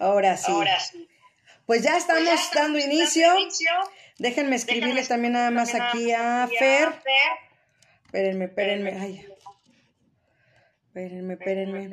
Ahora 0.00 0.36
sí. 0.36 0.50
Ahora 0.50 0.80
sí. 0.80 1.08
Pues 1.66 1.82
ya 1.82 1.96
estamos 1.96 2.24
Pues 2.24 2.28
ya 2.28 2.34
estamos 2.42 2.54
dando 2.72 2.78
dando 2.80 2.94
inicio. 2.94 3.38
inicio. 3.38 3.70
Déjenme 4.18 4.56
escribirle 4.56 4.88
Déjenme 5.02 5.08
también 5.08 5.32
nada 5.34 5.50
más 5.52 5.70
también 5.70 5.88
aquí 5.88 6.12
nada 6.12 6.42
a 6.42 6.46
más 6.46 6.48
aquí 6.50 6.58
Fer. 6.58 6.88
a 6.88 6.92
Fer. 6.92 7.02
Espérenme, 8.06 8.44
espérenme. 8.46 8.90
Ay. 9.00 9.26
Espérenme, 10.88 11.34
espérenme. 11.34 11.90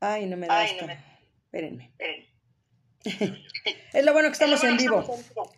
Ay, 0.00 0.26
no 0.26 0.36
me 0.36 0.46
da 0.46 0.58
Ay, 0.58 0.66
esto. 0.70 0.82
no 0.82 0.86
me- 0.88 1.04
Espérenme. 1.44 1.92
Es 3.92 4.04
lo 4.04 4.12
bueno 4.12 4.28
que 4.28 4.32
estamos 4.34 4.62
en 4.64 4.76
vivo. 4.76 5.00
estamos 5.00 5.20
en 5.20 5.28
vivo. 5.28 5.52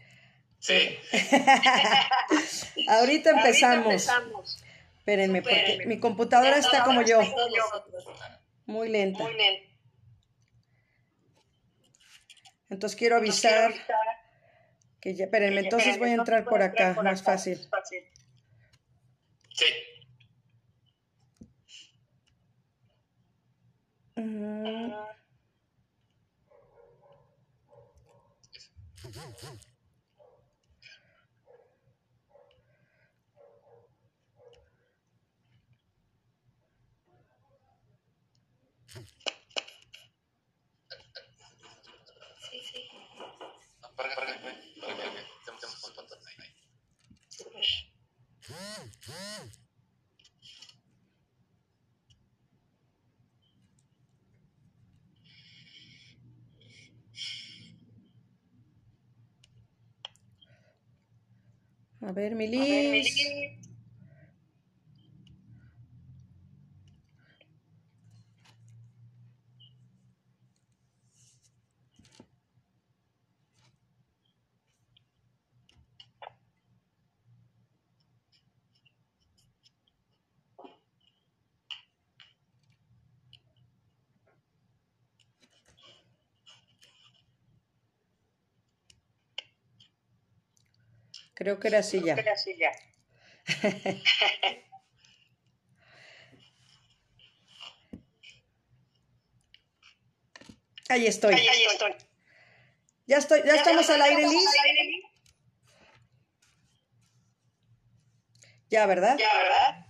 Sí. 0.58 0.96
Ahorita 2.88 2.98
Ahorita 2.98 3.30
empezamos. 3.30 3.86
empezamos. 3.86 4.64
Espérenme, 4.98 5.42
porque 5.42 5.82
mi 5.86 5.98
computadora 5.98 6.56
está 6.58 6.84
como 6.84 7.02
yo, 7.02 7.20
Está 7.20 7.34
como 7.34 7.48
yo. 7.56 7.62
muy 8.66 8.88
lenta. 8.88 9.24
Muy 9.24 9.34
lento. 9.34 9.71
Entonces 12.72 12.96
quiero 12.98 13.16
Entonces, 13.18 13.40
quiero 13.40 13.56
avisar 13.66 13.72
avisar 13.72 13.96
que 15.00 15.14
ya, 15.14 15.24
espérenme, 15.26 15.60
que- 15.60 15.66
entonces 15.66 15.98
voy 15.98 16.08
a 16.10 16.14
entrar 16.14 16.38
entonces 16.38 16.50
por 16.50 16.62
entrar 16.62 16.86
acá, 16.88 16.94
por 16.94 17.04
más 17.04 17.20
acá, 17.20 17.32
fácil. 17.32 17.68
fácil. 17.68 18.04
Sí. 19.54 19.66
Sí, 42.50 42.60
sí. 42.70 42.88
Para, 43.96 44.14
para, 44.14 44.14
para, 44.14 44.40
para, 44.42 44.42
para, 44.42 44.96
para, 44.96 45.12
tem- 45.44 45.58
tem- 45.58 45.58
tem- 45.60 45.94
tem- 45.94 46.06
tem- 46.08 46.36
tem- 46.36 46.54
Súper. 47.28 47.64
A 62.12 62.14
ver, 62.14 62.34
mi 62.34 62.46
A 62.46 63.02
Creo 91.34 91.58
que 91.58 91.68
era 91.68 91.78
así 91.80 92.02
ya. 92.04 92.14
Así. 92.32 92.56
Ahí 100.88 101.06
estoy. 101.06 101.34
Ahí 101.34 101.64
estoy. 101.70 101.94
Ya 103.06 103.16
estoy, 103.18 103.42
ya 103.44 103.54
estamos 103.54 103.88
al 103.90 104.02
aire, 104.02 104.22
Liz. 104.28 104.46
al 104.48 104.64
aire, 104.66 104.84
Liz? 104.84 105.04
Ya, 108.70 108.86
¿verdad? 108.86 109.18
Ya, 109.18 109.28
¿verdad? 109.36 109.86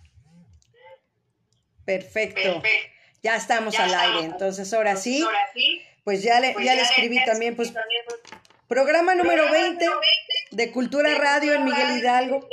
Perfecto. 1.84 2.62
Perfecto. 2.62 2.88
Ya 3.22 3.36
estamos 3.36 3.74
Ya 3.74 3.84
al 3.84 3.90
estamos. 3.90 4.14
aire. 4.16 4.26
Entonces, 4.26 4.72
ahora 4.72 4.96
sí, 4.96 5.22
Ahora 5.22 5.38
sí. 5.54 5.82
pues 6.04 6.22
ya 6.22 6.40
le, 6.40 6.52
pues 6.52 6.64
ya 6.64 6.74
le 6.74 6.82
escribí 6.82 7.24
también, 7.24 7.54
pues, 7.54 7.68
escribí 7.68 7.82
también, 7.82 8.02
pues, 8.08 8.41
programa 8.72 9.14
número 9.14 9.42
programa 9.42 9.52
20 9.52 9.84
número 9.84 10.00
20 10.00 10.56
de 10.56 10.72
Cultura 10.72 11.10
de 11.10 11.18
Radio 11.18 11.52
en 11.52 11.64
Miguel 11.66 11.98
Hidalgo 11.98 12.48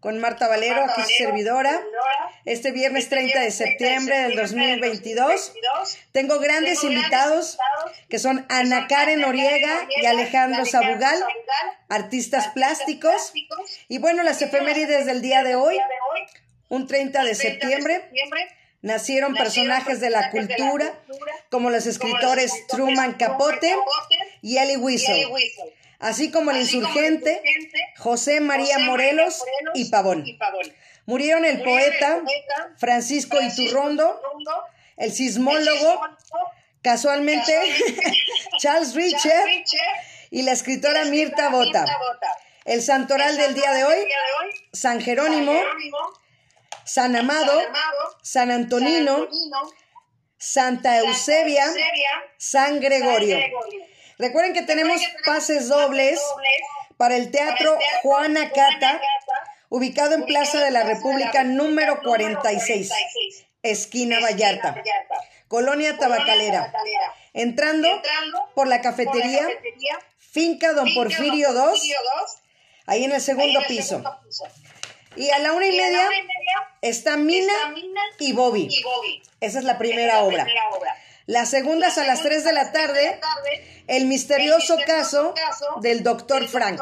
con 0.00 0.18
Marta 0.18 0.48
Valero, 0.48 0.82
aquí 0.82 1.02
su 1.02 1.10
servidora. 1.18 1.78
Este 2.46 2.72
viernes 2.72 3.04
Este 3.04 3.16
30 3.16 3.40
de 3.40 3.50
viernes 3.50 3.58
30 3.58 3.66
septiembre 3.66 4.16
del 4.16 4.36
septiembre 4.38 4.40
2022. 4.40 5.26
2022. 5.28 5.98
Tengo 6.12 6.38
grandes 6.38 6.82
invitados 6.84 7.58
que 8.08 8.18
son 8.18 8.46
Ana 8.48 8.86
Karen 8.86 9.20
Noriega 9.20 9.86
y 9.94 10.06
Alejandro 10.06 10.64
Sabugal, 10.64 11.22
artistas 11.90 12.48
plásticos. 12.48 13.34
Y 13.88 13.98
bueno, 13.98 14.22
las 14.22 14.40
efemérides 14.40 15.04
del 15.04 15.20
día 15.20 15.42
de 15.42 15.54
hoy, 15.54 15.76
de 15.76 15.84
un 16.70 16.86
30 16.86 17.24
de 17.24 17.34
30 17.34 17.60
septiembre, 17.60 18.10
nacieron 18.80 19.34
personajes 19.34 20.00
de 20.00 20.08
la 20.08 20.30
de 20.30 20.30
cultura, 20.30 20.94
como 21.50 21.68
los 21.68 21.84
escritores 21.84 22.66
Truman 22.68 23.12
Capote 23.18 23.76
y 24.42 24.58
Elie 24.58 24.76
Wiesel, 24.76 25.28
así 25.98 26.30
como 26.30 26.50
el 26.50 26.58
insurgente 26.58 27.42
José 27.96 28.40
María 28.40 28.78
Morelos 28.80 29.44
y 29.74 29.86
Pavón. 29.86 30.24
Murieron 31.06 31.44
el 31.44 31.62
poeta 31.62 32.22
Francisco 32.76 33.40
Iturrondo, 33.40 34.20
el 34.96 35.12
sismólogo, 35.12 36.00
casualmente 36.82 37.52
Charles 38.58 38.94
Richter, 38.94 39.64
y 40.30 40.42
la 40.42 40.52
escritora 40.52 41.04
Mirta 41.06 41.48
Bota. 41.48 41.84
El 42.64 42.82
santoral 42.82 43.36
del 43.36 43.54
día 43.54 43.72
de 43.72 43.84
hoy, 43.84 44.08
San 44.72 45.00
Jerónimo, 45.00 45.58
San 46.84 47.16
Amado, 47.16 47.62
San 48.22 48.50
Antonino, 48.50 49.26
Santa 50.36 50.98
Eusebia, 50.98 51.64
San 52.36 52.80
Gregorio. 52.80 53.38
Recuerden 54.18 54.52
que 54.52 54.62
tenemos 54.62 55.00
pases 55.24 55.68
dobles 55.68 56.20
para 56.96 57.16
el 57.16 57.30
Teatro 57.30 57.78
Juana 58.02 58.50
Cata, 58.50 59.00
ubicado 59.68 60.14
en 60.14 60.24
Plaza 60.24 60.62
de 60.64 60.72
la 60.72 60.82
República 60.82 61.44
número 61.44 62.02
46, 62.02 62.88
46, 62.88 63.46
esquina 63.62 64.16
esquina 64.16 64.20
Vallarta, 64.20 64.82
Colonia 65.46 65.96
Tabacalera. 65.96 66.72
Entrando 67.32 68.02
por 68.54 68.66
la 68.66 68.80
cafetería 68.80 69.46
Finca 70.18 70.72
Don 70.72 70.92
Porfirio 70.94 71.52
Don 71.52 71.54
2, 71.54 71.64
Porfirio 71.64 71.96
II, 72.04 72.40
ahí 72.86 73.04
en 73.04 73.12
el 73.12 73.20
segundo 73.20 73.60
piso. 73.68 74.02
Y 75.14 75.30
a 75.30 75.38
la 75.38 75.52
una 75.52 75.66
y 75.66 75.72
media 75.72 76.08
está 76.82 77.16
Mina 77.16 77.52
y 78.18 78.32
Bobby. 78.32 78.68
Esa 79.40 79.58
es 79.60 79.64
la 79.64 79.78
primera 79.78 80.24
obra. 80.24 80.46
Las 81.26 81.50
segundas 81.50 81.98
a 81.98 82.04
las 82.04 82.22
3 82.22 82.42
de 82.42 82.52
la 82.52 82.72
tarde, 82.72 83.20
el 83.88 84.06
misterioso 84.06 84.78
El 84.78 84.84
caso 84.86 85.34
misterioso 85.34 85.34
caso 85.34 85.80
del 85.80 86.02
doctor 86.02 86.46
Frank. 86.46 86.80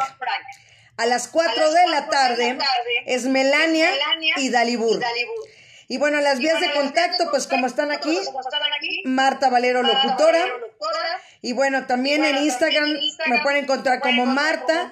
A 0.98 1.06
las 1.06 1.28
4 1.28 1.52
A 1.52 1.66
las 1.66 1.74
de 1.74 1.74
la 1.74 1.74
cuatro 1.74 1.74
de 1.74 1.86
la 1.88 2.08
tarde 2.08 2.58
es 3.06 3.24
Melania 3.24 3.90
Melania 3.90 4.34
y 4.36 4.50
Dalibur. 4.50 4.96
y 4.96 5.00
Dalibur. 5.00 5.48
Y 5.88 5.98
bueno, 5.98 6.20
las 6.20 6.38
vías 6.40 6.60
de 6.60 6.66
bueno, 6.66 6.82
contacto, 6.82 7.24
de 7.24 7.30
pues 7.30 7.46
como 7.46 7.66
están 7.66 7.88
contacto, 7.88 8.08
aquí, 8.08 8.16
pues, 8.16 8.26
como 8.26 8.40
están 8.40 8.62
aquí, 8.76 9.02
Marta 9.04 9.50
Valero 9.50 9.82
Marta 9.82 10.04
Locutora. 10.04 10.38
Valero, 10.38 10.58
locutora. 10.58 11.20
Y 11.42 11.52
bueno, 11.52 11.86
también 11.86 12.20
Bueno, 12.20 12.38
en 12.38 12.44
Instagram 12.44 12.84
también 12.84 12.96
en 12.96 13.02
Instagram 13.02 13.36
me 13.36 13.42
pueden 13.42 13.64
encontrar 13.64 14.00
pueden 14.00 14.16
como 14.16 14.26
Marta, 14.26 14.90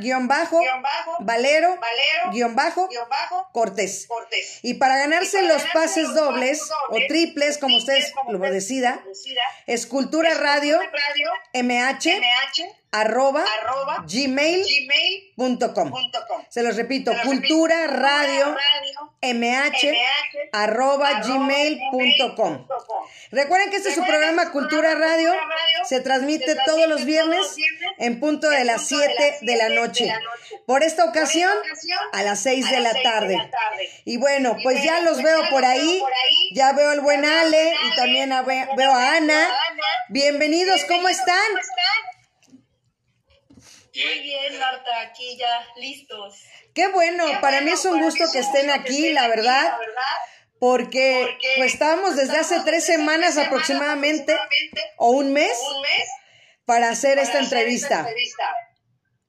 guion 0.00 0.28
bajo, 0.28 0.60
guion 0.60 0.82
bajo, 0.82 1.16
Valero, 1.20 1.78
Valero, 1.80 2.32
guion 2.32 2.54
bajo, 2.54 2.88
guion 2.88 3.08
bajo, 3.08 3.48
Cortés. 3.52 4.06
Cortés. 4.06 4.60
Y 4.62 4.74
para 4.74 4.96
ganarse 4.96 5.38
Y 5.38 5.42
para 5.42 5.54
los 5.54 5.62
ganarse 5.62 5.74
pases 5.74 6.08
los 6.08 6.14
dobles 6.14 6.60
o 6.90 6.98
triples, 7.08 7.58
como 7.58 7.76
ustedes 7.76 8.12
como 8.12 8.32
lo 8.32 8.38
decida, 8.50 9.00
lo 9.04 9.08
decida, 9.08 9.40
es 9.66 9.86
Cultura 9.86 10.30
es 10.30 10.38
Radio 10.40 10.78
Radio 10.80 11.30
MH 11.52 12.18
MH 12.18 12.83
arroba 13.00 13.44
arroba 13.60 14.04
gmail.com. 14.06 15.90
gmail.com. 15.90 15.92
Se 16.48 16.62
los 16.62 16.76
repito, 16.76 17.10
Se 17.10 17.16
los 17.18 17.26
Cultura 17.26 17.86
repito, 17.86 18.00
Radio 18.00 18.46
Radio 18.46 19.10
MH 19.22 19.32
MH 19.34 19.94
arroba 20.52 21.08
arroba 21.08 21.20
gmail.com. 21.26 22.66
Recuerden 23.32 23.70
que 23.70 23.76
este 23.76 23.88
es 23.88 23.94
su 23.96 24.04
programa 24.04 24.44
su 24.44 24.52
Cultura 24.52 24.94
Radio. 24.94 25.32
Se 25.88 26.00
transmite 26.00 26.56
todos 26.64 26.86
los 26.88 27.04
viernes 27.04 27.56
en 27.98 28.20
punto 28.20 28.48
de 28.48 28.64
las 28.64 28.88
punto 28.88 28.98
de 28.98 29.06
7 29.08 29.30
las 29.30 29.40
de 29.40 29.56
la 29.56 29.66
siete 29.66 29.80
noche. 29.80 30.04
de 30.04 30.10
la 30.10 30.20
noche. 30.20 30.62
Por 30.66 30.82
esta 30.82 31.04
ocasión, 31.04 31.50
a 32.12 32.22
las 32.22 32.40
6 32.40 32.66
a 32.66 32.70
de 32.70 32.80
la 32.80 32.92
seis 32.92 33.02
de 33.04 33.10
tarde. 33.10 33.36
la 33.36 33.50
tarde. 33.50 33.88
Y 34.04 34.16
bueno, 34.18 34.56
pues 34.62 34.82
ya 34.82 35.00
los 35.00 35.14
pues 35.14 35.24
veo 35.24 35.42
ya 35.42 35.50
por 35.50 35.62
los 35.62 35.70
ahí. 35.70 35.80
veo 35.88 36.00
por 36.00 36.12
ahí. 36.12 36.50
Ya 36.54 36.72
veo 36.72 36.90
al 36.90 37.00
buen 37.00 37.24
Ale 37.24 37.74
y 37.90 37.96
también 37.96 38.30
veo 38.76 38.92
a 38.92 39.16
Ana. 39.16 39.46
Ana. 39.46 39.48
Bienvenidos, 40.08 40.84
¿cómo 40.84 41.08
están? 41.08 41.34
Muy 43.94 44.20
bien, 44.20 44.58
Marta, 44.58 45.00
aquí 45.02 45.36
ya 45.36 45.66
listos. 45.76 46.40
Qué 46.74 46.88
bueno, 46.88 47.26
Qué 47.26 47.32
para 47.34 47.58
bueno, 47.58 47.66
mí 47.66 47.72
es 47.72 47.84
un 47.84 47.92
para 47.92 48.04
gusto 48.04 48.24
que 48.32 48.38
estén 48.40 48.66
que 48.66 48.72
aquí, 48.72 48.96
estén 48.96 49.14
la 49.14 49.22
aquí, 49.24 49.30
verdad, 49.36 49.62
la 49.70 49.78
verdad, 49.78 50.16
porque 50.58 51.38
pues 51.56 51.72
estábamos 51.74 52.16
desde 52.16 52.36
hace 52.38 52.60
tres 52.64 52.84
semanas 52.84 53.38
aproximadamente 53.38 54.36
o 54.96 55.10
un 55.10 55.32
mes 55.32 55.56
un 55.74 55.82
mes 55.82 56.08
para 56.64 56.90
hacer 56.90 57.18
esta 57.18 57.38
hacer 57.38 57.44
entrevista. 57.44 57.98
entrevista. 58.00 58.50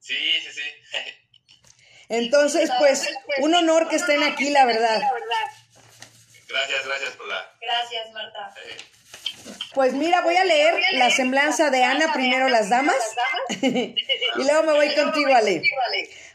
Sí, 0.00 0.14
sí, 0.42 0.52
sí. 0.52 0.62
Entonces, 2.08 2.70
pues, 2.78 3.08
un 3.38 3.54
honor 3.54 3.88
que 3.88 3.96
estén 3.96 4.22
aquí, 4.22 4.50
la 4.50 4.64
verdad. 4.64 5.00
La 5.00 5.12
verdad. 5.12 5.36
Gracias, 6.48 6.86
gracias 6.86 7.10
por 7.16 7.26
la... 7.26 7.52
Gracias, 7.60 8.12
Marta. 8.12 8.54
eh, 8.64 8.76
Pues 9.74 9.92
mira, 9.92 10.22
voy 10.22 10.36
a 10.36 10.44
leer 10.44 10.74
la 10.92 11.10
semblanza 11.10 11.70
de 11.70 11.84
Ana, 11.84 12.12
primero 12.12 12.48
las 12.48 12.70
damas, 12.70 12.96
y 13.62 13.94
luego 14.36 14.62
me 14.64 14.72
voy 14.72 14.94
contigo, 14.94 15.34
Ale. 15.34 15.62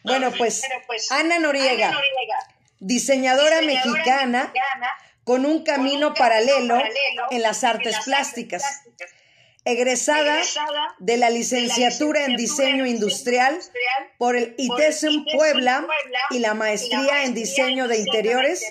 Bueno, 0.03 0.31
pues, 0.37 0.63
pues, 0.87 1.11
Ana 1.11 1.39
Noriega, 1.39 1.91
diseñadora 2.79 3.61
mexicana 3.61 4.51
con 5.23 5.45
un 5.45 5.63
camino 5.63 6.13
paralelo 6.13 6.81
en 7.29 7.41
las 7.41 7.63
artes 7.63 7.95
plásticas, 8.05 8.63
egresada 9.63 10.39
egresada 10.39 10.95
de 10.99 11.17
la 11.17 11.29
licenciatura 11.29 12.25
en 12.25 12.35
diseño 12.35 12.85
industrial 12.85 13.59
por 14.17 14.35
el 14.35 14.55
ITESM 14.57 15.25
Puebla 15.35 15.85
y 16.31 16.39
la 16.39 16.55
maestría 16.55 17.23
en 17.25 17.35
diseño 17.35 17.87
de 17.87 17.99
interiores 17.99 18.65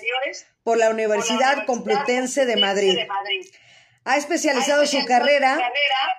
por 0.63 0.77
la 0.77 0.89
Universidad 0.89 1.65
Complutense 1.65 2.45
de 2.45 2.57
Madrid. 2.57 2.97
Ha 4.03 4.17
especializado 4.17 4.85
su 4.87 5.05
carrera 5.05 5.59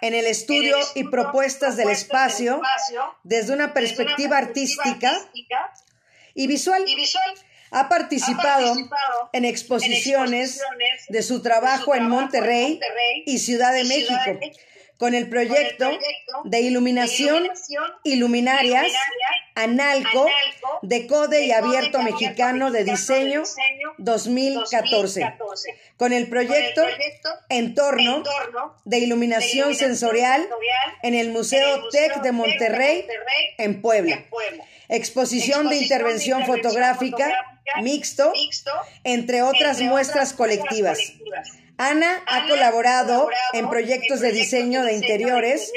en 0.00 0.14
el 0.14 0.26
estudio 0.26 0.76
y 0.94 1.04
propuestas 1.04 1.76
del 1.76 1.90
espacio 1.90 2.60
desde 3.24 3.52
una 3.52 3.74
perspectiva 3.74 4.38
artística 4.38 5.18
y 6.34 6.46
visual. 6.46 6.84
y 6.86 6.94
visual. 6.94 7.34
Ha 7.74 7.88
participado 7.88 8.74
en 9.32 9.44
exposiciones 9.46 10.60
de 11.08 11.22
su 11.22 11.40
trabajo 11.42 11.94
en 11.94 12.08
Monterrey 12.08 12.78
y 13.24 13.38
Ciudad 13.38 13.72
de 13.72 13.84
México 13.84 14.38
con 15.02 15.16
el 15.16 15.28
proyecto 15.28 15.90
de 16.44 16.60
iluminación 16.60 17.48
y 18.04 18.14
luminarias 18.14 18.86
Analco 19.56 20.28
de 20.82 21.08
Code 21.08 21.44
y 21.44 21.50
Abierto 21.50 22.00
Mexicano 22.02 22.70
de 22.70 22.84
Diseño 22.84 23.42
2014 23.98 25.34
con 25.96 26.12
el 26.12 26.28
proyecto 26.28 26.84
Entorno 27.48 28.22
de 28.84 28.98
Iluminación 29.00 29.74
Sensorial 29.74 30.48
en 31.02 31.16
el 31.16 31.30
Museo 31.30 31.88
TEC 31.88 32.22
de 32.22 32.30
Monterrey 32.30 33.04
en 33.58 33.82
Puebla. 33.82 34.24
Exposición 34.88 35.68
de 35.68 35.78
intervención 35.78 36.46
fotográfica 36.46 37.28
mixto, 37.82 38.32
entre 39.02 39.42
otras 39.42 39.80
muestras 39.80 40.32
colectivas. 40.32 40.98
Ana 41.78 42.22
ha 42.26 42.46
colaborado 42.48 43.28
en 43.54 43.68
proyectos 43.68 44.20
de 44.20 44.32
diseño 44.32 44.82
de 44.84 44.94
interiores 44.94 45.72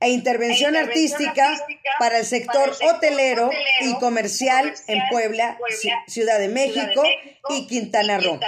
e 0.00 0.10
intervención 0.10 0.76
artística 0.76 1.56
para 1.98 2.18
el 2.18 2.24
sector 2.24 2.72
hotelero 2.88 3.50
y 3.80 3.94
comercial 3.98 4.72
en 4.86 5.00
Puebla, 5.10 5.58
Ci- 5.70 5.92
Ciudad 6.06 6.38
de 6.38 6.48
México 6.48 7.02
y 7.48 7.66
Quintana 7.66 8.18
Roo. 8.18 8.38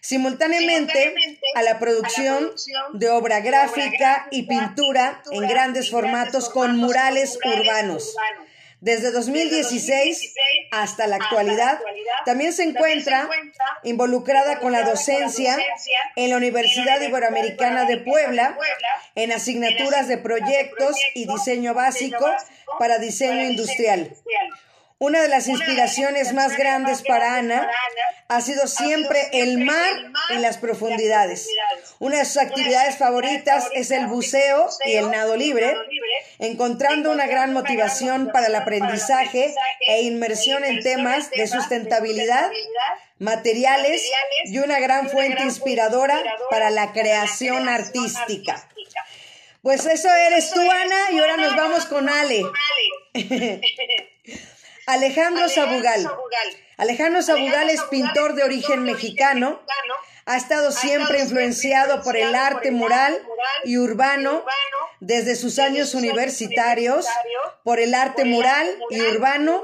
Simultáneamente 0.00 1.14
a 1.54 1.62
la 1.62 1.78
producción 1.78 2.50
de 2.94 3.10
obra 3.10 3.40
gráfica 3.40 4.26
y 4.32 4.42
pintura 4.42 5.22
en 5.30 5.46
grandes 5.48 5.90
formatos 5.90 6.48
con 6.50 6.76
murales 6.76 7.38
urbanos. 7.44 8.14
Desde 8.80 9.10
2016 9.10 10.34
hasta 10.70 11.08
la 11.08 11.16
actualidad, 11.16 11.80
también 12.24 12.52
se 12.52 12.62
encuentra 12.62 13.28
involucrada 13.82 14.60
con 14.60 14.70
la 14.70 14.82
docencia 14.82 15.56
en 16.14 16.30
la 16.30 16.36
Universidad 16.36 17.00
Iberoamericana 17.00 17.86
de 17.86 17.96
Puebla 17.98 18.56
en 19.16 19.32
asignaturas 19.32 20.06
de 20.06 20.18
proyectos 20.18 20.96
y 21.14 21.26
diseño 21.26 21.74
básico 21.74 22.24
para 22.78 22.98
diseño 22.98 23.42
industrial. 23.50 24.14
Una 25.00 25.22
de 25.22 25.28
las 25.28 25.46
inspiraciones 25.46 26.32
más 26.32 26.56
grandes 26.56 27.02
para 27.02 27.36
Ana 27.36 27.70
ha 28.26 28.40
sido 28.40 28.66
siempre 28.66 29.28
el 29.32 29.58
mar 29.58 30.10
y 30.30 30.38
las 30.38 30.58
profundidades. 30.58 31.48
Una 32.00 32.18
de 32.18 32.24
sus 32.24 32.38
actividades 32.38 32.96
favoritas 32.96 33.68
es 33.74 33.92
el 33.92 34.08
buceo 34.08 34.68
y 34.86 34.94
el 34.94 35.08
nado 35.12 35.36
libre, 35.36 35.72
encontrando 36.40 37.12
una 37.12 37.28
gran 37.28 37.52
motivación 37.52 38.30
para 38.32 38.48
el 38.48 38.56
aprendizaje 38.56 39.54
e 39.86 40.02
inmersión 40.02 40.64
en 40.64 40.82
temas 40.82 41.30
de 41.30 41.46
sustentabilidad, 41.46 42.50
materiales 43.20 44.02
y 44.46 44.58
una 44.58 44.80
gran 44.80 45.08
fuente 45.10 45.44
inspiradora 45.44 46.20
para 46.50 46.70
la 46.70 46.92
creación 46.92 47.68
artística. 47.68 48.68
Pues 49.62 49.86
eso 49.86 50.08
eres 50.12 50.50
tú, 50.50 50.60
Ana, 50.60 51.12
y 51.12 51.18
ahora 51.20 51.36
nos 51.36 51.54
vamos 51.54 51.86
con 51.86 52.08
Ale. 52.08 52.42
Alejandro 54.88 55.50
Sabugal. 55.50 56.10
Alejandro 56.78 57.20
Sabugal 57.20 57.68
es 57.68 57.82
pintor 57.90 58.32
de 58.32 58.42
origen 58.42 58.84
mexicano. 58.84 59.60
Ha 60.24 60.38
estado 60.38 60.72
siempre 60.72 61.20
influenciado 61.20 62.02
por 62.02 62.16
el 62.16 62.34
arte 62.34 62.70
mural 62.70 63.14
y 63.64 63.76
urbano 63.76 64.46
desde 65.00 65.36
sus 65.36 65.58
años 65.58 65.92
universitarios, 65.92 67.06
por 67.64 67.80
el 67.80 67.92
arte 67.92 68.24
mural 68.24 68.66
y 68.88 69.02
urbano 69.02 69.62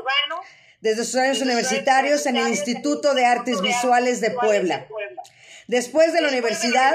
desde 0.83 1.07
sus 1.07 1.17
años 1.17 1.41
universitarios 1.41 2.27
en 2.27 2.37
el 2.37 2.49
Instituto 2.49 3.15
de 3.15 3.25
Artes 3.25 3.63
Visuales 3.63 4.21
de 4.21 4.31
Puebla. 4.31 4.87
Después 5.67 6.13
de 6.13 6.21
la 6.21 6.29
universidad, 6.29 6.95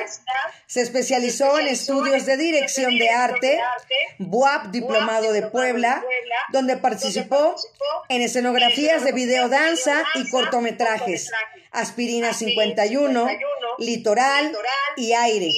se 0.68 0.82
especializó 0.82 1.60
en 1.60 1.68
estudios 1.68 2.26
de 2.26 2.38
dirección 2.38 2.98
de 2.98 3.10
arte, 3.10 3.60
BUAP 4.20 4.68
Diplomado 4.68 5.34
de 5.34 5.44
Puebla, 5.44 6.04
donde 6.52 6.78
participó 6.78 7.56
en 8.10 8.22
escenografías 8.22 9.04
de 9.04 9.12
videodanza 9.12 10.04
y 10.16 10.30
cortometrajes, 10.30 11.32
Aspirina 11.72 12.34
51, 12.34 13.28
Litoral 13.80 14.56
y 14.98 15.14
Aire, 15.14 15.52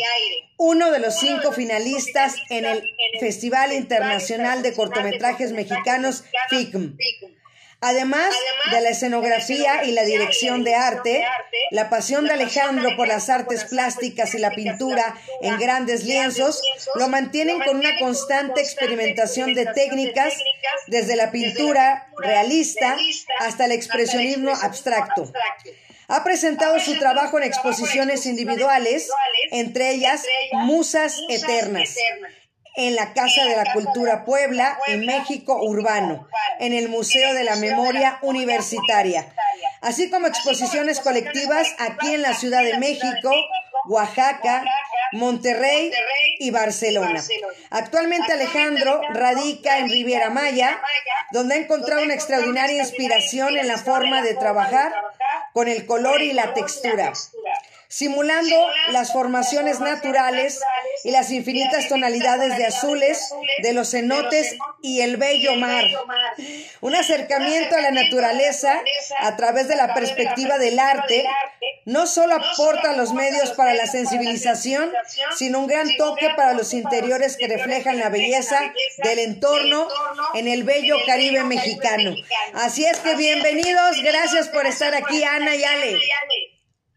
uno 0.57 0.91
de 0.91 0.99
los 0.99 1.19
cinco 1.19 1.51
finalistas 1.51 2.35
en 2.49 2.65
el 2.65 2.83
Festival 3.19 3.73
Internacional 3.73 4.61
de 4.61 4.73
Cortometrajes 4.73 5.51
Mexicanos 5.51 6.23
FICM. 6.49 6.95
Además 7.83 8.31
de 8.71 8.79
la 8.79 8.89
escenografía 8.89 9.83
y 9.85 9.91
la 9.91 10.03
dirección 10.03 10.63
de 10.63 10.75
arte, 10.75 11.25
la 11.71 11.89
pasión 11.89 12.25
de 12.25 12.33
Alejandro 12.33 12.95
por 12.95 13.07
las 13.07 13.27
artes 13.27 13.65
plásticas 13.65 14.35
y 14.35 14.37
la 14.37 14.51
pintura 14.51 15.15
en 15.41 15.57
grandes 15.57 16.03
lienzos 16.03 16.61
lo 16.93 17.09
mantienen 17.09 17.59
con 17.59 17.77
una 17.77 17.97
constante 17.97 18.61
experimentación 18.61 19.55
de 19.55 19.65
técnicas 19.65 20.35
desde 20.85 21.15
la 21.15 21.31
pintura 21.31 22.07
realista 22.19 22.95
hasta 23.39 23.65
el 23.65 23.71
expresionismo 23.71 24.51
abstracto. 24.61 25.33
Ha 26.07 26.23
presentado 26.23 26.79
su 26.79 26.99
trabajo 26.99 27.39
en 27.39 27.45
exposiciones 27.45 28.27
individuales, 28.27 29.09
entre 29.49 29.89
ellas 29.89 30.23
Musas 30.51 31.17
Eternas 31.29 31.95
en 32.75 32.95
la 32.95 33.13
Casa 33.13 33.45
de 33.45 33.55
la 33.55 33.73
Cultura 33.73 34.25
Puebla 34.25 34.77
y 34.87 34.97
México 34.97 35.59
Urbano, 35.61 36.27
en 36.59 36.73
el 36.73 36.89
Museo 36.89 37.33
de 37.33 37.43
la 37.43 37.55
Memoria 37.57 38.19
Universitaria, 38.21 39.33
así 39.81 40.09
como 40.09 40.27
exposiciones 40.27 40.99
colectivas 40.99 41.75
aquí 41.79 42.13
en 42.13 42.21
la 42.21 42.33
Ciudad 42.33 42.63
de 42.63 42.77
México, 42.77 43.31
Oaxaca, 43.85 44.63
Monterrey 45.13 45.91
y 46.39 46.51
Barcelona. 46.51 47.21
Actualmente 47.69 48.31
Alejandro 48.31 49.01
radica 49.09 49.79
en 49.79 49.89
Riviera 49.89 50.29
Maya, 50.29 50.81
donde 51.31 51.55
ha 51.55 51.57
encontrado 51.57 52.03
una 52.03 52.13
extraordinaria 52.13 52.81
inspiración 52.81 53.57
en 53.57 53.67
la 53.67 53.77
forma 53.77 54.21
de 54.21 54.35
trabajar 54.35 54.93
con 55.53 55.67
el 55.67 55.85
color 55.85 56.21
y 56.21 56.31
la 56.31 56.53
textura 56.53 57.11
simulando 57.91 58.55
las 58.91 59.11
formaciones 59.11 59.81
naturales 59.81 60.61
y 61.03 61.11
las 61.11 61.29
infinitas 61.29 61.89
tonalidades 61.89 62.57
de 62.57 62.65
azules 62.65 63.33
de 63.61 63.73
los 63.73 63.91
cenotes 63.91 64.55
y 64.81 65.01
el 65.01 65.17
bello 65.17 65.55
mar. 65.55 65.83
Un 66.79 66.95
acercamiento 66.95 67.75
a 67.75 67.81
la 67.81 67.91
naturaleza 67.91 68.81
a 69.19 69.35
través 69.35 69.67
de 69.67 69.75
la 69.75 69.93
perspectiva 69.93 70.57
del 70.57 70.79
arte 70.79 71.27
no 71.83 72.07
solo 72.07 72.35
aporta 72.35 72.93
los 72.93 73.13
medios 73.13 73.51
para 73.51 73.73
la 73.73 73.85
sensibilización, 73.87 74.93
sino 75.35 75.59
un 75.59 75.67
gran 75.67 75.89
toque 75.97 76.29
para 76.37 76.53
los 76.53 76.73
interiores 76.73 77.35
que 77.35 77.49
reflejan 77.49 77.99
la 77.99 78.07
belleza 78.07 78.71
del 79.03 79.19
entorno 79.19 79.89
en 80.33 80.47
el 80.47 80.63
bello 80.63 80.95
Caribe 81.05 81.43
mexicano. 81.43 82.15
Así 82.53 82.85
es 82.85 82.99
que 82.99 83.15
bienvenidos, 83.15 84.01
gracias 84.01 84.47
por 84.47 84.65
estar 84.65 84.95
aquí, 84.95 85.23
Ana 85.25 85.55
y 85.55 85.63
Ale. 85.65 85.97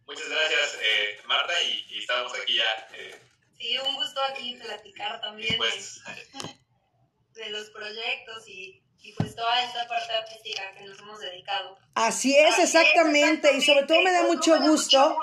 Muchas 0.06 0.28
gracias, 0.28 0.78
eh, 0.82 1.18
Marta, 1.26 1.52
y, 1.62 1.86
y 1.94 1.98
estamos 1.98 2.32
aquí 2.40 2.56
ya. 2.56 2.88
Eh, 2.94 3.20
Sí, 3.58 3.78
un 3.78 3.94
gusto 3.94 4.20
aquí 4.22 4.56
platicar 4.56 5.20
también 5.20 5.56
pues, 5.56 6.02
de, 7.34 7.44
de 7.44 7.50
los 7.50 7.70
proyectos 7.70 8.46
y 8.48 8.84
y 9.04 9.12
pues 9.12 9.36
toda 9.36 9.62
esta 9.62 9.86
parte 9.86 10.12
artística 10.14 10.62
que 10.72 10.84
nos 10.84 10.98
hemos 10.98 11.20
dedicado. 11.20 11.76
Así 11.94 12.34
es, 12.34 12.58
exactamente. 12.58 13.54
Y 13.54 13.60
sobre 13.60 13.82
todo 13.82 14.00
me 14.00 14.10
da 14.10 14.22
mucho 14.22 14.58
gusto 14.60 15.18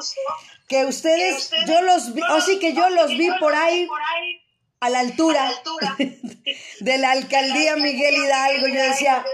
que 0.68 0.86
ustedes, 0.86 1.50
yo 1.66 1.82
los 1.82 2.14
vi, 2.14 2.22
así 2.30 2.60
que 2.60 2.74
yo 2.74 2.92
los 2.92 3.10
vi 3.10 3.32
por 3.40 3.56
ahí 3.56 3.90
a 4.82 4.90
la 4.92 5.00
altura 5.00 5.52
de 6.80 6.98
la 7.00 7.12
alcaldía 7.12 7.76
Miguel 7.76 8.18
Hidalgo. 8.18 8.68
Yo 8.68 8.84
decía, 8.84 9.26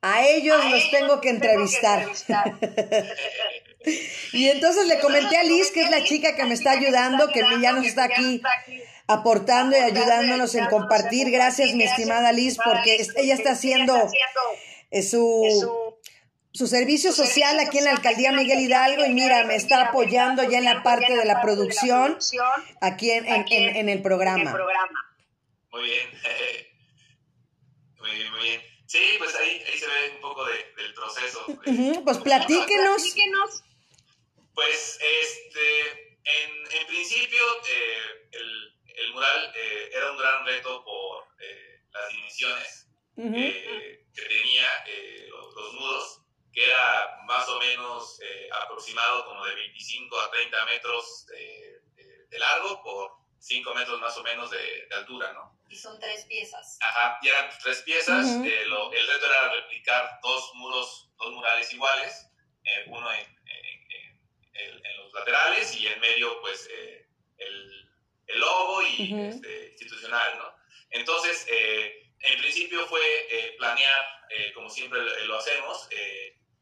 a 0.00 0.24
ellos 0.24 0.64
los 0.70 0.90
tengo 0.90 1.20
que 1.20 1.28
entrevistar. 1.28 2.08
Y 4.32 4.48
entonces 4.48 4.86
le 4.86 4.98
comenté 5.00 5.36
a 5.36 5.44
Liz, 5.44 5.70
que 5.70 5.82
es 5.82 5.90
la 5.90 6.02
chica 6.02 6.34
que 6.34 6.44
me 6.44 6.54
está 6.54 6.72
ayudando, 6.72 7.28
que 7.28 7.42
ya 7.60 7.72
nos 7.72 7.86
está 7.86 8.04
aquí 8.04 8.42
aportando 9.06 9.76
y 9.76 9.80
ayudándonos 9.80 10.54
en 10.54 10.66
compartir. 10.66 11.30
Gracias, 11.30 11.74
mi 11.74 11.84
estimada 11.84 12.32
Liz, 12.32 12.56
porque 12.62 13.06
ella 13.16 13.34
está 13.34 13.52
haciendo 13.52 13.96
eh, 14.90 15.02
su, 15.02 15.94
su 16.52 16.66
servicio 16.66 17.12
social 17.12 17.58
aquí 17.60 17.78
en 17.78 17.84
la 17.84 17.90
alcaldía 17.90 18.32
Miguel 18.32 18.60
Hidalgo 18.60 19.04
y 19.04 19.10
mira, 19.10 19.44
me 19.44 19.56
está 19.56 19.88
apoyando 19.88 20.42
ya 20.44 20.58
en 20.58 20.64
la 20.64 20.82
parte 20.82 21.16
de 21.16 21.24
la 21.24 21.40
producción 21.40 22.18
aquí 22.80 23.10
en, 23.10 23.26
en, 23.26 23.88
el 23.88 24.02
programa. 24.02 24.56
Muy 25.70 25.82
bien. 25.82 26.08
Muy 27.98 28.10
bien, 28.10 28.30
muy 28.32 28.40
bien. 28.42 28.60
Sí, 28.86 29.00
pues 29.18 29.34
ahí, 29.34 29.62
ahí 29.66 29.78
se 29.78 29.86
ve 29.86 29.92
un 30.14 30.20
poco 30.20 30.44
de, 30.44 30.52
del 30.76 30.94
proceso. 30.94 32.04
pues 32.04 32.18
platíquenos. 32.18 33.14
Pues, 34.54 34.98
este, 35.00 36.14
en, 36.24 36.50
en 36.70 36.86
principio, 36.86 37.42
eh, 37.68 38.28
el, 38.32 38.74
el, 38.86 39.12
mural 39.12 39.52
eh, 39.54 39.90
era 39.92 40.12
un 40.12 40.18
gran 40.18 40.46
reto 40.46 40.84
por 40.84 41.26
eh, 41.40 41.82
las 41.90 42.08
dimensiones 42.10 42.88
que 43.16 44.22
tenía 44.22 44.68
los, 45.28 45.54
los, 45.54 45.74
muros, 45.74 46.20
que 46.52 46.64
era 46.64 47.18
más 47.26 47.48
o 47.48 47.58
menos 47.60 48.20
aproximado 48.62 49.24
como 49.26 49.44
de 49.44 49.54
25 49.54 50.20
a 50.20 50.30
30 50.30 50.64
metros 50.66 51.26
de, 51.26 51.80
de, 52.28 52.38
largo 52.38 52.82
por 52.82 53.12
5 53.38 53.74
metros 53.74 54.00
más 54.00 54.16
o 54.16 54.22
menos 54.22 54.50
de, 54.50 54.86
de, 54.88 54.94
altura, 54.94 55.32
¿no? 55.32 55.56
Y 55.68 55.76
son 55.76 55.98
tres 56.00 56.24
piezas. 56.26 56.78
Ajá, 56.80 57.18
y 57.22 57.28
eran 57.28 57.50
tres 57.62 57.82
piezas. 57.82 58.26
Lo, 58.66 58.92
el 58.92 59.06
reto 59.06 59.26
era 59.26 59.52
replicar 59.54 60.18
dos 60.22 60.52
muros, 60.54 61.10
dos 61.16 61.32
murales 61.32 61.72
iguales, 61.72 62.28
uno 62.86 63.12
en 63.12 63.33
en 64.54 64.96
los 64.98 65.12
laterales 65.12 65.74
y 65.76 65.86
en 65.86 66.00
medio, 66.00 66.40
pues, 66.40 66.68
eh, 66.70 67.06
el, 67.38 67.90
el, 68.26 68.38
logo 68.38 68.82
y 68.82 69.14
este, 69.28 69.70
institucional, 69.72 70.38
¿no? 70.38 70.54
Entonces, 70.90 71.46
eh, 71.48 72.12
en 72.20 72.38
principio 72.40 72.86
fue 72.86 73.00
eh, 73.30 73.54
planear, 73.58 74.14
como 74.54 74.68
siempre 74.68 75.00
lo 75.26 75.36
hacemos, 75.36 75.88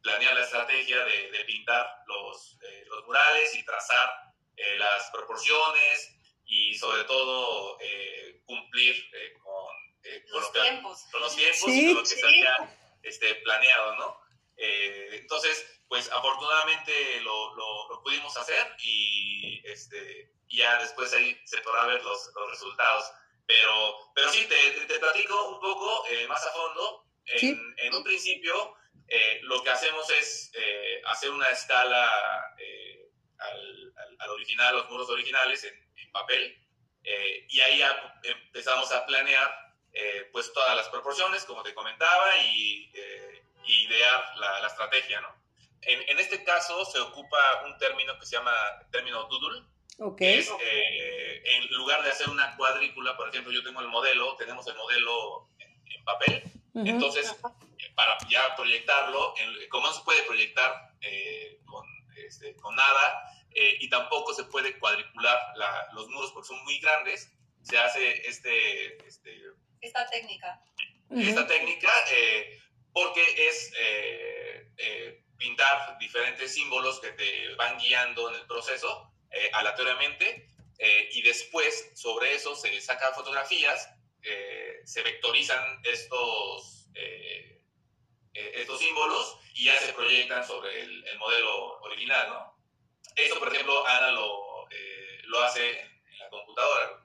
planear 0.03 0.35
la 0.35 0.43
estrategia 0.43 1.05
de, 1.05 1.31
de 1.31 1.45
pintar 1.45 1.87
los, 2.07 2.59
los, 2.87 3.07
murales 3.07 3.55
y 3.55 3.65
trazar 3.65 4.11
las 4.77 5.11
proporciones 5.11 6.15
y 6.45 6.75
sobre 6.75 7.05
todo 7.05 7.79
cumplir 8.45 9.11
con, 9.43 10.13
los 10.33 10.51
con, 10.51 10.63
tiempos. 10.63 11.07
con 11.11 11.21
los 11.23 11.35
tiempos 11.35 11.69
y 11.69 11.87
con 11.87 11.95
lo 11.95 12.01
que 12.01 12.07
se 12.07 12.27
había 12.27 12.77
este, 13.03 13.35
planeado, 13.37 13.97
¿no? 13.97 14.21
entonces, 14.59 15.82
pues 15.93 16.11
afortunadamente 16.11 17.21
lo, 17.21 17.55
lo, 17.55 18.03
pudimos 18.03 18.35
hacer 18.39 18.75
y 18.83 19.61
este, 19.63 20.33
ya 20.49 20.79
después 20.79 21.13
ahí 21.13 21.39
se 21.45 21.61
podrá 21.61 21.85
ver 21.85 22.03
los, 22.03 22.31
los 22.35 22.51
resultados. 22.51 23.13
Pero, 23.47 24.11
pero 24.15 24.31
sí, 24.31 24.47
te, 24.47 24.87
te 24.87 24.99
platico 24.99 25.51
un 25.51 25.61
poco 25.61 26.07
eh, 26.09 26.27
más 26.29 26.43
a 26.47 26.51
fondo. 26.53 27.05
En, 27.27 27.75
en 27.77 27.95
un 27.95 28.03
principio, 28.03 28.75
eh, 29.07 29.41
lo 29.43 29.63
que 29.63 29.69
hacemos 29.69 30.09
es 30.09 30.51
eh, 30.55 31.03
hacer 31.09 31.31
una 31.31 31.51
escala 31.51 32.11
al, 33.39 33.95
al, 34.19 34.31
original, 34.31 34.75
los 34.75 34.89
muros 34.89 35.11
originales 35.11 35.63
en, 35.65 35.75
en 35.75 36.11
papel. 36.11 36.59
y 37.49 37.61
ahí 37.61 37.79
ya 37.81 38.19
empezamos 38.23 38.91
a 38.93 39.05
planear 39.05 39.55
pues 40.33 40.51
todas 40.55 40.75
las 40.75 40.89
proporciones, 40.89 41.45
como 41.45 41.63
te 41.63 41.75
comentaba, 41.75 42.39
y, 42.39 42.91
y 43.67 43.85
idear 43.85 44.39
la, 44.39 44.61
la 44.61 44.69
estrategia, 44.69 45.21
¿no? 45.21 45.42
En, 45.83 46.09
en, 46.09 46.19
este 46.19 46.45
caso 46.45 46.85
se 46.85 46.99
ocupa 47.01 47.39
un 47.67 47.77
término 47.79 48.19
que 48.19 48.27
se 48.27 48.37
llama 48.37 48.53
término 48.91 49.25
doodle. 49.25 49.63
Okay. 49.99 50.39
Es, 50.39 50.51
eh, 50.61 51.43
en 51.45 51.69
lugar 51.77 52.03
de 52.03 52.11
hacer 52.11 52.29
una 52.29 52.57
cuadrícula, 52.57 53.17
por 53.17 53.29
ejemplo, 53.29 53.53
yo 53.53 53.63
tengo 53.63 53.81
el 53.81 53.89
modelo, 53.89 54.37
tenemos 54.37 54.67
el 54.67 54.75
modelo 54.77 55.49
en, 55.59 55.71
en 55.93 56.05
papel, 56.05 56.43
uh 56.75 56.83
-huh. 56.83 56.89
entonces 56.89 57.35
para 57.95 58.17
ya 58.29 58.55
proyectarlo, 58.57 59.35
en, 59.39 59.69
como 59.69 59.87
no 59.87 59.93
se 59.93 60.03
puede 60.03 60.23
proyectar 60.23 60.95
eh, 61.03 61.61
con, 61.67 61.85
este, 62.17 62.55
con, 62.57 62.75
nada 62.75 63.31
eh, 63.55 63.77
y 63.81 63.89
tampoco 63.89 64.33
se 64.35 64.45
puede 64.45 64.79
cuadricular 64.79 65.39
la, 65.57 65.89
los 65.93 66.09
muros 66.09 66.33
porque 66.33 66.49
son 66.49 66.63
muy 66.65 66.79
grandes, 66.81 67.31
se 67.63 67.79
hace 67.79 68.27
este, 68.27 69.07
este 69.07 69.43
esta 69.81 70.09
técnica. 70.09 70.63
Esta 71.11 71.41
uh 71.41 71.45
-huh. 71.45 71.49
técnica 71.49 71.91
eh, 72.11 72.61
porque 72.93 73.23
es 73.49 73.73
eh, 73.79 75.22
pintar 75.43 75.99
diferentes 75.99 76.55
símbolos 76.55 77.01
que 77.01 77.11
te 77.13 77.55
van 77.57 77.77
guiando 77.79 78.31
en 78.31 78.37
el 78.37 78.47
proceso 78.47 79.13
eh, 79.31 79.51
aleatoriamente 79.53 80.49
eh, 80.79 81.09
y 81.13 81.23
después 81.23 81.93
sobre 81.95 82.35
eso 82.35 82.57
se 82.57 82.81
sacan 82.81 83.15
fotografías, 83.15 83.89
eh, 84.23 84.81
se 84.85 85.03
vectorizan 85.03 85.81
estos, 85.85 86.89
eh, 86.95 87.63
eh, 88.35 88.53
estos 88.57 88.81
símbolos 88.81 89.39
y 89.55 89.67
ya 89.67 89.79
se 89.79 89.93
proyectan 89.93 90.47
sobre 90.47 90.81
el, 90.81 91.07
el, 91.07 91.19
modelo 91.19 91.81
original. 91.83 92.29
¿no? 92.29 92.59
Esto, 93.17 93.39
por 93.39 93.53
ejemplo, 93.53 93.87
Ana 93.87 94.13
lo, 94.13 94.69
lo 95.25 95.43
hace 95.43 95.71
en 95.71 96.19
la 96.19 96.29
computadora. 96.31 97.05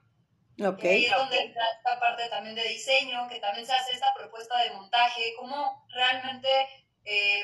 Okay. 0.74 0.90
Y 0.90 0.94
ahí 0.96 1.04
es 1.06 1.16
donde 1.16 1.38
entra 1.38 1.62
esta 1.76 2.00
parte 2.00 2.28
también 2.30 2.56
de 2.56 2.68
diseño, 2.68 3.28
que 3.28 3.38
también 3.38 3.64
se 3.64 3.72
hace 3.72 3.92
esta 3.92 4.12
propuesta 4.14 4.60
de 4.64 4.72
montaje, 4.72 5.34
cómo 5.36 5.86
realmente 5.94 6.48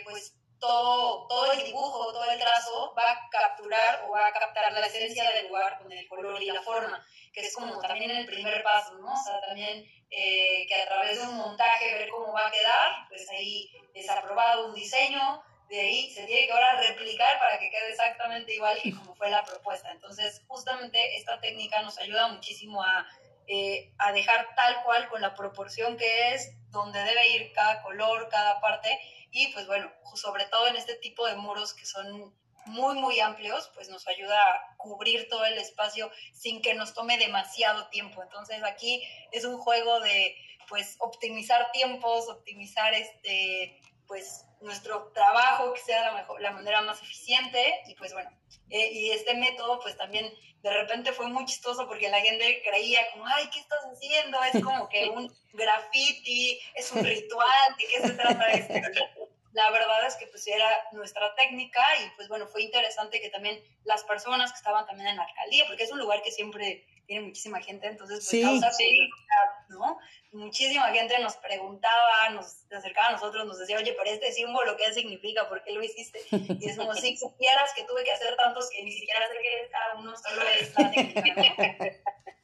pues 0.05 0.37
todo, 0.67 1.27
todo 1.27 1.53
el 1.53 1.65
dibujo, 1.65 2.13
todo 2.13 2.31
el 2.31 2.39
trazo 2.39 2.95
va 2.97 3.11
a 3.11 3.29
capturar 3.31 4.05
o 4.07 4.13
va 4.13 4.27
a 4.29 4.33
captar 4.33 4.73
la 4.73 4.87
esencia 4.87 5.31
del 5.31 5.49
lugar 5.49 5.79
con 5.79 5.93
el 5.93 6.09
color 6.09 6.43
y 6.43 6.47
la 6.47 6.63
forma, 6.63 7.05
que 7.33 7.41
es 7.41 7.55
como 7.55 7.79
también 7.81 8.11
el 8.11 8.27
primer 8.27 8.63
paso, 8.63 8.95
¿no? 8.95 9.13
O 9.13 9.25
sea, 9.25 9.41
también 9.41 9.85
eh, 10.11 10.67
que 10.67 10.75
a 10.75 10.87
través 10.87 11.21
de 11.21 11.27
un 11.27 11.37
montaje 11.37 11.95
ver 11.95 12.09
cómo 12.09 12.33
va 12.33 12.47
a 12.47 12.51
quedar, 12.51 13.09
pues 13.09 13.29
ahí 13.31 13.71
es 13.93 14.09
aprobado 14.09 14.67
un 14.69 14.75
diseño, 14.75 15.43
de 15.69 15.81
ahí 15.81 16.11
se 16.11 16.25
tiene 16.25 16.47
que 16.47 16.53
ahora 16.53 16.81
replicar 16.81 17.39
para 17.39 17.59
que 17.59 17.71
quede 17.71 17.91
exactamente 17.91 18.55
igual 18.55 18.79
que 18.83 18.95
como 18.95 19.15
fue 19.15 19.29
la 19.29 19.45
propuesta. 19.45 19.91
Entonces, 19.91 20.43
justamente 20.47 21.17
esta 21.17 21.41
técnica 21.41 21.83
nos 21.83 21.99
ayuda 21.99 22.29
muchísimo 22.29 22.83
a, 22.83 23.07
eh, 23.47 23.93
a 23.99 24.13
dejar 24.13 24.55
tal 24.55 24.83
cual 24.85 25.09
con 25.09 25.21
la 25.21 25.35
proporción 25.35 25.97
que 25.97 26.35
es, 26.35 26.55
donde 26.71 27.03
debe 27.03 27.29
ir 27.29 27.53
cada 27.53 27.83
color, 27.83 28.29
cada 28.29 28.61
parte, 28.61 28.99
y 29.35 29.49
pues 29.49 29.67
bueno, 29.67 29.93
sobre 30.15 30.45
todo 30.47 30.69
en 30.69 30.77
este 30.77 30.95
tipo 30.95 31.27
de 31.27 31.35
muros 31.35 31.75
que 31.75 31.85
son 31.85 32.33
muy, 32.67 32.95
muy 32.95 33.19
amplios, 33.19 33.69
pues 33.75 33.89
nos 33.89 34.07
ayuda 34.07 34.39
a 34.39 34.77
cubrir 34.77 35.29
todo 35.29 35.45
el 35.45 35.59
espacio 35.59 36.11
sin 36.33 36.63
que 36.63 36.75
nos 36.75 36.95
tome 36.95 37.19
demasiado 37.19 37.89
tiempo. 37.89 38.23
Entonces 38.23 38.63
aquí 38.63 39.03
es 39.33 39.45
un 39.45 39.59
juego 39.59 39.99
de 40.01 40.37
pues 40.69 40.97
optimizar 41.01 41.73
tiempos, 41.73 42.29
optimizar 42.29 42.95
este 42.95 43.81
pues 44.07 44.47
nuestro 44.61 45.11
trabajo 45.13 45.73
que 45.73 45.81
sea 45.81 46.05
la, 46.05 46.13
mejor, 46.13 46.41
la 46.41 46.53
manera 46.53 46.81
más 46.83 47.03
eficiente 47.03 47.83
y 47.89 47.95
pues 47.97 48.13
bueno, 48.13 48.31
eh, 48.71 48.93
y 48.93 49.11
este 49.11 49.35
método 49.35 49.81
pues 49.81 49.97
también 49.97 50.33
de 50.63 50.73
repente 50.73 51.13
fue 51.13 51.27
muy 51.29 51.45
chistoso 51.45 51.87
porque 51.87 52.09
la 52.09 52.21
gente 52.21 52.63
creía 52.67 53.01
como, 53.13 53.27
ay, 53.27 53.49
¿qué 53.53 53.61
estás 53.61 53.81
haciendo? 53.93 54.39
Es 54.45 54.65
como 54.65 54.89
que 54.89 55.09
un 55.11 55.31
graffiti, 55.53 56.59
es 56.75 56.91
un 56.93 57.05
ritual, 57.05 57.77
¿de 57.79 57.87
qué 57.87 58.09
se 58.09 58.15
trata 58.15 58.53
esto? 58.53 58.75
La 59.55 59.71
verdad 59.71 60.05
es 60.05 60.17
que 60.17 60.27
pues 60.27 60.47
era 60.49 60.69
nuestra 60.91 61.33
técnica 61.37 61.81
y 62.05 62.11
pues 62.17 62.29
bueno, 62.29 62.49
fue 62.49 62.63
interesante 62.63 63.21
que 63.21 63.31
también 63.31 63.63
las 63.85 64.03
personas 64.03 64.51
que 64.51 64.59
estaban 64.59 64.85
también 64.85 65.09
en 65.09 65.17
la 65.17 65.23
alcaldía, 65.23 65.65
porque 65.69 65.85
es 65.85 65.93
un 65.93 66.01
lugar 66.01 66.23
que 66.23 66.33
siempre 66.33 66.85
tiene 67.07 67.27
muchísima 67.27 67.61
gente, 67.61 67.87
entonces 67.87 68.19
pues 68.19 68.29
sí. 68.29 68.43
causa 68.43 68.71
curiosidad, 68.71 69.69
¿no? 69.69 69.99
Muchísima 70.33 70.91
gente 70.91 71.17
nos 71.21 71.37
preguntaba, 71.37 72.31
nos 72.31 72.65
acercaba 72.73 73.09
a 73.09 73.13
nosotros, 73.13 73.47
nos 73.47 73.59
decía, 73.59 73.79
oye, 73.79 73.95
pero 73.97 74.11
este 74.11 74.33
símbolo, 74.33 74.77
¿qué 74.77 74.93
significa? 74.93 75.49
¿Por 75.49 75.63
qué 75.63 75.71
lo 75.71 75.85
hiciste? 75.85 76.21
Y 76.33 76.69
es 76.69 76.77
como, 76.77 76.93
si 76.95 77.17
supieras 77.17 77.73
que 77.75 77.85
tuve 77.85 78.03
que 78.03 78.11
hacer 78.11 78.35
tantos 78.37 78.69
que 78.71 78.83
ni 78.83 78.91
siquiera 78.91 79.21
sé 79.29 79.35
qué 79.41 79.61
es 79.63 79.71
cada 79.71 79.95
uno, 79.95 80.17
solo 80.17 80.43
es 80.49 80.77
la 80.77 80.91
técnica, 80.91 81.55
¿no? 81.79 81.85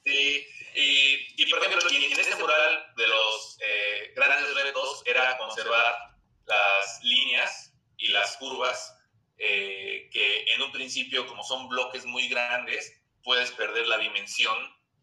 Sí, 0.05 0.47
y, 0.75 1.43
y 1.43 1.51
por 1.51 1.59
ejemplo, 1.59 1.91
en 1.91 2.21
este 2.21 2.37
mural 2.37 2.87
de 2.97 3.07
los 3.09 3.59
eh, 3.61 4.13
grandes 4.15 4.55
retos 4.55 5.03
era 5.05 5.37
conservar 5.37 6.10
las 6.51 7.03
líneas 7.03 7.73
y 7.97 8.09
las 8.09 8.37
curvas 8.37 8.97
eh, 9.39 10.09
que 10.13 10.45
en 10.53 10.63
un 10.63 10.73
principio, 10.73 11.27
como 11.27 11.43
son 11.43 11.69
bloques 11.69 12.05
muy 12.05 12.29
grandes, 12.29 13.01
puedes 13.23 13.51
perder 13.53 13.87
la 13.87 13.99
dimensión 13.99 14.57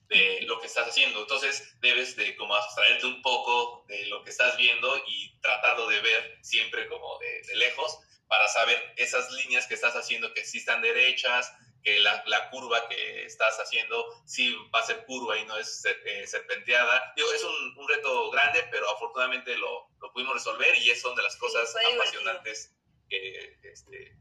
de 0.10 0.42
lo 0.44 0.60
que 0.60 0.68
estás 0.68 0.88
haciendo. 0.88 1.22
Entonces 1.22 1.76
debes 1.82 2.16
de 2.16 2.36
como 2.36 2.56
abstraerte 2.56 3.06
un 3.06 3.22
poco 3.22 3.86
de 3.88 4.06
lo 4.08 4.24
que 4.24 4.30
estás 4.30 4.56
viendo 4.58 4.96
y 5.08 5.40
tratarlo 5.42 5.88
de 5.88 6.00
ver 6.02 6.38
siempre 6.42 6.88
como 6.88 7.18
de, 7.20 7.42
de 7.48 7.56
lejos 7.56 8.00
para 8.28 8.48
saber 8.48 8.94
esas 8.98 9.32
líneas 9.32 9.68
que 9.68 9.74
estás 9.74 9.96
haciendo 9.96 10.34
que 10.34 10.46
sí 10.46 10.60
están 10.60 10.82
derechas, 10.82 11.52
que 11.84 12.00
la, 12.00 12.24
la, 12.28 12.50
curva 12.50 12.88
que 12.88 13.26
estás 13.26 13.58
haciendo 13.60 14.04
sí 14.26 14.56
va 14.74 14.80
a 14.80 14.84
ser 14.84 15.06
curva 15.06 15.38
y 15.38 15.46
no 15.46 15.58
es 15.58 15.84
eh, 15.86 16.28
serpenteada. 16.28 17.14
Digo, 17.16 17.32
es 17.32 17.44
un, 17.44 17.78
un, 17.78 17.88
reto 17.88 18.30
grande, 18.32 18.68
pero 18.72 18.90
afortunadamente 18.90 19.56
lo, 19.58 19.90
lo, 20.00 20.12
pudimos 20.12 20.34
resolver 20.34 20.78
y 20.78 20.90
es 20.90 21.02
son 21.02 21.16
de 21.16 21.24
las 21.24 21.36
cosas 21.38 21.72
Sí, 21.72 21.94
apasionantes 21.96 22.76
que, 23.10 23.60
este, 23.64 24.18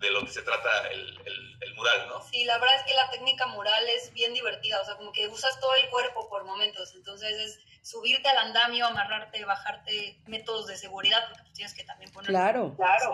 de 0.00 0.10
lo 0.10 0.20
que 0.24 0.32
se 0.32 0.42
trata 0.42 0.88
el, 0.88 1.18
el, 1.24 1.58
el, 1.60 1.74
mural, 1.74 2.08
¿no? 2.08 2.22
Sí, 2.30 2.44
la 2.44 2.58
verdad 2.58 2.76
es 2.76 2.82
que 2.84 2.94
la 2.94 3.10
técnica 3.10 3.46
mural 3.46 3.88
es 3.88 4.12
bien 4.12 4.34
divertida, 4.34 4.80
o 4.80 4.84
sea, 4.84 4.96
como 4.96 5.12
que 5.12 5.28
usas 5.28 5.58
todo 5.60 5.74
el 5.76 5.88
cuerpo 5.90 6.28
por 6.28 6.44
momentos, 6.44 6.94
entonces 6.94 7.32
es 7.32 7.60
subirte 7.82 8.28
al 8.28 8.38
andamio, 8.38 8.86
amarrarte, 8.86 9.44
bajarte, 9.44 10.20
métodos 10.26 10.66
de 10.66 10.76
seguridad, 10.76 11.26
porque 11.28 11.42
pues 11.42 11.54
tienes 11.54 11.74
que 11.74 11.84
también 11.84 12.10
poner 12.12 12.30
claro, 12.30 12.74
claro. 12.76 13.12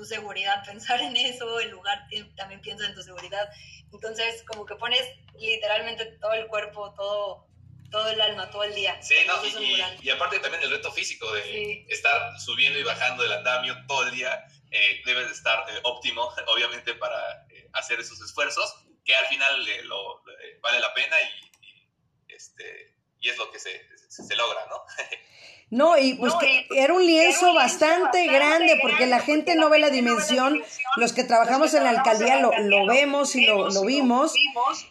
Tu, 0.00 0.06
seguridad, 0.06 0.64
pensar 0.66 1.00
en 1.00 1.16
eso, 1.16 1.60
el 1.60 1.70
lugar 1.70 2.06
también 2.36 2.60
piensa 2.60 2.86
en 2.86 2.94
tu 2.94 3.02
seguridad, 3.02 3.48
entonces 3.92 4.42
como 4.44 4.64
que 4.64 4.74
pones 4.76 5.02
literalmente 5.38 6.06
todo 6.20 6.32
el 6.32 6.46
cuerpo, 6.46 6.94
todo 6.94 7.50
todo 7.90 8.08
el 8.08 8.20
alma, 8.20 8.48
todo 8.50 8.62
el 8.62 8.72
día. 8.72 9.02
Sí, 9.02 9.16
no, 9.26 9.44
y, 9.44 9.64
y, 9.64 9.84
y, 10.02 10.10
aparte 10.10 10.38
también 10.38 10.62
el 10.62 10.70
reto 10.70 10.92
físico 10.92 11.30
de 11.32 11.42
sí. 11.42 11.86
estar 11.88 12.38
subiendo 12.38 12.78
y 12.78 12.84
bajando 12.84 13.24
el 13.24 13.32
andamio 13.32 13.74
todo 13.88 14.04
el 14.04 14.12
día, 14.12 14.46
eh, 14.70 15.02
debe 15.04 15.24
de 15.24 15.32
estar 15.32 15.66
eh, 15.68 15.80
óptimo, 15.82 16.32
obviamente, 16.46 16.94
para 16.94 17.46
eh, 17.50 17.68
hacer 17.72 17.98
esos 17.98 18.20
esfuerzos, 18.20 18.76
que 19.04 19.14
al 19.14 19.26
final 19.26 19.66
lo, 19.84 20.22
vale 20.60 20.78
la 20.78 20.94
pena 20.94 21.16
y, 21.20 21.66
y, 21.66 22.34
este, 22.34 22.94
y 23.18 23.28
es 23.28 23.36
lo 23.36 23.50
que 23.50 23.58
se, 23.58 23.88
se, 24.08 24.22
se 24.22 24.36
logra, 24.36 24.66
¿no? 24.66 24.84
No, 25.70 25.96
y 25.96 26.14
pues 26.14 26.32
no, 26.32 26.38
que 26.40 26.48
era 26.48 26.66
un 26.66 26.66
lienzo, 26.66 26.84
era 26.84 26.94
un 26.94 27.06
lienzo 27.06 27.54
bastante, 27.54 28.02
bastante, 28.02 28.26
grande 28.26 28.78
porque 28.82 29.06
la 29.06 29.20
gente 29.20 29.54
no 29.54 29.70
ve 29.70 29.78
la 29.78 29.90
dimensión. 29.90 30.62
Los 30.96 31.12
que 31.12 31.22
trabajamos 31.22 31.72
en 31.74 31.84
la 31.84 31.90
alcaldía 31.90 32.40
lo, 32.40 32.50
lo 32.58 32.86
vemos 32.86 33.36
y 33.36 33.46
lo, 33.46 33.70
lo 33.70 33.84
vimos, 33.84 34.34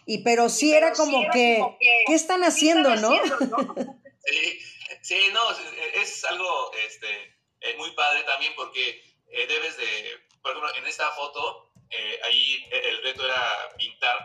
y 0.06 0.18
pero 0.24 0.48
sí 0.48 0.72
era 0.72 0.92
como 0.92 1.30
que, 1.30 1.62
¿qué 2.06 2.14
están 2.14 2.42
haciendo, 2.42 2.96
no? 2.96 3.10
Sí, 4.22 4.60
sí, 5.00 5.18
no, 5.32 5.40
es 5.94 6.24
algo 6.26 6.72
este, 6.86 7.08
eh, 7.60 7.74
muy 7.78 7.90
padre 7.92 8.22
también 8.24 8.52
porque 8.54 9.02
eh, 9.28 9.46
debes 9.46 9.76
de, 9.76 10.20
por 10.42 10.52
ejemplo, 10.52 10.74
en 10.76 10.86
esta 10.86 11.10
foto, 11.12 11.72
eh, 11.90 12.20
ahí 12.24 12.68
el 12.70 13.02
reto 13.02 13.24
era 13.24 13.74
pintar 13.76 14.16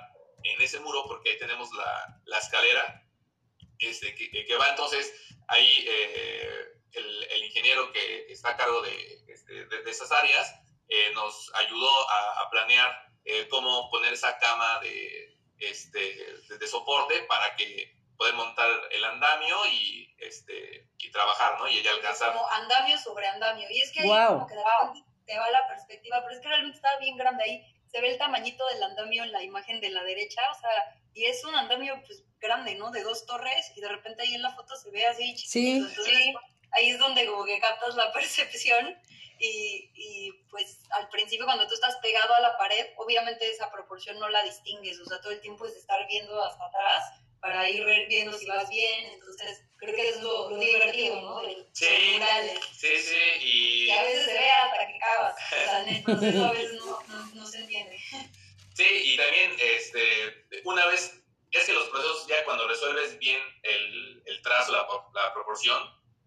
en 0.43 0.61
ese 0.61 0.79
muro 0.81 1.05
porque 1.07 1.31
ahí 1.31 1.39
tenemos 1.39 1.71
la, 1.73 2.21
la 2.25 2.37
escalera 2.37 3.04
este, 3.79 4.15
que, 4.15 4.45
que, 4.45 4.55
va 4.57 4.69
entonces 4.69 5.13
ahí 5.47 5.85
eh, 5.87 6.65
el, 6.93 7.23
el, 7.23 7.43
ingeniero 7.45 7.91
que 7.91 8.31
está 8.31 8.49
a 8.51 8.57
cargo 8.57 8.81
de, 8.81 9.23
este, 9.27 9.65
de, 9.65 9.83
de 9.83 9.91
esas 9.91 10.11
áreas 10.11 10.53
eh, 10.87 11.11
nos 11.13 11.51
ayudó 11.55 12.09
a, 12.09 12.41
a 12.41 12.49
planear 12.49 13.05
eh, 13.25 13.47
cómo 13.49 13.89
poner 13.89 14.13
esa 14.13 14.37
cama 14.37 14.79
de, 14.81 15.35
este, 15.59 15.99
de, 16.47 16.57
de, 16.59 16.67
soporte 16.67 17.23
para 17.23 17.55
que 17.55 17.95
poder 18.17 18.35
montar 18.35 18.69
el 18.91 19.03
andamio 19.03 19.57
y, 19.71 20.15
este, 20.19 20.87
y 20.99 21.11
trabajar, 21.11 21.59
¿no? 21.59 21.67
Y 21.67 21.81
ya 21.81 21.91
alcanzar. 21.91 22.33
Como 22.33 22.47
andamio 22.51 22.97
sobre 22.99 23.27
andamio. 23.27 23.67
Y 23.71 23.81
es 23.81 23.91
que 23.91 24.01
ahí 24.01 24.07
wow. 24.07 24.27
como 24.27 24.47
que 24.47 24.55
de 24.55 24.63
repente 24.63 25.09
te 25.25 25.39
va 25.39 25.49
la 25.49 25.67
perspectiva, 25.67 26.21
pero 26.21 26.35
es 26.35 26.39
que 26.39 26.47
realmente 26.47 26.75
está 26.75 26.97
bien 26.99 27.17
grande 27.17 27.43
ahí. 27.43 27.74
Se 27.95 28.01
ve 28.01 28.11
el 28.11 28.17
tamañito 28.17 28.67
del 28.67 28.83
andamio 28.83 29.23
en 29.23 29.31
la 29.31 29.41
imagen 29.41 29.79
de 29.79 29.89
la 29.89 30.03
derecha, 30.03 30.41
o 30.51 30.59
sea, 30.59 30.99
y 31.13 31.27
es 31.27 31.45
un 31.45 31.55
andamio 31.55 31.95
pues 32.05 32.25
grande, 32.41 32.75
¿no? 32.75 32.91
De 32.91 33.03
dos 33.03 33.25
torres 33.25 33.71
y 33.73 33.79
de 33.79 33.87
repente 33.87 34.21
ahí 34.21 34.35
en 34.35 34.41
la 34.41 34.53
foto 34.53 34.75
se 34.75 34.91
ve 34.91 35.05
así 35.05 35.33
chiquito. 35.33 35.49
Sí. 35.49 35.71
Entonces 35.77 36.13
sí. 36.13 36.33
ahí 36.71 36.89
es 36.89 36.99
donde 36.99 37.25
como 37.25 37.45
que 37.45 37.57
captas 37.61 37.95
la 37.95 38.11
percepción 38.11 38.99
y, 39.39 39.91
y, 39.95 40.33
pues 40.49 40.81
al 40.89 41.07
principio 41.07 41.45
cuando 41.45 41.69
tú 41.69 41.73
estás 41.73 41.95
pegado 42.01 42.33
a 42.33 42.41
la 42.41 42.57
pared, 42.57 42.85
obviamente 42.97 43.49
esa 43.49 43.71
proporción 43.71 44.19
no 44.19 44.27
la 44.27 44.43
distingues, 44.43 44.99
o 44.99 45.05
sea, 45.05 45.21
todo 45.21 45.31
el 45.31 45.39
tiempo 45.39 45.65
es 45.65 45.77
estar 45.77 46.05
viendo 46.05 46.43
hasta 46.43 46.65
atrás 46.65 47.13
para 47.45 47.69
ir 47.69 47.85
viendo 48.09 48.35
si 48.35 48.47
vas 48.47 48.67
bien, 48.69 49.05
entonces 49.13 49.61
creo 49.77 49.93
que 49.93 50.09
es 50.09 50.19
lo, 50.19 50.49
lo 50.49 50.57
divertido, 50.57 51.21
¿no? 51.21 51.41
El, 51.47 51.67
sí, 51.73 51.85
sí, 52.73 52.97
sí, 52.97 53.15
y... 53.39 53.85
y... 53.85 53.91
a 53.91 54.01
veces 54.01 54.25
se 54.25 54.33
ve 54.33 54.49
hasta 54.49 54.87
que 54.87 54.95
acabas, 54.95 55.35
o 55.35 55.49
sea, 55.49 55.83
en 55.83 55.89
el 55.89 56.03
proceso 56.03 56.43
a 56.43 56.51
veces 56.51 56.73
no, 56.73 57.03
no, 57.07 57.25
no 57.35 57.45
se 57.45 57.59
entiende. 57.59 57.97
Sí, 58.75 58.83
y 58.83 59.15
también, 59.15 59.55
este, 59.57 60.43
una 60.65 60.85
vez, 60.87 61.23
es 61.49 61.65
que 61.65 61.71
los 61.71 61.87
procesos 61.87 62.27
ya 62.27 62.43
cuando 62.43 62.67
resuelves 62.67 63.17
bien 63.19 63.39
el, 63.63 64.21
el 64.25 64.41
trazo, 64.41 64.73
la, 64.73 64.85
la, 65.13 65.33
proporción 65.33 65.81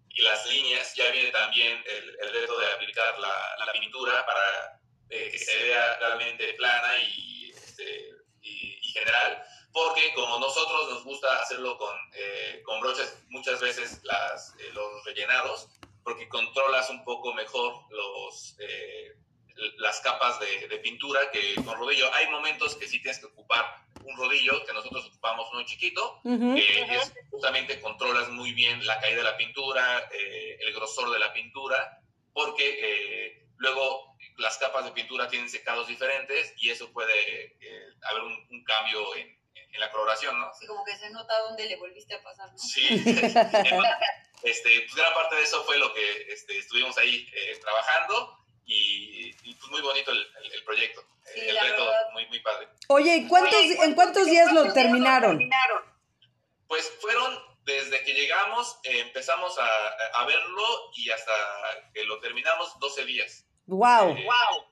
y 0.09 0.23
las 0.23 0.47
líneas, 0.47 0.95
ya 0.95 1.11
viene 1.11 1.31
también 1.31 1.85
el, 1.85 2.17
el 2.23 2.33
reto 2.33 2.59
de 2.59 2.73
aplicar 2.73 3.19
la, 3.19 3.57
la 3.67 3.73
pintura 3.73 4.25
para 4.25 4.81
eh, 5.11 5.29
que 5.31 5.39
se 5.39 5.63
vea 5.63 5.99
realmente 5.99 6.55
plana 6.55 6.91
y, 7.03 7.51
este, 7.51 8.13
y, 8.41 8.79
y, 8.81 8.93
general, 8.93 9.45
porque 9.73 10.13
como 10.15 10.39
nosotros 10.39 10.91
nos 10.91 11.05
gusta 11.05 11.41
hacerlo 11.41 11.77
con, 11.79 11.95
eh, 12.15 12.63
con 12.65 12.81
brochas, 12.81 13.19
muchas 13.29 13.61
veces 13.61 14.01
las, 14.05 14.55
eh, 14.59 14.71
los 14.73 15.05
rellenados, 15.05 15.69
porque 16.03 16.29
controlas 16.29 16.89
un 16.91 17.05
poco 17.05 17.35
mejor 17.35 17.75
los 17.91 18.57
eh, 18.61 19.15
las 19.79 20.01
capas 20.01 20.39
de, 20.41 20.69
de, 20.69 20.79
pintura 20.79 21.31
que 21.31 21.55
con 21.57 21.77
rodillo. 21.77 22.13
Hay 22.15 22.29
momentos 22.29 22.77
que 22.77 22.87
sí 22.87 23.01
tienes 23.01 23.19
que 23.19 23.27
ocupar 23.27 23.83
un 24.05 24.17
rodillo, 24.17 24.65
que 24.65 24.73
nosotros 24.73 25.07
ocupamos 25.07 25.49
uno 25.53 25.65
chiquito, 25.65 26.21
uh 26.25 26.31
-huh. 26.31 26.55
que 26.55 26.83
uh 26.83 26.87
-huh. 26.87 27.03
es, 27.03 27.13
justamente 27.31 27.81
controlas 27.81 28.29
muy 28.31 28.53
bien 28.53 28.87
la 28.87 29.01
caída 29.01 29.19
de 29.19 29.23
la 29.25 29.37
pintura, 29.37 30.09
eh, 30.13 30.59
el 30.61 30.73
grosor 30.75 31.11
de 31.11 31.19
la 31.19 31.33
pintura, 31.33 32.01
porque 32.33 32.79
eh, 32.83 33.47
luego 33.57 34.17
las 34.37 34.57
capas 34.59 34.85
de 34.85 34.93
pintura 34.93 35.29
tienen 35.29 35.49
secados 35.49 35.89
diferentes 35.89 36.55
y 36.59 36.71
eso 36.71 36.93
puede 36.93 37.57
eh, 37.61 37.89
haber 38.03 38.23
un, 38.23 38.47
un 38.51 38.65
cambio 38.65 39.15
en, 39.17 39.38
en, 39.73 39.81
la 39.81 39.91
coloración, 39.91 40.39
¿no? 40.39 40.53
Sí, 40.55 40.67
como 40.67 40.85
que 40.85 40.97
se 40.97 41.11
nota 41.11 41.39
dónde 41.41 41.67
le 41.67 41.77
volviste 41.77 42.15
a 42.15 42.23
pasar, 42.23 42.51
¿no? 42.51 42.59
Sí. 42.59 42.87
este, 44.43 44.81
pues 44.81 44.95
gran 44.95 45.15
parte 45.15 45.37
de 45.37 45.43
eso 45.43 45.65
fue 45.65 45.79
lo 45.79 45.95
que 45.95 46.33
este, 46.33 46.59
estuvimos 46.59 46.97
ahí 46.99 47.29
eh, 47.33 47.59
trabajando 47.61 48.39
y, 48.65 49.35
y 49.43 49.55
pues 49.55 49.71
muy 49.71 49.81
bonito 49.81 50.11
el, 50.11 50.19
el, 50.19 50.53
el 50.53 50.65
proyecto. 50.65 51.05
Sí, 51.33 51.41
el 51.41 51.59
reto 51.59 51.85
verdad. 51.85 52.11
muy, 52.13 52.27
muy 52.27 52.41
padre. 52.41 52.69
Oye, 52.89 53.27
¿cuántos, 53.29 53.55
Oye, 53.55 53.85
¿en 53.85 53.95
cuántos 53.95 54.27
días 54.27 54.53
lo 54.53 54.73
terminaron? 54.73 55.49
Pues 56.67 56.91
fueron 57.01 57.39
desde 57.65 58.03
que 58.03 58.15
llegamos, 58.15 58.79
eh, 58.85 59.01
empezamos 59.01 59.57
a, 59.59 60.21
a, 60.21 60.25
verlo 60.25 60.91
y 60.97 61.11
hasta 61.11 61.33
que 61.93 62.03
lo 62.05 62.19
terminamos 62.21 62.79
12 62.79 63.05
días. 63.05 63.45
¡Wow! 63.67 64.17
Eh, 64.17 64.25
wow. 64.25 64.65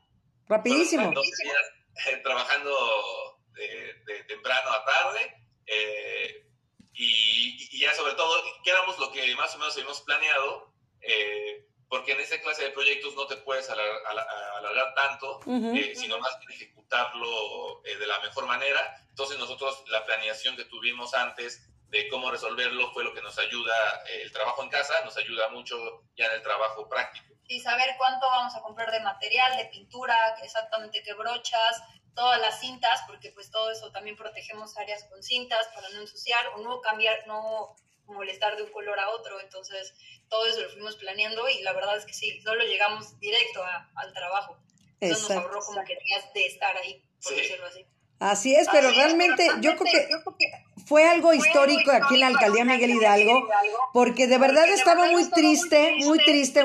Rapidísimo. 0.49 1.13
12 1.13 1.45
días 1.45 1.63
eh, 2.07 2.17
trabajando 2.23 3.36
de, 3.57 3.95
de, 4.07 4.25
temprano 4.25 4.71
a 4.71 4.85
tarde. 4.85 5.35
Eh, 5.67 6.47
y, 6.93 7.77
y, 7.77 7.81
ya 7.81 7.93
sobre 7.95 8.15
todo, 8.15 8.43
que 8.63 8.71
éramos 8.71 8.99
lo 8.99 9.11
que 9.13 9.35
más 9.35 9.55
o 9.55 9.59
menos 9.59 9.75
habíamos 9.75 10.01
planeado. 10.03 10.73
Eh, 11.01 11.67
porque 11.89 12.13
en 12.13 12.21
esa 12.21 12.41
clase 12.41 12.65
de 12.65 12.71
proyectos 12.71 13.15
no 13.15 13.27
te 13.27 13.37
puedes 13.37 13.69
alargar, 13.71 14.29
alargar 14.59 14.95
tanto, 14.95 15.39
uh 15.39 15.45
-huh. 15.45 15.79
eh, 15.79 15.95
sino 15.95 16.19
más 16.19 16.37
que 16.37 16.53
ejecutarlo 16.55 17.85
eh, 17.85 17.97
de 17.97 18.07
la 18.07 18.19
mejor 18.21 18.47
manera. 18.47 19.07
Entonces 19.09 19.39
nosotros 19.39 19.85
la 19.89 20.05
planeación 20.05 20.57
que 20.57 20.65
tuvimos 20.65 21.15
antes 21.15 21.63
de 21.89 22.09
cómo 22.09 22.31
resolverlo 22.31 22.93
fue 22.93 23.05
lo 23.05 23.15
que 23.15 23.23
nos 23.23 23.39
ayuda, 23.39 23.75
eh, 24.09 24.23
el 24.23 24.33
trabajo 24.33 24.63
en 24.63 24.71
casa 24.71 24.95
nos 25.05 25.17
ayuda 25.17 25.49
mucho 25.51 25.77
ya 26.17 26.27
en 26.27 26.33
el 26.33 26.43
trabajo 26.43 26.89
práctico. 26.89 27.35
Y 27.49 27.61
saber 27.61 27.95
cuánto 27.97 28.27
vamos 28.27 28.57
a 28.57 28.63
comprar 28.63 28.91
de 28.91 29.01
material, 29.01 29.57
de 29.57 29.67
pintura, 29.67 30.17
exactamente 30.43 31.01
qué 31.05 31.15
brochas, 31.15 31.83
todas 32.17 32.41
las 32.41 32.59
cintas, 32.59 33.03
porque 33.07 33.31
pues 33.31 33.51
todo 33.51 33.71
eso 33.71 33.93
también 33.93 34.17
protegemos 34.17 34.77
áreas 34.77 35.05
con 35.05 35.23
cintas 35.23 35.69
para 35.73 35.89
no 35.91 36.01
ensuciar 36.01 36.45
o 36.57 36.59
no 36.59 36.81
cambiar, 36.81 37.25
no 37.29 37.77
molestar 38.07 38.57
de 38.57 38.63
un 38.63 38.73
color 38.73 38.99
a 38.99 39.11
otro, 39.11 39.39
entonces 39.41 39.95
todo 40.29 40.47
eso 40.47 40.63
lo 40.63 40.71
fuimos 40.71 40.97
planeando 40.97 41.49
y 41.49 41.63
la 41.63 41.73
verdad 41.73 41.97
es 41.97 42.05
que 42.05 42.15
sí, 42.15 42.41
solo 42.41 42.65
llegamos 42.65 43.19
directo 43.21 43.63
a, 43.63 43.91
al 43.95 44.13
trabajo. 44.13 44.59
Eso 44.99 45.29
nos 45.29 45.31
ahorró 45.31 45.61
como 45.61 45.85
que 45.85 45.95
tenías 45.95 46.33
de 46.33 46.47
estar 46.47 46.77
ahí, 46.77 47.05
por 47.23 47.35
sí. 47.35 47.41
decirlo 47.41 47.67
así. 47.67 47.87
Así 48.19 48.57
es, 48.57 48.67
pero 48.73 48.89
así 48.89 48.97
realmente 48.97 49.45
es, 49.45 49.51
pero 49.51 49.63
yo, 49.63 49.77
creo 49.77 49.93
que, 49.93 50.09
yo 50.11 50.23
creo 50.23 50.37
que 50.39 50.76
fue 50.87 51.05
algo 51.05 51.35
histórico 51.35 51.91
aquí 51.91 52.15
en 52.15 52.21
la 52.21 52.27
alcaldía 52.29 52.65
Miguel 52.65 52.91
Hidalgo, 52.91 53.49
porque 53.93 54.27
de 54.29 54.39
verdad 54.39 54.69
estaba 54.69 55.07
muy 55.07 55.29
triste, 55.31 55.97
muy 55.99 56.19
triste, 56.19 56.65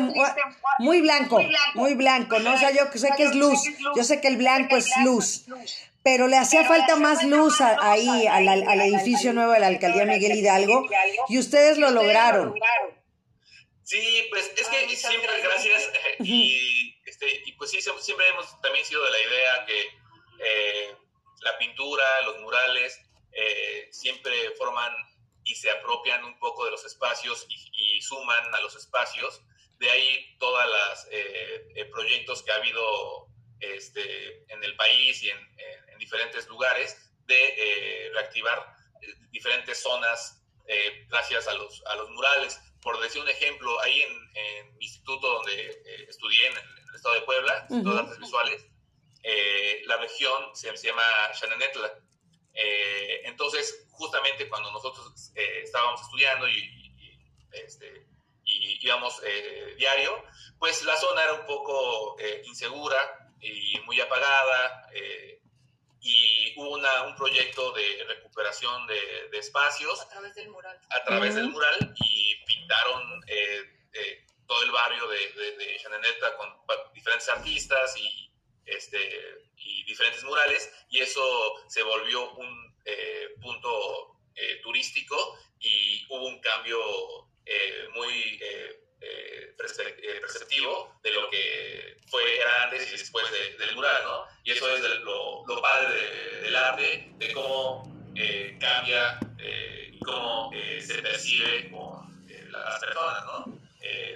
muy 0.79 1.01
blanco, 1.01 1.41
muy 1.73 1.95
blanco, 1.95 2.39
¿no? 2.39 2.53
O 2.53 2.57
sea, 2.57 2.71
yo 2.71 2.83
sé 2.93 3.09
que 3.17 3.23
es 3.23 3.35
luz, 3.35 3.59
yo 3.95 4.03
sé 4.03 4.21
que 4.21 4.27
el 4.27 4.37
blanco 4.37 4.77
es 4.77 4.89
luz, 5.03 5.45
pero 6.03 6.27
le 6.27 6.37
hacía 6.37 6.63
falta 6.65 6.95
más 6.97 7.23
luz 7.23 7.61
ahí 7.61 8.27
al, 8.27 8.47
al, 8.47 8.67
al, 8.67 8.81
edificio 8.81 9.33
nuevo 9.33 9.53
de 9.53 9.59
la 9.59 9.67
alcaldía 9.67 10.05
Miguel 10.05 10.37
Hidalgo 10.37 10.87
y 11.27 11.39
ustedes 11.39 11.79
lo 11.79 11.89
lograron. 11.89 12.53
Sí, 13.83 14.27
pues 14.29 14.51
es 14.55 14.67
que 14.67 14.95
siempre 14.95 15.31
gracias 15.41 15.91
y, 16.19 16.95
este, 17.05 17.41
y 17.45 17.51
pues 17.53 17.71
sí, 17.71 17.79
siempre 17.81 18.27
hemos 18.29 18.61
también 18.61 18.85
sido 18.85 19.03
de 19.03 19.11
la 19.11 19.19
idea 19.19 19.65
que 19.65 19.81
eh, 20.43 20.95
la 21.41 21.57
pintura, 21.57 22.03
los 22.25 22.39
murales, 22.39 23.01
eh, 23.33 23.87
siempre 23.91 24.31
transforman 24.45 24.93
y 25.43 25.55
se 25.55 25.69
apropian 25.71 26.23
un 26.23 26.37
poco 26.39 26.65
de 26.65 26.71
los 26.71 26.85
espacios 26.85 27.45
y, 27.49 27.97
y 27.97 28.01
suman 28.01 28.53
a 28.53 28.59
los 28.61 28.75
espacios. 28.75 29.41
De 29.79 29.89
ahí 29.89 30.37
todos 30.37 30.63
los 30.65 31.89
proyectos 31.89 32.43
que 32.43 32.51
ha 32.51 32.55
habido 32.55 33.27
este, 33.59 34.43
en 34.53 34.63
el 34.63 34.75
país 34.75 35.23
y 35.23 35.29
en, 35.29 35.39
en, 35.39 35.97
diferentes 35.97 36.47
lugares 36.47 37.11
de 37.25 38.09
reactivar 38.13 38.75
diferentes 39.31 39.81
zonas 39.81 40.43
gracias 41.09 41.47
a 41.47 41.53
los, 41.53 41.83
a 41.87 41.95
los 41.95 42.09
murales. 42.11 42.59
Por 42.81 42.99
decir 42.99 43.21
un 43.21 43.29
ejemplo, 43.29 43.79
ahí 43.81 44.01
en, 44.01 44.37
en 44.37 44.77
mi 44.77 44.85
instituto 44.85 45.27
donde 45.27 46.05
estudié, 46.07 46.47
en 46.47 46.57
el, 46.57 46.95
estado 46.95 47.15
de 47.15 47.21
Puebla, 47.21 47.65
uh 47.69 47.77
-huh. 47.77 47.99
artes 47.99 48.19
visuales, 48.19 48.65
eh, 49.23 49.81
la 49.85 49.97
región 49.97 50.55
se, 50.55 50.75
se 50.75 50.87
llama 50.87 51.03
Xananetla. 51.33 51.93
Eh, 52.53 53.21
entonces, 53.25 53.87
justamente 53.91 54.49
cuando 54.49 54.71
nosotros 54.71 55.31
eh, 55.35 55.61
estábamos 55.63 56.01
estudiando 56.01 56.47
y, 56.47 56.57
y, 56.57 57.17
este, 57.51 58.05
y 58.43 58.85
íbamos 58.85 59.21
eh, 59.23 59.75
diario, 59.77 60.23
pues 60.59 60.83
la 60.83 60.97
zona 60.97 61.23
era 61.23 61.33
un 61.33 61.45
poco 61.45 62.17
eh, 62.19 62.41
insegura 62.45 63.29
y 63.39 63.79
muy 63.85 63.99
apagada. 63.99 64.89
y 66.03 66.53
hubo 66.57 66.71
una, 66.71 67.03
un 67.03 67.15
proyecto 67.15 67.71
de 67.73 68.03
recuperación 68.07 68.87
de, 68.87 69.29
de, 69.31 69.37
espacios. 69.37 70.01
A 70.01 70.09
través 70.09 70.33
del 70.33 70.49
mural. 70.49 70.79
A 70.89 71.03
través 71.03 71.33
uh 71.33 71.37
-huh. 71.37 71.41
del 71.41 71.49
mural 71.49 71.93
y 72.03 72.35
pintaron 72.45 73.21
todo 74.47 74.63
el 74.63 74.71
barrio 74.71 75.07
de, 75.07 75.17
de, 75.17 75.51
de 75.57 75.77
con 76.37 76.49
diferentes 76.93 77.29
artistas 77.29 77.95
y, 77.97 78.30
este, 78.65 79.49
y 79.57 79.83
diferentes 79.83 80.23
murales, 80.23 80.71
y 80.89 80.99
eso 80.99 81.21
se 81.67 81.83
volvió 81.83 82.31
un 82.31 82.75
eh, 82.85 83.35
punto 83.41 84.17
eh, 84.35 84.59
turístico 84.63 85.37
y 85.59 86.05
hubo 86.09 86.27
un 86.27 86.39
cambio 86.39 86.79
eh, 87.45 87.87
muy 87.93 88.39
perceptivo 89.57 90.99
de 91.03 91.11
lo 91.11 91.29
que 91.29 91.97
fue 92.07 92.37
era 92.37 92.63
antes 92.63 92.87
y 92.87 92.97
después 92.97 93.25
de, 93.31 93.57
del 93.57 93.75
mural, 93.75 94.03
¿no? 94.03 94.25
Y 94.43 94.51
eso 94.51 94.75
es 94.75 94.81
lo, 95.01 95.43
padre 95.61 95.93
de, 95.93 96.41
del 96.41 96.55
arte, 96.55 97.11
de 97.17 97.33
cómo 97.33 97.83
cambia 98.59 99.19
y 99.91 99.99
cómo 99.99 100.51
se 100.79 101.01
percibe 101.01 101.69
con 101.69 102.25
las 102.51 102.79
personas, 102.79 103.25
¿no? 103.25 103.61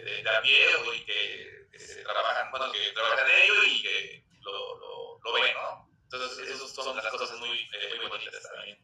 de, 0.06 0.22
de 0.24 0.30
a 0.30 0.42
pie 0.42 0.58
y 0.96 1.00
que, 1.06 1.68
trabajan, 2.04 2.52
bueno, 2.52 2.72
que 2.72 2.92
trabajan 2.94 3.26
en 3.28 3.44
ello 3.44 3.64
y 3.64 3.82
que 3.82 4.25
lo, 4.52 4.80
lo, 4.80 5.20
lo 5.24 5.34
ven, 5.34 5.54
¿no? 5.54 5.90
Entonces, 6.04 6.50
esas 6.50 6.72
son 6.72 6.96
las 6.96 7.06
cosas 7.08 7.38
muy, 7.40 7.50
eh, 7.50 7.98
muy 8.00 8.10
bonitas 8.10 8.42
también. 8.44 8.78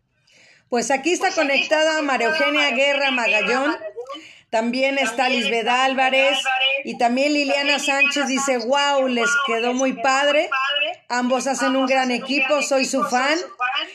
Pues 0.70 0.90
aquí 0.90 1.12
está 1.12 1.28
pues 1.28 1.36
conectada 1.36 1.98
aquí 1.98 2.06
María 2.06 2.28
Eugenia 2.28 2.72
Guerra 2.72 3.12
Magallón. 3.12 3.78
También 4.50 4.98
está 4.98 5.30
Lisbeth 5.30 5.68
Álvarez 5.68 6.38
y 6.84 6.98
también 6.98 7.34
Liliana 7.34 7.80
Sánchez 7.80 8.28
dice, 8.28 8.58
wow, 8.58 9.08
les 9.08 9.30
quedó 9.48 9.74
muy 9.74 9.94
padre. 9.94 10.50
Ambos 11.08 11.48
hacen 11.48 11.76
un 11.76 11.86
gran 11.86 12.12
equipo, 12.12 12.62
soy 12.62 12.86
su 12.86 13.04
fan. 13.04 13.38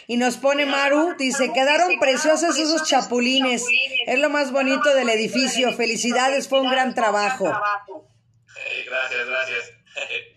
Y 0.06 0.16
nos 0.16 0.36
pone 0.38 0.64
Maru, 0.64 1.14
dice, 1.18 1.52
quedaron 1.52 1.98
preciosos 1.98 2.58
esos 2.58 2.84
chapulines. 2.84 3.64
Es 4.06 4.18
lo 4.18 4.30
más 4.30 4.50
bonito 4.50 4.94
del 4.94 5.08
edificio. 5.10 5.72
Felicidades, 5.74 6.48
fue 6.48 6.60
un 6.60 6.70
gran 6.70 6.94
trabajo. 6.94 7.48
Eh, 7.48 8.84
gracias, 8.86 9.26
gracias. 9.26 9.72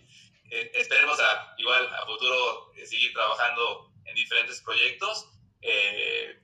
eh, 0.50 0.70
esperemos 0.74 1.18
a, 1.20 1.54
igual 1.58 1.88
a 1.94 2.06
futuro 2.06 2.72
eh, 2.76 2.86
seguir 2.86 3.12
trabajando 3.12 3.92
en 4.04 4.14
diferentes 4.14 4.60
proyectos. 4.60 5.26
Eh, 5.62 6.40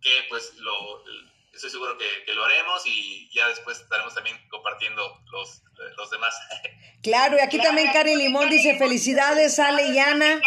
que 0.00 0.10
pues 0.28 0.54
lo, 0.56 1.04
estoy 1.52 1.70
seguro 1.70 1.98
que, 1.98 2.24
que, 2.24 2.32
lo 2.32 2.44
haremos 2.44 2.82
y 2.86 3.28
ya 3.32 3.48
después 3.48 3.78
estaremos 3.78 4.14
también 4.14 4.38
compartiendo 4.48 5.22
los, 5.30 5.62
los 5.96 6.10
demás. 6.10 6.34
Claro, 7.02 7.38
y 7.38 7.40
aquí 7.40 7.56
también 7.56 7.90
Cari 7.94 8.14
Limón 8.14 8.50
dice 8.50 8.76
felicidades, 8.76 9.58
Ale 9.58 9.88
y 9.88 9.98
Ana. 9.98 10.38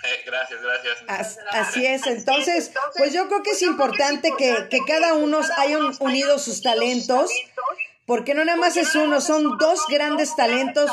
Gracias, 0.24 0.62
gracias. 0.62 1.04
As, 1.08 1.38
así 1.50 1.84
es, 1.84 2.06
entonces, 2.06 2.72
pues 2.96 3.12
yo 3.12 3.26
creo 3.26 3.42
que 3.42 3.50
es 3.50 3.60
importante 3.62 4.32
que, 4.38 4.68
que 4.70 4.78
cada 4.86 5.12
uno 5.12 5.40
haya 5.58 5.78
unido 5.98 6.38
sus 6.38 6.62
talentos, 6.62 7.30
porque 8.06 8.32
no 8.32 8.44
nada 8.44 8.56
más 8.56 8.78
es 8.78 8.94
uno, 8.94 9.20
son 9.20 9.58
dos 9.58 9.80
grandes 9.88 10.34
talentos 10.36 10.90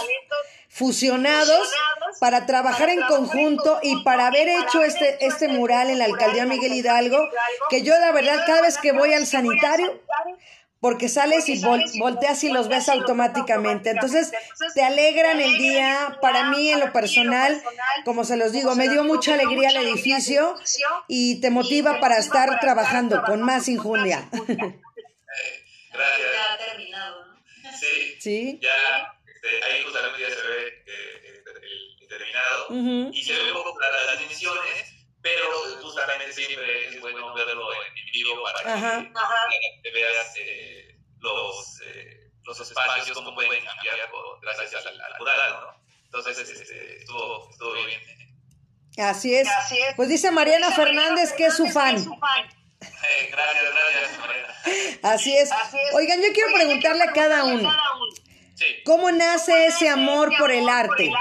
fusionados 0.78 1.72
para 2.20 2.46
trabajar 2.46 2.90
en 2.90 3.02
conjunto 3.02 3.80
y 3.82 4.04
para 4.04 4.28
haber 4.28 4.48
hecho 4.48 4.84
este, 4.84 5.26
este 5.26 5.48
mural 5.48 5.90
en 5.90 5.98
la 5.98 6.06
alcaldía 6.06 6.46
Miguel 6.46 6.74
Hidalgo, 6.74 7.30
que 7.70 7.82
yo 7.82 7.98
la 7.98 8.12
verdad 8.12 8.44
cada 8.46 8.62
vez 8.62 8.78
que 8.78 8.92
voy 8.92 9.13
al 9.13 9.26
sanitario, 9.26 10.00
porque 10.80 11.10
sales 11.10 11.50
y 11.50 11.60
vol 11.63 11.84
volteas 11.98 12.44
y 12.44 12.50
los 12.50 12.68
ves 12.68 12.90
automáticamente. 12.90 13.90
Entonces, 13.90 14.32
te 14.76 14.84
alegran 14.84 15.40
el 15.42 15.58
día. 15.58 16.20
Para 16.22 16.52
mí, 16.52 16.70
en 16.70 16.80
lo 16.80 16.94
personal, 16.94 17.60
como 18.06 18.24
se 18.24 18.38
los 18.38 18.52
digo, 18.52 18.76
me 18.76 18.88
dio 18.88 19.04
mucha 19.04 19.34
alegría 19.34 19.70
el 19.70 19.78
edificio 19.78 20.56
y 21.08 21.42
te 21.42 21.50
motiva 21.50 22.00
para 22.00 22.20
estar 22.20 22.60
trabajando 22.60 23.24
con 23.24 23.42
más 23.42 23.68
injundia. 23.68 24.30
Gracias. 24.32 24.70
Ya 25.92 26.66
terminado, 26.68 27.26
¿no? 27.26 27.72
Sí. 27.80 28.18
Sí. 28.20 28.60
Ya 28.62 28.70
este, 28.70 29.16
ahí 29.63 29.83
justamente 29.83 30.21
ya 30.21 30.29
se 30.29 30.47
ve 30.47 30.83
eh, 30.86 31.43
el 32.01 32.07
terminado 32.07 32.67
uh 32.69 32.73
-huh. 32.73 33.10
y 33.13 33.23
se 33.23 33.33
ve 33.33 33.51
un 33.51 33.63
poco 33.63 33.79
las, 33.79 34.05
las 34.05 34.19
dimensiones, 34.19 34.93
pero 35.21 35.45
justamente 35.81 36.31
siempre 36.33 36.88
es 36.88 37.01
bueno 37.01 37.33
verlo 37.33 37.73
en, 37.73 37.97
en 37.97 38.12
vivo 38.12 38.43
para 38.43 38.63
que, 38.63 38.69
Ajá. 38.69 39.12
veas 39.93 40.33
eh, 40.38 40.95
los, 41.19 41.81
eh, 41.86 42.31
los 42.43 42.60
espacios, 42.60 43.17
cómo 43.17 43.33
pueden 43.36 43.63
cambiar 43.65 44.10
por, 44.10 44.39
gracias 44.41 44.86
al, 44.86 44.99
al 45.01 45.13
mural, 45.19 45.51
¿no? 45.62 45.88
Entonces, 46.05 46.49
este, 46.49 46.97
estuvo, 46.99 47.49
estuvo 47.51 47.73
bien. 47.73 48.01
Así 48.97 49.36
es. 49.36 49.47
Así 49.47 49.77
es. 49.77 49.95
Pues 49.95 50.10
dice 50.10 50.31
Mariana 50.31 50.71
Fernández 50.71 51.33
que 51.33 51.47
es 51.47 51.55
su 51.55 51.67
fan. 51.67 51.97
Eh, 51.97 53.29
gracias, 53.31 53.63
gracias, 53.63 54.19
Mariana. 54.19 54.55
Así 55.03 55.38
es. 55.38 55.49
Oigan, 55.93 56.21
yo 56.21 56.33
quiero 56.33 56.53
preguntarle 56.53 57.03
a 57.03 57.12
cada 57.13 57.43
uno. 57.43 57.71
Sí. 58.58 58.82
¿Cómo 58.84 59.12
nace 59.12 59.67
ese 59.67 59.88
amor 59.88 60.36
por 60.39 60.50
el 60.50 60.67
arte? 60.67 61.12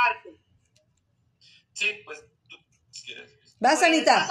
Sí, 1.75 2.01
pues 2.07 2.25
tú, 2.49 2.57
si 2.91 3.05
quieres. 3.05 3.31
¿Vas, 3.61 3.83
Anita? 3.83 4.27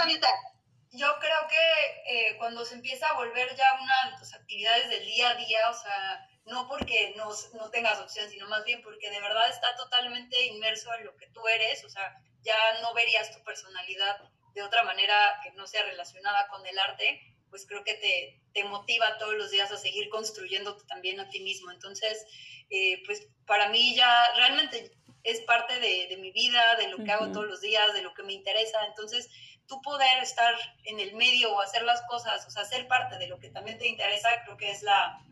Yo 0.90 1.08
creo 1.20 1.48
que 1.48 2.30
eh, 2.30 2.38
cuando 2.38 2.66
se 2.66 2.74
empieza 2.74 3.08
a 3.08 3.14
volver 3.14 3.56
ya 3.56 3.66
una 3.80 4.12
de 4.12 4.18
tus 4.18 4.34
actividades 4.34 4.90
del 4.90 5.06
día 5.06 5.30
a 5.30 5.36
día, 5.36 5.70
o 5.70 5.74
sea, 5.74 6.28
no 6.46 6.68
porque 6.68 7.14
no, 7.16 7.30
no 7.54 7.70
tengas 7.70 8.00
opción, 8.00 8.28
sino 8.32 8.48
más 8.48 8.64
bien 8.66 8.82
porque 8.82 9.12
de 9.12 9.22
verdad 9.22 9.50
está 9.52 9.76
totalmente 9.76 10.44
inmerso 10.48 10.92
en 10.96 11.06
lo 11.06 11.16
que 11.16 11.28
tú 11.28 11.48
eres, 11.48 11.84
o 11.86 11.90
sea, 11.90 12.18
ya 12.42 12.58
no 12.82 12.94
verías 12.96 13.36
tu 13.36 13.44
personalidad 13.44 14.18
de 14.56 14.64
otra 14.64 14.84
manera 14.84 15.40
que 15.44 15.52
no 15.52 15.68
sea 15.68 15.84
relacionada 15.84 16.48
con 16.48 16.66
el 16.66 16.80
arte, 16.80 17.35
pues 17.56 17.66
creo 17.68 17.86
que 17.86 17.94
te, 17.94 18.42
te 18.54 18.66
motiva 18.66 19.18
todos 19.18 19.36
los 19.36 19.50
días 19.50 19.72
a 19.72 19.78
seguir 19.78 20.10
construyéndote 20.10 20.84
también 20.88 21.22
a 21.22 21.30
ti 21.30 21.40
mismo. 21.40 21.72
Entonces, 21.72 22.26
eh, 22.70 23.02
pues 23.06 23.30
para 23.48 23.70
mí 23.70 23.96
ya 23.96 24.12
realmente 24.36 24.92
es 25.24 25.40
parte 25.44 25.80
de, 25.80 26.08
de 26.10 26.18
mi 26.18 26.32
vida, 26.32 26.76
de 26.76 26.90
lo 26.90 26.98
que 26.98 27.04
uh 27.04 27.06
-huh. 27.06 27.14
hago 27.14 27.32
todos 27.32 27.46
los 27.48 27.62
días, 27.62 27.94
de 27.94 28.02
lo 28.02 28.14
que 28.14 28.24
me 28.24 28.34
interesa. 28.34 28.86
Entonces, 28.88 29.30
tú 29.68 29.82
poder 29.82 30.22
estar 30.22 30.54
en 30.84 31.00
el 31.00 31.16
medio 31.16 31.54
o 31.54 31.62
hacer 31.62 31.84
las 31.84 32.02
cosas, 32.10 32.46
o 32.46 32.50
sea, 32.50 32.66
ser 32.66 32.90
parte 32.90 33.18
de 33.20 33.28
lo 33.28 33.40
que 33.40 33.50
también 33.52 33.78
te 33.78 33.88
interesa, 33.88 34.28
creo 34.44 34.58
que 34.58 34.72
es 34.72 34.84
la, 34.84 35.26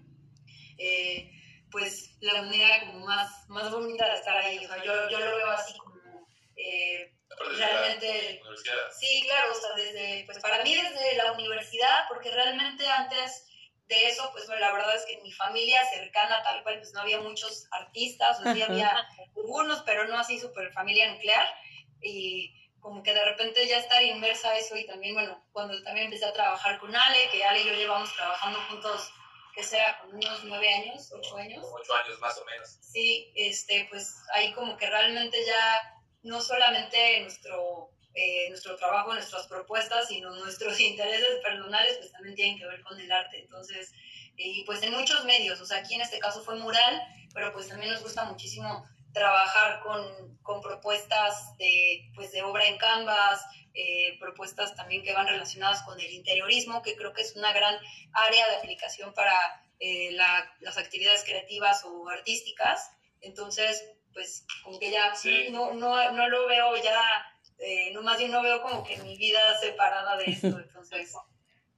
eh, 0.77 1.29
pues, 1.71 2.15
la 2.21 2.41
manera 2.41 2.85
como 2.85 3.05
más, 3.05 3.49
más 3.49 3.69
bonita 3.69 4.07
de 4.07 4.15
estar 4.15 4.37
ahí. 4.37 4.63
O 4.63 4.67
sea, 4.69 4.81
yo, 4.81 5.09
yo 5.09 5.19
lo 5.19 5.35
veo 5.35 5.51
así 5.51 5.77
como, 5.77 6.25
eh, 6.55 7.11
realmente... 7.57 8.41
Sí, 8.97 9.23
claro, 9.27 9.51
o 9.51 9.55
sea, 9.55 9.73
desde, 9.75 10.23
pues 10.25 10.39
para 10.39 10.63
mí 10.63 10.75
desde 10.75 11.15
la 11.15 11.31
universidad, 11.33 12.07
porque 12.07 12.31
realmente 12.31 12.87
antes 12.87 13.45
de 13.87 14.07
eso, 14.07 14.29
pues 14.31 14.47
bueno, 14.47 14.61
la 14.61 14.71
verdad 14.71 14.95
es 14.95 15.05
que 15.05 15.13
en 15.13 15.23
mi 15.23 15.31
familia 15.31 15.85
cercana 15.91 16.41
tal 16.43 16.63
cual, 16.63 16.79
pues 16.79 16.93
no 16.93 17.01
había 17.01 17.19
muchos 17.19 17.67
artistas, 17.71 18.39
o 18.39 18.43
sea, 18.43 18.53
sí 18.53 18.61
había 18.61 19.07
algunos, 19.35 19.81
pero 19.83 20.07
no 20.07 20.17
así 20.17 20.39
súper 20.39 20.71
familia 20.71 21.11
nuclear, 21.11 21.45
y 22.01 22.53
como 22.79 23.03
que 23.03 23.13
de 23.13 23.23
repente 23.23 23.67
ya 23.67 23.77
estar 23.77 24.01
inmersa 24.01 24.49
a 24.49 24.57
eso, 24.57 24.75
y 24.75 24.85
también, 24.85 25.13
bueno, 25.13 25.45
cuando 25.51 25.81
también 25.83 26.05
empecé 26.05 26.25
a 26.25 26.33
trabajar 26.33 26.79
con 26.79 26.95
Ale, 26.95 27.29
que 27.31 27.43
Ale 27.43 27.61
y 27.61 27.65
yo 27.65 27.73
llevamos 27.73 28.13
trabajando 28.15 28.59
juntos, 28.69 29.11
que 29.53 29.63
sea, 29.63 29.99
con 29.99 30.15
unos 30.15 30.43
nueve 30.45 30.73
años, 30.73 31.11
ocho 31.13 31.37
años. 31.37 31.63
Ocho 31.63 31.93
años 31.93 32.19
más 32.19 32.37
o 32.39 32.45
menos. 32.45 32.77
Sí, 32.81 33.31
este, 33.35 33.87
pues 33.89 34.15
ahí 34.33 34.51
como 34.53 34.75
que 34.77 34.89
realmente 34.89 35.45
ya 35.45 35.81
no 36.23 36.41
solamente 36.41 37.19
nuestro, 37.21 37.91
eh, 38.13 38.49
nuestro 38.49 38.75
trabajo, 38.75 39.13
nuestras 39.13 39.47
propuestas, 39.47 40.07
sino 40.07 40.35
nuestros 40.35 40.79
intereses 40.79 41.39
personales, 41.43 41.97
pues 41.97 42.11
también 42.11 42.35
tienen 42.35 42.57
que 42.57 42.65
ver 42.65 42.81
con 42.81 42.99
el 42.99 43.11
arte. 43.11 43.39
Entonces, 43.39 43.93
y 44.35 44.63
pues 44.65 44.81
en 44.81 44.93
muchos 44.93 45.25
medios, 45.25 45.61
o 45.61 45.65
sea, 45.65 45.77
aquí 45.77 45.93
en 45.95 46.01
este 46.01 46.19
caso 46.19 46.43
fue 46.43 46.55
mural, 46.55 47.01
pero 47.33 47.51
pues 47.53 47.67
también 47.67 47.91
nos 47.91 48.01
gusta 48.01 48.23
muchísimo 48.25 48.87
trabajar 49.13 49.81
con, 49.81 50.37
con 50.39 50.61
propuestas 50.61 51.55
de, 51.57 52.09
pues, 52.15 52.31
de 52.31 52.41
obra 52.41 52.65
en 52.67 52.77
Canvas, 52.77 53.45
eh, 53.75 54.17
propuestas 54.19 54.75
también 54.75 55.03
que 55.03 55.13
van 55.13 55.27
relacionadas 55.27 55.83
con 55.83 55.99
el 55.99 56.11
interiorismo, 56.11 56.81
que 56.81 56.95
creo 56.95 57.13
que 57.13 57.21
es 57.21 57.35
una 57.35 57.53
gran 57.53 57.75
área 58.11 58.49
de 58.49 58.55
aplicación 58.57 59.13
para 59.13 59.33
eh, 59.79 60.11
la, 60.13 60.55
las 60.59 60.77
actividades 60.77 61.23
creativas 61.23 61.83
o 61.85 62.09
artísticas. 62.09 62.91
Entonces, 63.21 63.83
pues 64.13 64.45
como 64.63 64.79
que 64.79 64.91
ya 64.91 65.15
Sí. 65.15 65.47
no, 65.51 65.73
no, 65.73 66.11
no 66.11 66.29
lo 66.29 66.47
veo 66.47 66.75
ya, 66.77 67.01
eh, 67.59 67.91
no 67.93 68.01
más 68.01 68.17
bien 68.17 68.31
no 68.31 68.41
veo 68.41 68.61
como 68.61 68.83
que 68.83 68.97
mi 68.97 69.17
vida 69.17 69.59
separada 69.59 70.17
de 70.17 70.25
esto, 70.25 70.47
entonces 70.59 71.13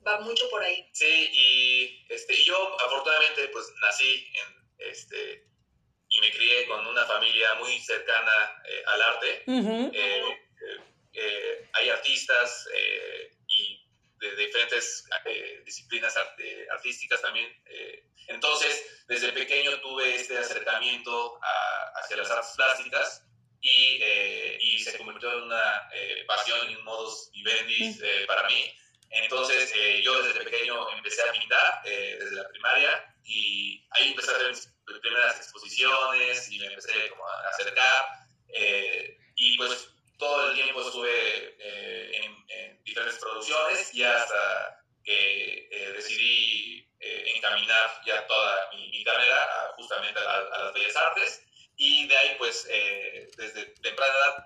va 0.05 0.19
mucho 0.21 0.49
por 0.49 0.61
ahí. 0.63 0.87
Sí, 0.93 1.29
y 1.33 2.05
este, 2.13 2.33
y 2.33 2.45
yo 2.45 2.77
afortunadamente 2.85 3.47
pues 3.49 3.65
nací 3.81 4.27
en, 4.33 4.89
este, 4.89 5.47
y 6.09 6.19
me 6.21 6.31
crié 6.31 6.67
con 6.67 6.85
una 6.85 7.05
familia 7.05 7.55
muy 7.55 7.79
cercana 7.79 8.61
eh, 8.69 8.83
al 8.87 9.01
arte. 9.01 9.43
Eh, 9.47 9.91
eh, 9.93 10.37
eh, 11.13 11.69
hay 11.73 11.89
artistas 11.89 12.67
eh, 12.75 13.34
de, 14.19 14.35
diferentes 14.35 15.05
eh, 15.25 15.61
disciplinas 15.65 16.15
art- 16.17 16.39
eh, 16.39 16.67
artísticas 16.71 17.21
también. 17.21 17.47
eh. 17.65 18.03
entonces, 18.27 19.03
desde 19.07 19.31
pequeño 19.33 19.79
tuve 19.81 20.15
este 20.15 20.37
acercamiento 20.37 21.39
a- 21.43 21.91
hacia 21.99 22.17
las 22.17 22.29
artes 22.31 22.53
plásticas 22.55 23.23
y, 23.61 23.99
eh, 24.01 24.57
y 24.61 24.79
se 24.79 24.97
convirtió 24.97 25.31
en 25.33 25.43
una 25.43 25.89
eh, 25.93 26.23
pasión 26.27 26.69
y 26.71 26.75
un 26.75 26.83
modus 26.83 27.29
vivendi 27.33 27.97
eh, 28.03 28.23
para 28.27 28.47
mí. 28.47 28.73
Entonces, 29.09 29.71
yo 30.03 30.21
desde 30.23 30.43
pequeño 30.43 30.89
empecé 30.91 31.21
a 31.21 31.31
pintar, 31.31 31.81
desde 31.85 32.35
la 32.35 32.49
primaria, 32.49 33.15
y 33.23 33.87
ahí 33.91 34.09
empecé 34.09 34.31
a 34.31 34.35
hacer 34.35 34.49
mis 34.49 34.67
primeras 34.99 35.37
exposiciones 35.37 36.51
y 36.51 36.59
me 36.59 36.65
empecé 36.65 37.09
como 37.09 37.25
a 37.27 37.47
acercar. 37.49 38.05
y 39.37 39.57
pues 39.57 39.87
todo 40.17 40.49
el 40.51 40.55
tiempo 40.55 40.81
estuve 40.81 41.55
en, 42.17 42.45
en 42.49 42.74
diferentes 42.85 43.19
producciones 43.19 43.93
y 43.93 44.03
hasta 44.03 44.79
que 45.03 45.67
eh, 45.71 45.91
decidí 45.93 46.87
eh, 46.99 47.33
encaminar 47.35 48.01
ya 48.05 48.25
toda 48.27 48.69
mi, 48.73 48.89
mi 48.89 49.03
carrera 49.03 49.35
a- 49.43 49.73
justamente 49.75 50.19
a, 50.19 50.23
a 50.37 50.63
las 50.65 50.73
bellas 50.73 50.95
artes. 50.95 51.41
Y 51.77 52.07
de 52.07 52.17
ahí, 52.17 52.35
pues, 52.37 52.67
eh, 52.69 53.27
desde 53.37 53.65
temprana 53.81 54.13
edad 54.13 54.45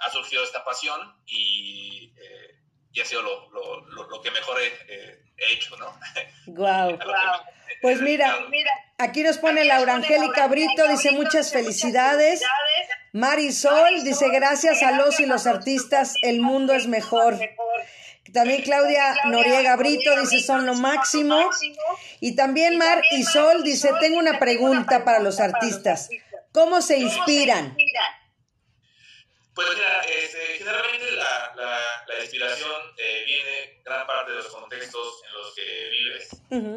ha 0.00 0.10
surgido 0.10 0.42
esta 0.42 0.64
pasión 0.64 1.22
y, 1.26 2.12
eh, 2.18 2.58
y 2.92 3.00
ha 3.00 3.04
sido 3.04 3.22
lo, 3.22 3.48
lo, 3.50 3.80
lo, 3.86 4.08
lo 4.08 4.20
que 4.20 4.30
mejor 4.30 4.60
he, 4.60 4.66
eh, 4.88 5.22
he 5.36 5.52
hecho, 5.52 5.76
¿no? 5.76 5.98
Que 6.98 7.06
me- 7.06 7.12
Pues 7.82 8.00
mira, 8.00 8.40
Mira, 8.48 8.70
aquí 8.98 9.22
nos 9.22 9.38
pone 9.38 9.64
Laura 9.64 9.94
Angélica 9.94 10.46
Brito, 10.48 10.86
dice 10.88 11.10
muchas 11.12 11.52
felicidades. 11.52 12.40
Marisol 13.16 14.04
dice 14.04 14.28
gracias 14.28 14.82
a 14.82 14.92
los 14.92 15.18
y 15.20 15.24
los 15.26 15.46
artistas, 15.46 16.16
el 16.20 16.42
mundo 16.42 16.74
es 16.74 16.86
mejor. 16.86 17.38
También 18.34 18.60
Claudia 18.60 19.16
Noriega 19.24 19.74
Brito 19.76 20.14
dice 20.20 20.40
son 20.40 20.66
lo 20.66 20.74
máximo. 20.74 21.48
Y 22.20 22.36
también 22.36 22.76
Mar 22.76 23.02
y 23.10 23.22
Sol 23.22 23.62
dice 23.62 23.90
tengo 24.00 24.18
una 24.18 24.38
pregunta 24.38 25.02
para 25.02 25.20
los 25.20 25.40
artistas. 25.40 26.10
¿Cómo 26.52 26.82
se 26.82 26.98
inspiran? 26.98 27.74
Pues 29.54 29.68
mira, 29.74 30.02
este, 30.02 30.58
generalmente 30.58 31.12
la, 31.12 31.54
la, 31.56 31.80
la 32.06 32.20
inspiración 32.20 32.82
eh, 32.98 33.24
viene 33.24 33.80
gran 33.82 34.06
parte 34.06 34.32
de 34.32 34.36
los 34.36 34.48
contextos 34.48 35.22
en 35.26 35.32
los 35.32 35.54
que 35.54 35.88
vives, 35.88 36.28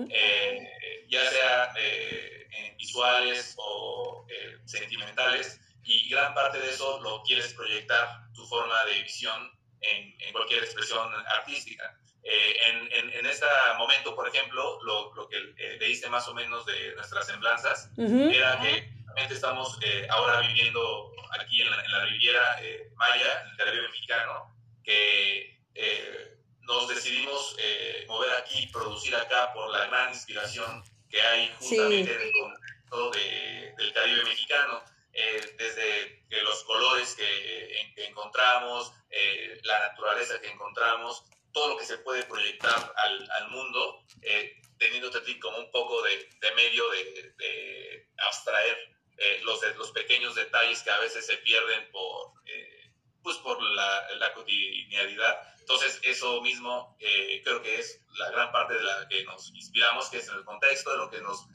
eh, 0.09 1.05
ya 1.09 1.29
sea 1.29 1.73
eh, 1.77 2.47
en 2.49 2.77
visuales 2.77 3.55
o 3.57 4.25
eh, 4.29 4.59
sentimentales, 4.63 5.59
y 5.89 6.07
gran 6.09 6.33
parte 6.33 6.59
de 6.59 6.69
eso 6.69 7.01
lo 7.01 7.23
quieres 7.23 7.53
proyectar 7.53 8.07
tu 8.33 8.45
forma 8.47 8.75
de 8.85 9.01
visión 9.01 9.51
en, 9.81 10.15
en 10.21 10.31
cualquier 10.33 10.63
expresión 10.63 11.11
artística. 11.37 11.97
Eh, 12.23 12.55
en, 12.67 12.75
en, 12.93 13.13
en 13.19 13.25
este 13.25 13.45
momento, 13.77 14.13
por 14.15 14.27
ejemplo, 14.27 14.77
lo, 14.83 15.13
lo 15.15 15.27
que 15.29 15.37
eh, 15.57 15.77
leíste 15.79 16.09
más 16.09 16.27
o 16.27 16.33
menos 16.33 16.65
de 16.65 16.93
nuestras 16.95 17.25
semblanzas, 17.27 17.89
Ujú. 17.97 18.29
era 18.29 18.59
que 18.59 18.89
realmente 19.07 19.33
estamos 19.33 19.77
eh, 19.81 20.05
ahora 20.11 20.41
viviendo 20.41 21.11
aquí 21.39 21.61
en 21.61 21.71
la, 21.71 21.83
en 21.83 21.91
la 21.91 22.05
Riviera 22.05 22.57
eh, 22.61 22.89
Maya, 22.95 23.41
en 23.43 23.49
el 23.51 23.57
Caribe 23.57 23.87
mexicano, 23.87 24.55
que 24.83 25.59
eh, 25.75 26.37
nos 26.61 26.87
decidimos 26.89 27.55
eh, 27.57 28.05
mover 28.07 28.31
aquí, 28.35 28.67
producir 28.67 29.15
acá 29.15 29.51
por 29.53 29.69
la 29.71 29.87
gran 29.87 30.09
inspiración 30.09 30.83
que 31.09 31.19
hay 31.21 31.51
justamente 31.57 32.13
en 32.13 32.21
el 32.21 32.31
contexto 32.33 33.11
de- 33.11 33.73
del 33.77 33.93
Caribe 33.93 34.23
mexicano. 34.25 34.83
Eh, 35.13 35.55
desde 35.57 36.25
los 36.43 36.63
colores 36.63 37.15
que, 37.15 37.79
en- 37.81 37.93
que 37.95 38.05
encontramos, 38.05 38.91
eh, 39.09 39.59
la 39.63 39.79
naturaleza 39.79 40.39
que 40.41 40.49
encontramos, 40.49 41.23
todo 41.51 41.69
lo 41.69 41.77
que 41.77 41.85
se 41.85 41.97
puede 41.99 42.23
proyectar 42.23 42.93
al, 42.95 43.31
al 43.31 43.49
mundo, 43.49 44.03
eh, 44.21 44.55
a 44.81 45.23
ti 45.23 45.39
como 45.39 45.57
un 45.57 45.71
poco 45.71 46.01
de, 46.03 46.29
de 46.39 46.51
medio 46.55 46.89
de, 46.91 47.33
de 47.37 48.07
abstraer 48.27 48.77
eh, 49.17 49.41
los, 49.43 49.59
de- 49.61 49.73
los 49.75 49.91
pequeños 49.91 50.35
detalles 50.35 50.81
que 50.83 50.89
a 50.91 50.99
veces 50.99 51.25
se 51.25 51.37
pierden 51.37 51.91
por, 51.91 52.31
eh, 52.45 52.91
pues 53.21 53.35
por 53.37 53.61
la, 53.61 54.07
la 54.15 54.33
cotidianidad. 54.33 55.41
Entonces, 55.59 55.99
eso 56.03 56.41
mismo 56.41 56.95
eh, 56.99 57.41
creo 57.43 57.61
que 57.61 57.75
es 57.79 58.01
la 58.17 58.29
gran 58.31 58.51
parte 58.51 58.75
de 58.75 58.83
la 58.83 59.07
que 59.09 59.23
nos 59.25 59.49
inspiramos, 59.53 60.09
que 60.09 60.17
es 60.17 60.27
en 60.29 60.35
el 60.35 60.45
contexto, 60.45 60.91
de 60.91 60.97
lo 60.97 61.09
que 61.09 61.19
nos 61.21 61.45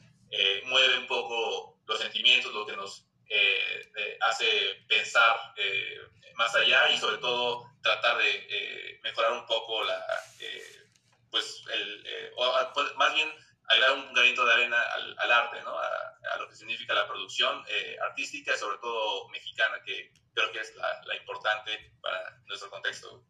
mueve 0.65 0.97
un 0.99 1.07
poco 1.07 1.79
los 1.87 1.99
sentimientos, 1.99 2.53
lo 2.53 2.65
que 2.65 2.75
nos 2.75 3.05
eh, 3.29 3.91
eh, 3.97 4.17
hace 4.21 4.45
pensar 4.87 5.35
eh, 5.57 5.97
más 6.35 6.55
allá 6.55 6.89
y 6.89 6.97
sobre 6.97 7.17
todo 7.17 7.71
tratar 7.81 8.17
de 8.17 8.29
eh, 8.49 8.99
mejorar 9.03 9.33
un 9.33 9.45
poco 9.45 9.83
la, 9.83 10.05
eh, 10.39 10.87
pues 11.31 11.63
el, 11.73 12.05
eh, 12.05 12.31
o, 12.35 12.73
pues, 12.73 12.95
más 12.95 13.13
bien 13.13 13.29
agregar 13.67 13.91
un 13.93 14.13
granito 14.13 14.45
de 14.45 14.53
arena 14.53 14.81
al, 14.81 15.15
al 15.17 15.31
arte, 15.31 15.61
¿no? 15.63 15.77
A, 15.77 15.87
a 16.33 16.37
lo 16.37 16.47
que 16.49 16.55
significa 16.55 16.93
la 16.93 17.07
producción 17.07 17.63
eh, 17.67 17.97
artística 18.09 18.53
y 18.53 18.57
sobre 18.57 18.77
todo 18.77 19.27
mexicana, 19.29 19.77
que 19.85 20.11
creo 20.33 20.51
que 20.51 20.59
es 20.59 20.75
la, 20.75 21.01
la 21.05 21.15
importante 21.15 21.93
para 22.01 22.37
nuestro 22.45 22.69
contexto. 22.69 23.23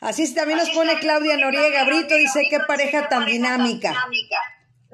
Así 0.00 0.24
es, 0.24 0.34
también 0.34 0.58
nos 0.58 0.70
pone 0.70 0.98
Claudia 0.98 1.36
Noriega 1.36 1.84
Brito, 1.84 2.16
dice 2.16 2.46
qué 2.50 2.60
pareja 2.60 3.08
tan 3.08 3.24
dinámica. 3.24 3.94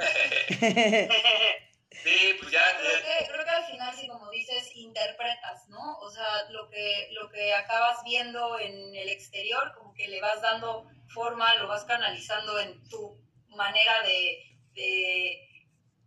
Sí, 2.03 2.37
pues 2.41 2.51
ya, 2.53 2.63
Creo 2.79 2.93
ya- 2.93 3.19
que, 3.19 3.27
creo 3.31 3.45
que 3.45 3.51
al 3.51 3.65
final, 3.65 3.95
sí, 3.95 4.09
como 4.09 4.31
dices, 4.31 4.71
interpretas, 4.75 5.69
¿no? 5.69 5.99
O 5.99 6.11
sea, 6.11 6.45
lo 6.51 6.69
que, 6.71 7.09
lo 7.13 7.29
que 7.31 7.53
acabas 7.55 8.03
viendo 8.05 8.59
en 8.59 8.95
el 8.95 9.09
exterior, 9.09 9.73
como 9.77 9.93
que 9.95 10.09
le 10.09 10.21
vas 10.21 10.41
dando 10.41 10.87
forma, 11.09 11.55
lo 11.57 11.69
vas 11.69 11.85
canalizando 11.85 12.59
en 12.61 12.83
tu 12.89 13.19
manera 13.49 14.03
de, 14.03 14.57
de 14.73 15.47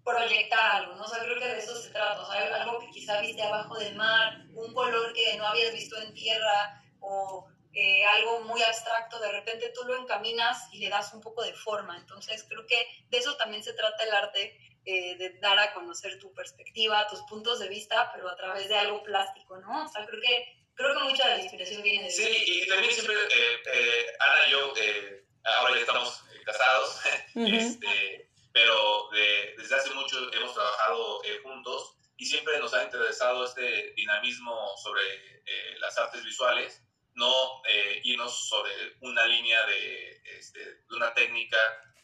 proyectar 0.03 0.77
algo, 0.77 0.95
¿no? 0.95 1.03
O 1.03 1.07
sea, 1.07 1.19
creo 1.23 1.37
que 1.39 1.47
de 1.47 1.59
eso 1.59 1.75
se 1.75 1.89
trata, 1.91 2.21
o 2.21 2.31
sea, 2.31 2.61
algo 2.61 2.79
que 2.79 2.89
quizá 2.91 3.21
viste 3.21 3.41
abajo 3.41 3.77
del 3.77 3.95
mar, 3.95 4.45
un 4.53 4.73
color 4.73 5.13
que 5.13 5.37
no 5.37 5.47
habías 5.47 5.73
visto 5.73 5.97
en 6.01 6.13
tierra, 6.13 6.81
o 6.99 7.47
eh, 7.73 8.05
algo 8.05 8.41
muy 8.41 8.61
abstracto, 8.63 9.19
de 9.19 9.31
repente 9.31 9.71
tú 9.73 9.83
lo 9.85 9.95
encaminas 9.97 10.67
y 10.71 10.79
le 10.79 10.89
das 10.89 11.13
un 11.13 11.21
poco 11.21 11.41
de 11.43 11.53
forma. 11.53 11.97
Entonces, 11.97 12.45
creo 12.47 12.65
que 12.65 12.85
de 13.09 13.17
eso 13.17 13.35
también 13.37 13.63
se 13.63 13.73
trata 13.73 14.03
el 14.03 14.11
arte, 14.13 14.57
eh, 14.85 15.15
de 15.17 15.29
dar 15.39 15.57
a 15.59 15.73
conocer 15.73 16.19
tu 16.19 16.33
perspectiva, 16.33 17.07
tus 17.07 17.21
puntos 17.23 17.59
de 17.59 17.69
vista, 17.69 18.11
pero 18.13 18.29
a 18.29 18.35
través 18.35 18.67
de 18.67 18.75
algo 18.75 19.03
plástico, 19.03 19.57
¿no? 19.59 19.85
O 19.85 19.87
sea, 19.87 20.05
creo 20.05 20.21
que, 20.21 20.65
creo 20.75 20.93
que 20.97 21.03
mucha 21.03 21.27
de 21.29 21.37
la 21.37 21.43
inspiración 21.43 21.81
viene 21.81 22.03
de 22.03 22.11
Sí, 22.11 22.43
y 22.47 22.67
también 22.67 22.91
siempre, 22.93 23.15
eh, 23.15 23.61
eh, 23.73 24.05
Ana 24.19 24.47
y 24.47 24.51
yo, 24.51 24.73
eh, 24.77 25.25
ahora 25.43 25.75
ya 25.75 25.81
estamos 25.81 26.21
eh, 26.33 26.41
casados, 26.45 26.99
Ujú. 27.35 27.47
este, 27.55 28.29
pero 28.51 29.09
de- 29.11 29.55
desde 29.57 29.75
hace 29.75 29.89
mucho 29.91 30.31
hemos 30.33 30.53
trabajado 30.53 31.23
eh, 31.23 31.39
juntos 31.43 31.97
y 32.17 32.25
siempre 32.25 32.59
nos 32.59 32.73
ha 32.73 32.83
interesado 32.83 33.45
este 33.45 33.93
dinamismo 33.95 34.75
sobre 34.77 35.01
eh, 35.45 35.75
las 35.79 35.97
artes 35.97 36.23
visuales, 36.23 36.81
no 37.15 37.61
eh, 37.69 38.01
irnos 38.03 38.47
sobre 38.47 38.71
una 39.01 39.25
línea 39.25 39.65
de, 39.65 40.21
este, 40.37 40.59
de 40.59 40.95
una 40.95 41.13
técnica 41.13 41.57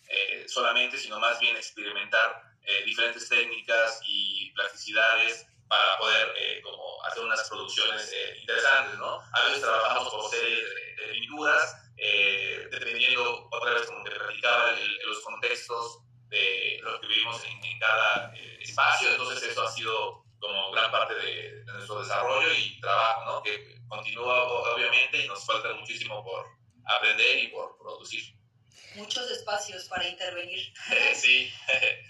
eh, 0.08 0.46
solamente, 0.48 0.98
sino 0.98 1.20
más 1.20 1.40
bien 1.40 1.56
experimentar 1.56 2.42
eh, 2.64 2.84
diferentes 2.86 3.28
técnicas 3.30 4.02
y 4.08 4.52
plasticidades 4.52 5.48
para 5.68 5.98
poder 6.00 6.34
eh, 6.38 6.62
como 6.64 7.04
hacer 7.06 7.24
unas 7.24 7.48
producciones 7.48 8.12
eh, 8.12 8.38
interesantes, 8.42 8.98
¿no? 8.98 9.20
A 9.22 9.44
veces 9.46 9.62
trabajamos 9.62 10.10
con 10.10 10.30
series 10.30 10.58
de, 10.58 11.06
de 11.06 11.12
pinturas, 11.14 11.76
eh, 11.98 12.68
dependiendo, 12.72 13.48
otra 13.52 13.74
vez 13.74 13.86
como 13.86 14.04
te 14.04 14.12
platicaba, 14.12 14.72
los 15.06 15.20
contextos 15.22 16.00
de 16.30 16.80
lo 16.82 17.00
que 17.00 17.08
vivimos 17.08 17.44
en, 17.46 17.64
en 17.64 17.80
cada 17.80 18.34
eh, 18.36 18.58
espacio, 18.62 19.10
entonces 19.12 19.44
eso 19.44 19.62
ha 19.64 19.72
sido 19.72 20.24
como 20.40 20.72
gran 20.72 20.90
parte 20.92 21.14
de, 21.16 21.64
de 21.66 21.74
nuestro 21.74 22.02
desarrollo 22.02 22.52
y 22.54 22.80
trabajo, 22.80 23.26
¿no? 23.26 23.44
Que 23.44 23.80
continúa 23.88 24.44
obviamente 24.74 25.24
y 25.24 25.28
nos 25.28 25.46
falta 25.46 25.74
muchísimo 25.74 26.24
por 26.24 26.46
aprender 26.86 27.44
y 27.44 27.48
por 27.50 27.78
producir. 27.78 28.39
Muchos 28.96 29.30
espacios 29.32 29.86
para 29.88 30.08
intervenir. 30.08 30.74
sí. 31.16 31.52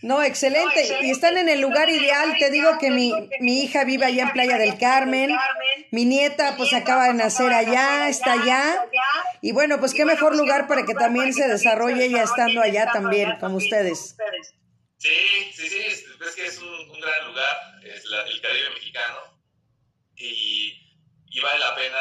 No, 0.02 0.22
excelente. 0.24 0.98
Y 1.02 1.12
están 1.12 1.38
en 1.38 1.50
el 1.50 1.62
lugar 1.62 1.90
ideal. 1.90 2.36
Te 2.40 2.50
digo 2.50 2.78
que 2.80 2.90
mi, 2.92 3.14
mi 3.40 3.62
hija 3.64 3.84
vive 3.84 4.06
allá 4.06 4.24
en 4.24 4.32
Playa 4.34 4.58
del 4.58 4.78
Carmen. 4.78 5.36
Mi 5.92 6.06
nieta 6.06 6.56
pues 6.58 6.74
acaba 6.74 7.08
de 7.08 7.14
nacer 7.14 7.52
allá, 7.54 8.08
está 8.10 8.34
allá. 8.34 8.86
Y 9.42 9.52
bueno, 9.52 9.80
pues 9.80 9.94
qué 9.94 10.06
mejor 10.06 10.36
lugar 10.36 10.68
para 10.68 10.86
que 10.86 10.94
también 10.94 11.34
se 11.34 11.48
desarrolle 11.48 12.06
ella 12.06 12.24
estando 12.24 12.62
allá 12.62 12.92
también, 12.92 13.36
como 13.40 13.58
ustedes. 13.58 14.16
Sí, 14.98 15.10
sí, 15.54 15.70
sí, 15.70 15.78
es, 15.88 16.04
que 16.36 16.46
es 16.46 16.58
un, 16.60 16.68
un 16.68 17.00
gran 17.00 17.28
lugar, 17.28 17.58
es 17.86 18.04
la- 18.06 18.24
el 18.24 18.42
Caribe 18.42 18.70
mexicano, 18.72 19.18
y, 20.18 20.74
y 21.30 21.40
vale 21.40 21.58
la 21.60 21.74
pena 21.74 21.98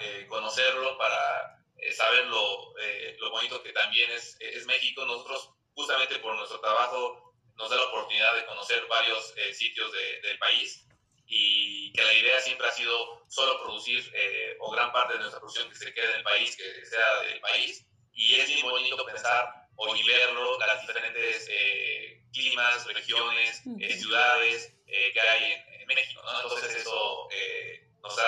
eh, 0.00 0.26
conocerlo 0.28 0.98
para 0.98 1.59
eh, 1.82 2.24
lo, 2.26 2.78
eh, 2.80 3.16
lo 3.18 3.30
bonito 3.30 3.62
que 3.62 3.72
también 3.72 4.10
es, 4.10 4.36
es 4.40 4.66
México. 4.66 5.04
Nosotros, 5.04 5.50
justamente 5.74 6.18
por 6.18 6.34
nuestro 6.36 6.60
trabajo, 6.60 7.34
nos 7.56 7.68
da 7.70 7.76
la 7.76 7.84
oportunidad 7.84 8.34
de 8.36 8.46
conocer 8.46 8.86
varios 8.86 9.34
eh, 9.36 9.52
sitios 9.54 9.92
de- 9.92 10.20
del 10.22 10.38
país 10.38 10.86
y 11.26 11.92
que 11.92 12.02
la 12.02 12.12
idea 12.14 12.40
siempre 12.40 12.66
ha 12.66 12.72
sido 12.72 13.22
solo 13.28 13.62
producir 13.62 14.02
eh, 14.14 14.56
o 14.60 14.70
gran 14.72 14.90
parte 14.92 15.12
de 15.14 15.20
nuestra 15.20 15.38
producción 15.40 15.68
que 15.68 15.76
se 15.76 15.92
quede 15.94 16.10
en 16.10 16.16
el 16.16 16.22
país, 16.24 16.56
que 16.56 16.84
sea 16.86 17.20
del 17.22 17.40
país, 17.40 17.86
y 18.12 18.34
es 18.34 18.50
muy 18.62 18.70
bonito 18.72 19.04
pensar 19.06 19.54
o 19.76 19.94
y 19.94 20.02
verlo, 20.02 20.58
las 20.58 20.80
diferentes 20.86 21.46
eh, 21.50 22.22
climas, 22.32 22.86
regiones, 22.86 23.62
eh, 23.80 23.96
ciudades 23.96 24.74
eh, 24.86 25.10
que 25.12 25.20
hay 25.20 25.52
en, 25.52 25.80
en 25.82 25.86
México, 25.86 26.20
¿no? 26.24 26.42
Entonces 26.42 26.74
eso 26.76 27.28
eh, 27.32 27.88
nos 28.02 28.18
eh, 28.18 28.22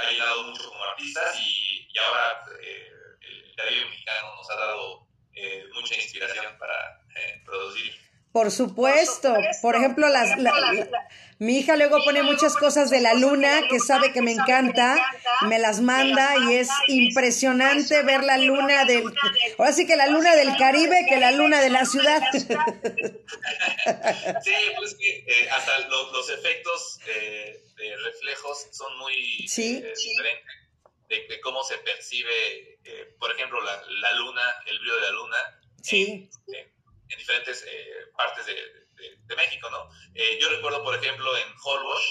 ha 0.00 0.06
ayudado 0.08 0.42
mucho 0.44 0.68
como 0.68 0.84
artistas 0.84 1.36
y, 1.40 1.63
y 1.94 1.98
ahora 1.98 2.44
eh, 2.62 2.88
el 3.22 3.54
Caribe 3.56 3.86
mexicano 3.88 4.34
nos 4.36 4.50
ha 4.50 4.56
dado 4.56 5.06
eh, 5.34 5.64
mucha 5.74 5.94
inspiración 5.94 6.58
para 6.58 6.74
eh, 7.16 7.42
producir. 7.46 7.92
Por 8.32 8.50
supuesto. 8.50 9.32
Por 9.62 9.76
ejemplo, 9.76 10.08
las, 10.08 10.36
la- 10.40 10.50
la- 10.50 10.88
mi 11.38 11.58
hija 11.58 11.76
luego 11.76 12.02
pone 12.04 12.22
muchas 12.24 12.56
cosas 12.56 12.90
de 12.90 13.00
la 13.00 13.14
luna 13.14 13.62
que 13.70 13.78
sabe 13.78 14.12
que 14.12 14.22
me 14.22 14.32
encanta, 14.32 14.96
me 15.42 15.60
las 15.60 15.80
manda 15.80 16.34
y 16.48 16.54
es 16.54 16.68
impresionante 16.88 18.02
ver 18.02 18.24
la 18.24 18.38
luna 18.38 18.84
del... 18.86 19.04
Ahora 19.58 19.72
sí 19.72 19.86
que 19.86 19.94
la 19.94 20.06
luna 20.08 20.34
del 20.34 20.56
Caribe 20.56 21.06
que 21.08 21.16
la 21.18 21.30
luna 21.30 21.60
de 21.60 21.70
la 21.70 21.84
ciudad. 21.84 22.20
Sí, 24.42 24.54
pues 24.76 24.94
que 24.96 25.24
eh, 25.26 25.48
hasta 25.50 25.78
lo- 25.88 26.12
los 26.12 26.28
efectos 26.30 26.98
eh, 27.06 27.62
de 27.76 27.96
reflejos 28.04 28.66
son 28.72 28.96
muy 28.98 29.46
Sí. 29.48 29.82
eh, 29.84 29.92
diferentes 29.96 30.54
de, 31.08 31.26
de 31.28 31.40
cómo 31.40 31.62
se 31.64 31.78
percibe, 31.78 32.78
eh, 32.84 33.14
por 33.18 33.30
ejemplo, 33.32 33.60
la, 33.60 33.82
la 33.88 34.12
luna, 34.12 34.56
el 34.66 34.78
brillo 34.78 34.94
de 34.96 35.02
la 35.02 35.10
luna 35.10 35.60
Sí. 35.82 36.28
en, 36.48 36.54
en- 36.54 36.74
en 37.10 37.18
diferentes 37.18 37.62
eh, 37.68 38.06
partes 38.16 38.46
de, 38.46 38.54
de- 38.54 39.16
de 39.26 39.36
México, 39.36 39.68
¿no? 39.70 39.90
Eh, 40.14 40.38
yo 40.40 40.48
recuerdo, 40.48 40.82
por 40.82 40.94
ejemplo, 40.96 41.36
en 41.36 41.48
Holbox, 41.62 42.02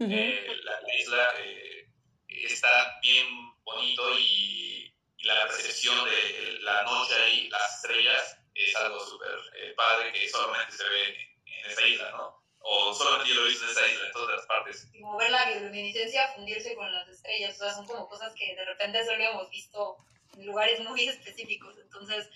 eh, 0.00 0.56
la, 0.64 0.80
la 0.80 0.94
isla 0.96 1.30
eh, 1.38 1.88
está 2.28 2.98
bien 3.02 3.26
bonito 3.64 4.18
y, 4.18 4.92
y 5.18 5.24
la 5.24 5.46
percepción 5.46 6.02
de 6.08 6.58
la 6.62 6.82
noche 6.84 7.14
ahí, 7.14 7.48
las 7.50 7.76
estrellas, 7.82 8.38
es 8.54 8.74
algo 8.76 8.98
súper 9.04 9.38
eh, 9.56 9.74
padre 9.76 10.12
que 10.12 10.28
solamente 10.28 10.72
se 10.76 10.88
ve 10.88 11.30
en 11.44 11.70
esa 11.70 11.86
isla, 11.86 12.10
¿no? 12.12 12.37
O 12.60 12.92
solamente 12.92 13.28
yo 13.30 13.34
lo 13.36 13.46
he 13.46 13.48
visto 13.50 13.64
en 13.64 13.70
esa 13.70 13.86
isla, 13.86 14.06
en 14.06 14.12
todas 14.12 14.36
las 14.36 14.46
partes. 14.46 14.88
Como 14.92 15.16
ver 15.16 15.30
la 15.30 15.44
bioluminiscencia 15.46 16.32
fundirse 16.34 16.74
con 16.74 16.92
las 16.92 17.08
estrellas, 17.08 17.54
o 17.56 17.64
sea, 17.64 17.74
son 17.74 17.86
como 17.86 18.08
cosas 18.08 18.32
que 18.34 18.54
de 18.54 18.64
repente 18.64 19.04
solo 19.04 19.22
hemos 19.22 19.50
visto 19.50 19.96
en 20.36 20.46
lugares 20.46 20.80
muy 20.80 21.02
específicos. 21.08 21.76
Entonces, 21.80 22.28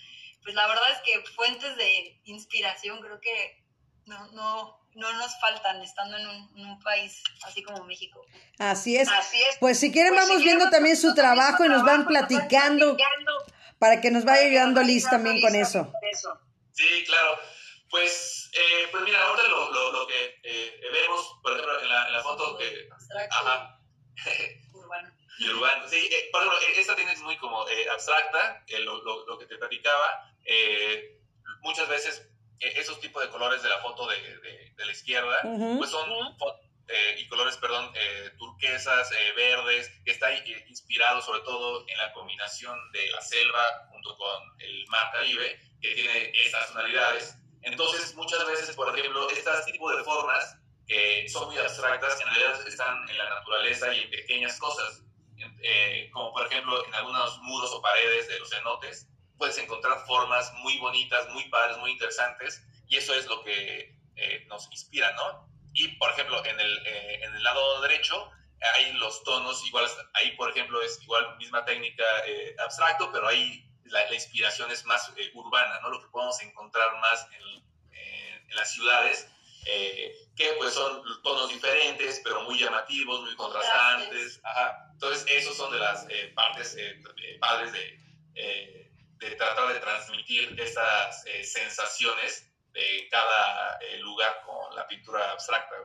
pues 0.43 0.55
la 0.55 0.67
verdad 0.67 0.91
es 0.91 0.99
que 0.99 1.21
fuentes 1.31 1.75
de 1.77 2.19
inspiración 2.25 2.99
creo 3.01 3.19
que 3.19 3.63
no, 4.05 4.31
no, 4.31 4.79
no 4.95 5.13
nos 5.13 5.39
faltan 5.39 5.81
estando 5.81 6.17
en 6.17 6.27
un, 6.27 6.57
en 6.57 6.65
un 6.65 6.79
país 6.79 7.21
así 7.45 7.63
como 7.63 7.83
México. 7.85 8.25
Así 8.59 8.97
es. 8.97 9.09
Así 9.09 9.41
es. 9.41 9.57
Pues 9.59 9.79
si 9.79 9.91
quieren 9.91 10.13
Pues, 10.13 10.25
si 10.25 10.29
vamos 10.29 10.43
quieren, 10.43 10.57
viendo 10.59 10.71
también 10.71 10.97
su 10.97 11.13
trabajo 11.13 11.65
y 11.65 11.69
nos 11.69 11.83
van 11.83 12.05
trabajo, 12.05 12.11
nos 12.11 12.21
van 12.21 12.27
platicando 12.27 12.97
platicando 12.97 13.33
para 13.79 14.01
que 14.01 14.11
nos 14.11 14.23
vaya 14.23 14.37
para 14.37 14.43
que 14.43 14.49
ayudando 14.49 14.81
nos 14.81 14.89
Liz 14.89 15.03
con 15.03 15.09
eso. 15.09 15.15
también 15.23 15.41
con 15.41 15.55
eso. 15.55 15.93
Sí, 16.71 17.03
claro. 17.05 17.39
Pues, 17.93 18.49
eh, 18.53 18.87
pues 18.89 19.03
mira, 19.03 19.23
ahora 19.23 19.47
lo, 19.47 19.71
lo, 19.71 19.91
lo 19.91 20.07
que 20.07 20.39
eh, 20.41 20.81
vemos, 20.91 21.37
por 21.43 21.51
ejemplo, 21.51 21.79
en 21.79 21.87
la, 21.89 22.07
en 22.07 22.13
la 22.13 22.23
foto 22.23 22.57
que... 22.57 22.89
Ajá. 23.29 23.79
urbano. 24.73 25.13
y 25.37 25.47
urbano. 25.49 25.87
Sí, 25.87 26.09
eh, 26.11 26.29
por 26.31 26.41
ejemplo, 26.41 26.59
eh, 26.61 26.73
esta 26.79 26.95
tiene 26.95 27.13
es 27.13 27.21
muy 27.21 27.37
como 27.37 27.69
eh, 27.69 27.87
abstracta, 27.91 28.63
eh, 28.65 28.79
lo, 28.79 29.03
lo, 29.03 29.27
lo 29.27 29.37
que 29.37 29.45
te 29.45 29.57
platicaba. 29.59 30.33
eh, 30.43 31.19
muchas 31.61 31.87
veces 31.87 32.27
eh, 32.61 32.73
esos 32.77 32.99
tipos 32.99 33.21
de 33.21 33.29
colores 33.29 33.61
de 33.61 33.69
la 33.69 33.77
foto 33.77 34.07
de, 34.07 34.17
de, 34.39 34.73
de 34.75 34.85
la 34.85 34.91
izquierda, 34.91 35.37
pues 35.77 35.91
son 35.91 36.09
eh, 36.87 37.15
y 37.19 37.27
colores, 37.27 37.57
perdón, 37.57 37.91
eh, 37.93 38.31
turquesas, 38.39 39.11
eh, 39.11 39.33
verdes, 39.35 39.91
que 40.03 40.11
está 40.13 40.33
eh, 40.33 40.65
inspirado 40.67 41.21
sobre 41.21 41.41
todo 41.41 41.85
en 41.87 41.97
la 41.99 42.11
combinación 42.13 42.75
de 42.91 43.11
la 43.11 43.21
selva 43.21 43.63
junto 43.91 44.17
con 44.17 44.41
el 44.61 44.87
mar 44.87 45.11
Caribe, 45.13 45.59
que 45.79 45.93
tiene 45.93 46.31
estas 46.43 46.69
tonalidades. 46.73 47.37
Entonces, 47.63 48.15
muchas 48.15 48.45
veces, 48.45 48.75
por 48.75 48.97
ejemplo, 48.97 49.29
estas 49.29 49.65
tipos 49.65 49.95
de 49.97 50.03
formas 50.03 50.57
que 50.87 51.27
son 51.29 51.47
muy 51.47 51.57
abstractas, 51.57 52.19
en 52.21 52.27
realidad 52.27 52.67
están 52.67 53.09
en 53.09 53.17
la 53.17 53.29
naturaleza 53.29 53.93
y 53.93 54.01
en 54.01 54.09
pequeñas 54.09 54.59
cosas, 54.59 55.03
eh, 55.61 56.09
como 56.11 56.33
por 56.33 56.45
ejemplo 56.45 56.85
en 56.85 56.93
algunos 56.93 57.39
muros 57.39 57.71
o 57.71 57.81
paredes 57.81 58.27
de 58.27 58.39
los 58.39 58.49
cenotes, 58.49 59.07
puedes 59.37 59.57
encontrar 59.57 60.05
formas 60.05 60.53
muy 60.55 60.77
bonitas, 60.79 61.27
muy 61.29 61.47
padres, 61.49 61.77
muy 61.77 61.91
interesantes, 61.91 62.61
y 62.87 62.97
eso 62.97 63.13
es 63.13 63.25
lo 63.27 63.43
que 63.43 63.95
eh, 64.15 64.45
nos 64.47 64.69
inspira, 64.71 65.11
¿no? 65.13 65.49
Y 65.73 65.87
por 65.97 66.11
ejemplo, 66.11 66.43
en 66.45 66.59
el, 66.59 66.87
eh, 66.87 67.23
en 67.23 67.35
el 67.35 67.43
lado 67.43 67.81
derecho 67.81 68.29
hay 68.75 68.93
los 68.93 69.23
tonos 69.23 69.65
iguales, 69.65 69.95
ahí 70.13 70.31
por 70.37 70.49
ejemplo 70.49 70.81
es 70.81 71.01
igual 71.01 71.35
misma 71.37 71.65
técnica 71.65 72.03
eh, 72.25 72.55
abstracto, 72.59 73.11
pero 73.11 73.27
ahí 73.27 73.65
la, 73.85 74.05
la 74.09 74.13
inspiración 74.15 74.71
es 74.71 74.85
más 74.85 75.11
eh, 75.17 75.31
urbana, 75.33 75.79
¿no? 75.81 75.89
Lo 75.89 76.01
que 76.01 76.07
podemos 76.09 76.39
encontrar 76.41 76.93
más 76.99 77.27
en, 77.31 77.63
en- 77.97 78.49
en 78.49 78.55
las 78.55 78.71
ciudades, 78.71 79.27
eh, 79.65 80.13
que 80.35 80.53
pues 80.57 80.73
son 80.73 81.03
tonos 81.23 81.49
diferentes, 81.49 82.21
pero 82.23 82.41
muy 82.43 82.59
llamativos, 82.59 83.21
muy 83.21 83.35
contrastantes. 83.35 84.39
Ajá. 84.43 84.89
Entonces, 84.93 85.25
esos 85.29 85.55
son 85.57 85.71
de 85.71 85.79
las 85.79 86.05
eh, 86.09 86.31
partes 86.35 86.75
eh, 86.75 87.01
eh, 87.17 87.37
padres 87.39 87.71
de, 87.73 87.99
eh, 88.35 88.91
de 89.17 89.31
tratar 89.35 89.73
de 89.73 89.79
transmitir 89.79 90.59
estas 90.59 91.25
eh, 91.25 91.43
sensaciones 91.43 92.49
de 92.73 93.07
cada 93.09 93.77
eh, 93.79 93.97
lugar 93.99 94.41
con 94.45 94.75
la 94.75 94.87
pintura 94.87 95.31
abstracta. 95.31 95.75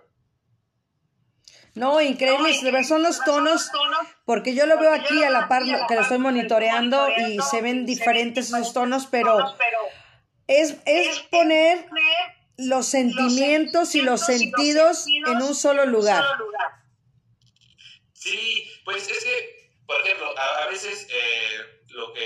No, 1.78 2.00
verdad 2.72 2.88
son 2.88 3.02
los 3.02 3.22
tonos, 3.24 3.70
porque 4.24 4.54
yo 4.54 4.66
lo 4.66 4.78
veo 4.78 4.92
aquí 4.92 5.22
a 5.22 5.30
la 5.30 5.48
par 5.48 5.62
que 5.86 5.94
lo 5.94 6.00
estoy 6.00 6.18
monitoreando 6.18 7.08
y 7.08 7.38
se 7.40 7.62
ven 7.62 7.86
diferentes 7.86 8.48
esos 8.48 8.72
tonos, 8.72 9.06
pero 9.06 9.38
es, 10.46 10.76
es 10.84 11.20
poner 11.30 11.86
los 12.56 12.86
sentimientos 12.86 13.94
y 13.94 14.02
los 14.02 14.20
sentidos 14.22 15.06
en 15.06 15.36
un 15.42 15.54
solo 15.54 15.86
lugar. 15.86 16.24
Sí, 18.12 18.68
pues 18.84 19.08
es 19.08 19.24
que, 19.24 19.70
por 19.86 20.00
ejemplo, 20.00 20.36
a, 20.36 20.64
a 20.64 20.66
veces 20.66 21.06
eh, 21.08 21.84
lo 21.90 22.12
que 22.12 22.20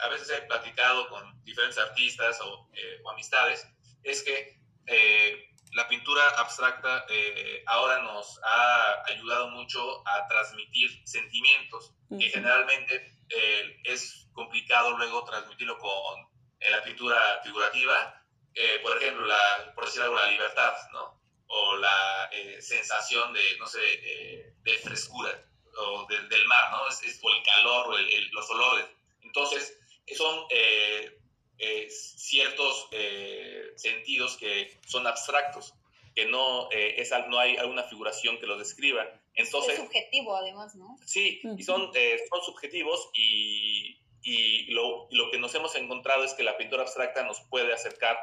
a 0.00 0.08
veces 0.08 0.30
he 0.30 0.42
platicado 0.46 1.08
con 1.08 1.44
diferentes 1.44 1.78
artistas 1.78 2.40
o, 2.40 2.70
eh, 2.72 3.00
o 3.04 3.10
amistades 3.10 3.66
es 4.02 4.22
que 4.22 4.58
eh, 4.86 5.47
la 5.72 5.86
pintura 5.88 6.22
abstracta 6.38 7.04
eh, 7.08 7.62
ahora 7.66 8.02
nos 8.02 8.40
ha 8.42 9.02
ayudado 9.06 9.48
mucho 9.48 10.06
a 10.06 10.26
transmitir 10.28 10.90
sentimientos 11.06 11.92
que 12.08 12.14
Ujú. 12.16 12.30
generalmente 12.32 13.18
eh, 13.30 13.76
es 13.84 14.26
complicado 14.32 14.96
luego 14.96 15.24
transmitirlo 15.24 15.78
con 15.78 16.20
eh, 16.60 16.70
la 16.70 16.82
pintura 16.82 17.40
figurativa. 17.44 18.14
Eh, 18.54 18.80
por 18.82 18.96
ejemplo, 18.96 19.26
la, 19.26 19.72
por 19.74 19.84
decir 19.84 20.02
algo, 20.02 20.16
la 20.16 20.26
libertad, 20.30 20.74
¿no? 20.92 21.20
O 21.46 21.76
la 21.76 22.28
eh, 22.32 22.60
sensación 22.60 23.32
de, 23.32 23.56
no 23.58 23.66
sé, 23.66 23.80
eh, 23.84 24.54
de 24.62 24.78
frescura 24.78 25.30
o 25.76 26.06
del- 26.06 26.28
del 26.28 26.46
mar, 26.46 26.70
¿no? 26.72 26.88
Es, 26.88 27.02
es- 27.04 27.20
o 27.22 27.30
el 27.30 27.42
calor 27.42 27.88
o 27.88 27.96
el- 27.98 28.12
el- 28.12 28.28
los 28.30 28.50
olores. 28.50 28.86
Entonces, 29.22 29.78
son 30.16 30.44
eh, 30.50 31.17
eh, 31.58 31.88
ciertos 31.90 32.88
eh, 32.92 33.72
sentidos 33.76 34.36
que 34.36 34.78
son 34.86 35.06
abstractos, 35.06 35.74
que 36.14 36.26
no, 36.26 36.70
eh, 36.72 36.94
es, 36.98 37.10
no 37.28 37.38
hay 37.38 37.56
alguna 37.56 37.84
figuración 37.84 38.38
que 38.38 38.46
los 38.46 38.58
describa. 38.58 39.06
Entonces, 39.34 39.74
es 39.74 39.80
subjetivo 39.80 40.36
además, 40.36 40.74
¿no? 40.74 40.98
Sí, 41.04 41.40
y 41.56 41.62
son, 41.62 41.92
son 42.28 42.44
subjetivos 42.44 43.10
y, 43.14 43.98
y 44.22 44.64
lo, 44.72 45.06
lo 45.10 45.30
que 45.30 45.38
nos 45.38 45.54
hemos 45.54 45.74
encontrado 45.76 46.24
es 46.24 46.34
que 46.34 46.42
la 46.42 46.56
pintura 46.56 46.82
abstracta 46.82 47.22
nos 47.24 47.40
puede 47.42 47.72
acercar 47.72 48.18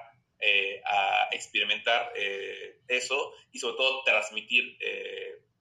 a 0.85 1.29
experimentar 1.31 2.11
eso 2.87 3.33
y 3.51 3.59
sobre 3.59 3.77
todo 3.77 4.03
transmitir 4.03 4.77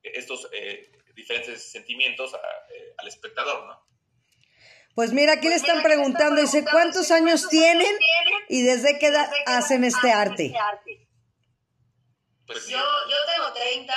estos 0.02 0.50
diferentes 1.14 1.70
sentimientos 1.70 2.34
a- 2.34 2.38
al 2.98 3.08
espectador, 3.08 3.66
¿no? 3.66 3.80
Pues 4.94 5.12
mira, 5.12 5.34
aquí 5.34 5.48
le 5.48 5.56
están 5.56 5.82
preguntando, 5.82 6.40
dice, 6.40 6.64
¿cuántos 6.64 7.10
años 7.10 7.48
tienen 7.48 7.92
y 8.48 8.62
desde 8.62 8.98
qué 8.98 9.06
edad 9.06 9.28
hacen 9.46 9.82
este 9.84 10.12
arte? 10.12 10.54
Pues 12.46 12.68
Yo, 12.68 12.78
yo 12.78 13.16
tengo 13.34 13.52
30, 13.52 13.94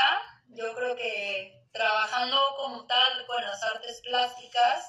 yo 0.49 0.73
creo 0.75 0.95
que 0.95 1.53
trabajando 1.71 2.39
como 2.57 2.87
tal 2.87 3.25
con 3.27 3.41
las 3.43 3.61
artes 3.63 4.01
plásticas, 4.01 4.85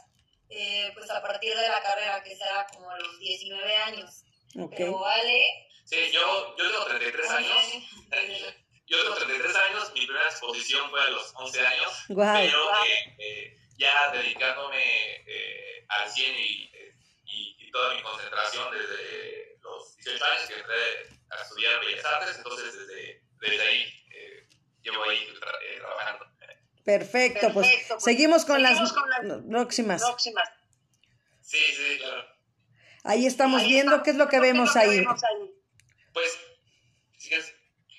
eh, 0.49 0.91
pues 0.95 1.11
a 1.11 1.21
partir 1.21 1.55
de 1.55 1.69
la 1.69 1.83
carrera, 1.83 2.23
que 2.23 2.35
será 2.35 2.67
como 2.73 2.91
a 2.91 2.99
los 2.99 3.19
19 3.19 3.77
años. 3.77 4.25
Ok. 4.59 4.73
Pero 4.77 5.07
Ale, 5.07 5.43
sí, 5.85 5.97
yo, 6.11 6.57
yo 6.57 6.71
tengo 6.71 6.85
33 6.87 7.31
años. 7.31 7.59
Yo 8.87 9.03
tengo 9.03 9.15
33 9.17 9.57
años, 9.57 9.93
mi 9.93 10.07
primera 10.07 10.25
exposición 10.25 10.89
fue 10.89 11.03
a 11.03 11.09
los 11.11 11.31
11 11.35 11.67
años, 11.67 11.93
Guau. 12.09 12.35
pero 12.35 12.71
eh, 12.71 13.17
eh, 13.19 13.57
ya 13.79 14.11
dedicándome 14.13 14.83
eh, 15.27 15.85
al 15.89 16.11
100 16.11 16.35
y, 16.37 16.71
eh, 16.75 16.95
y, 17.25 17.57
y 17.67 17.71
toda 17.71 17.95
mi 17.95 18.03
concentración 18.03 18.71
desde 18.73 19.57
los 19.63 19.97
18 19.97 20.25
años 20.25 20.49
que 20.49 20.55
entré 20.55 21.19
a 21.31 21.43
estudiar 21.43 21.81
Bellas 21.81 22.05
Artes, 22.05 22.37
entonces 22.39 22.75
desde, 22.79 23.23
desde 23.41 23.63
ahí 23.67 24.05
eh, 24.11 24.49
llevo 24.83 25.03
ahí 25.09 25.27
tra- 25.41 25.59
eh, 25.63 25.77
trabajando. 25.79 26.27
Perfecto, 26.85 27.53
pues 27.53 27.67
Perfecto, 27.69 27.95
pues, 27.95 28.05
seguimos 28.05 28.45
con 28.47 28.63
las 28.63 28.73
seguimos 28.73 28.93
con 28.95 29.11
las 29.11 29.21
próximas. 29.49 30.03
Próximas. 30.03 30.49
Sí, 31.43 31.59
sí, 31.59 31.99
claro. 31.99 32.27
Ahí 33.05 33.27
estamos 33.27 33.63
Ahí 33.63 33.69
viendo 33.69 33.93
está. 33.93 34.05
qué 34.05 34.11
es 34.11 34.17
lo 34.17 34.29
que 34.29 34.41
vemos 34.41 34.73
¿Qué 34.73 34.79
es 34.81 34.85
lo 34.87 34.91
ahí. 34.93 34.99
vemos 35.01 35.23
ahí? 35.25 35.55
Pues, 36.13 36.39
quieres, 37.29 37.55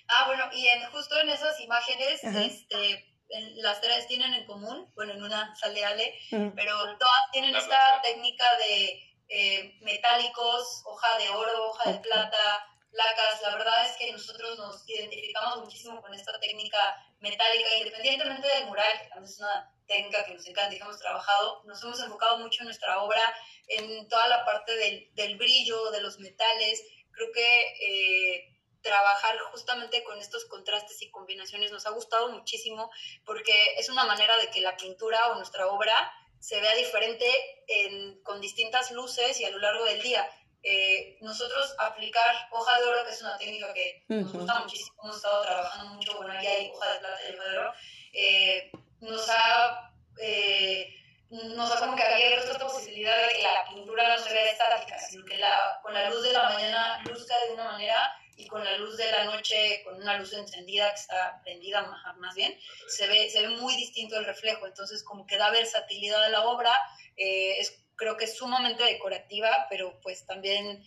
Ah, 0.07 0.25
bueno, 0.25 0.49
y 0.53 0.67
en, 0.67 0.89
justo 0.89 1.19
en 1.19 1.29
esas 1.29 1.59
imágenes, 1.61 2.23
Ajá. 2.23 2.41
este, 2.43 3.08
en- 3.29 3.61
las 3.61 3.79
tres 3.81 4.07
tienen 4.07 4.33
en 4.33 4.45
común, 4.45 4.91
bueno, 4.95 5.13
en 5.13 5.23
una 5.23 5.55
sale 5.55 5.83
Ale, 5.85 6.13
pero 6.55 6.75
todas 6.97 7.31
tienen 7.31 7.55
esta 7.55 8.01
técnica 8.01 8.45
de 8.57 9.05
eh, 9.31 9.77
metálicos, 9.81 10.81
hoja 10.85 11.17
de 11.19 11.29
oro, 11.29 11.69
hoja 11.69 11.91
de 11.91 11.99
plata, 11.99 12.65
placas. 12.91 13.41
La 13.43 13.55
verdad 13.55 13.85
es 13.85 13.95
que 13.97 14.11
nosotros 14.11 14.57
nos 14.57 14.89
identificamos 14.89 15.59
muchísimo 15.59 16.01
con 16.01 16.11
esta 16.15 16.39
técnica 16.39 16.79
metálica, 17.19 17.69
independientemente 17.77 18.47
del 18.47 18.65
mural, 18.65 18.91
que 18.99 19.09
también 19.09 19.25
es 19.31 19.39
una 19.39 19.71
técnica 19.87 20.25
que 20.25 20.33
nos 20.33 20.47
encanta 20.47 20.73
y 20.73 20.77
que 20.77 20.83
hemos 20.83 20.97
trabajado. 20.99 21.61
Nos 21.65 21.83
hemos 21.83 21.99
enfocado 21.99 22.39
mucho 22.39 22.61
en 22.61 22.65
nuestra 22.65 23.03
obra, 23.03 23.21
en 23.67 24.07
toda 24.07 24.27
la 24.29 24.43
parte 24.45 24.75
del, 24.75 25.09
del 25.13 25.37
brillo, 25.37 25.91
de 25.91 26.01
los 26.01 26.17
metales. 26.19 26.83
Creo 27.11 27.31
que 27.31 27.75
eh, 27.81 28.58
trabajar 28.81 29.37
justamente 29.51 30.03
con 30.03 30.17
estos 30.19 30.45
contrastes 30.45 31.01
y 31.01 31.11
combinaciones 31.11 31.71
nos 31.71 31.85
ha 31.85 31.91
gustado 31.91 32.29
muchísimo 32.29 32.89
porque 33.25 33.73
es 33.77 33.89
una 33.89 34.05
manera 34.05 34.37
de 34.37 34.49
que 34.49 34.61
la 34.61 34.77
pintura 34.77 35.29
o 35.31 35.35
nuestra 35.35 35.67
obra 35.67 36.11
se 36.39 36.59
vea 36.61 36.73
diferente 36.75 37.25
en- 37.67 38.21
con 38.23 38.39
distintas 38.39 38.91
luces 38.91 39.39
y 39.41 39.45
a 39.45 39.49
lo 39.49 39.59
largo 39.59 39.83
del 39.85 40.01
día. 40.01 40.29
Eh, 40.63 41.17
nosotros 41.21 41.73
aplicar 41.77 42.47
hoja 42.51 42.79
de 42.79 42.85
oro, 42.85 43.05
que 43.05 43.11
es 43.11 43.21
una 43.21 43.37
técnica 43.37 43.73
que 43.73 44.03
nos 44.09 44.29
Ujú. 44.29 44.39
gusta 44.39 44.59
muchísimo, 44.59 45.03
hemos 45.03 45.15
estado 45.17 45.41
trabajando 45.43 45.93
mucho, 45.95 46.17
bueno, 46.17 46.33
aquí 46.33 46.47
hay 46.47 46.69
hoja 46.73 46.93
de 46.93 46.99
plata 46.99 47.19
y 47.29 47.33
hoja 47.35 47.43
de 47.49 47.57
oro, 47.57 47.73
eh, 48.13 48.71
nos 49.01 49.29
ha... 49.29 49.91
eh, 50.21 50.95
nos 51.31 51.71
ha 51.71 51.79
como 51.79 51.95
que 51.95 52.01
abierto 52.01 52.51
esta 52.51 52.65
posibilidad 52.67 53.15
de 53.21 53.35
que 53.35 53.43
la 53.43 53.63
pintura 53.69 54.15
no 54.17 54.23
se 54.23 54.33
vea 54.33 54.49
estática, 54.51 54.97
sino 54.97 55.23
que 55.25 55.37
la, 55.37 55.79
con 55.83 55.93
la 55.93 56.09
luz 56.09 56.23
de 56.23 56.33
la 56.33 56.49
mañana 56.49 56.99
luzca 57.05 57.35
de 57.45 57.53
una 57.53 57.65
manera 57.65 58.18
y 58.39 58.47
con 58.47 58.63
la 58.63 58.77
luz 58.77 58.95
de 58.95 59.11
la 59.11 59.25
noche, 59.25 59.81
con 59.83 59.95
una 59.95 60.17
luz 60.17 60.31
encendida 60.31 60.89
que 60.91 61.01
está 61.01 61.41
prendida 61.43 61.81
más, 62.17 62.35
bien, 62.35 62.57
se 62.87 63.05
ve, 63.07 63.29
se 63.29 63.41
ve 63.41 63.49
muy 63.49 63.75
distinto 63.75 64.17
el 64.17 64.23
reflejo. 64.23 64.65
Entonces, 64.65 65.03
como 65.03 65.27
que 65.27 65.37
da 65.37 65.51
versatilidad 65.51 66.23
a 66.23 66.29
la 66.29 66.45
obra, 66.45 66.73
eh, 67.17 67.59
es, 67.59 67.77
creo 67.97 68.15
que 68.15 68.23
es 68.23 68.37
sumamente 68.37 68.81
decorativa, 68.85 69.67
pero 69.69 69.99
pues 70.01 70.25
también 70.25 70.81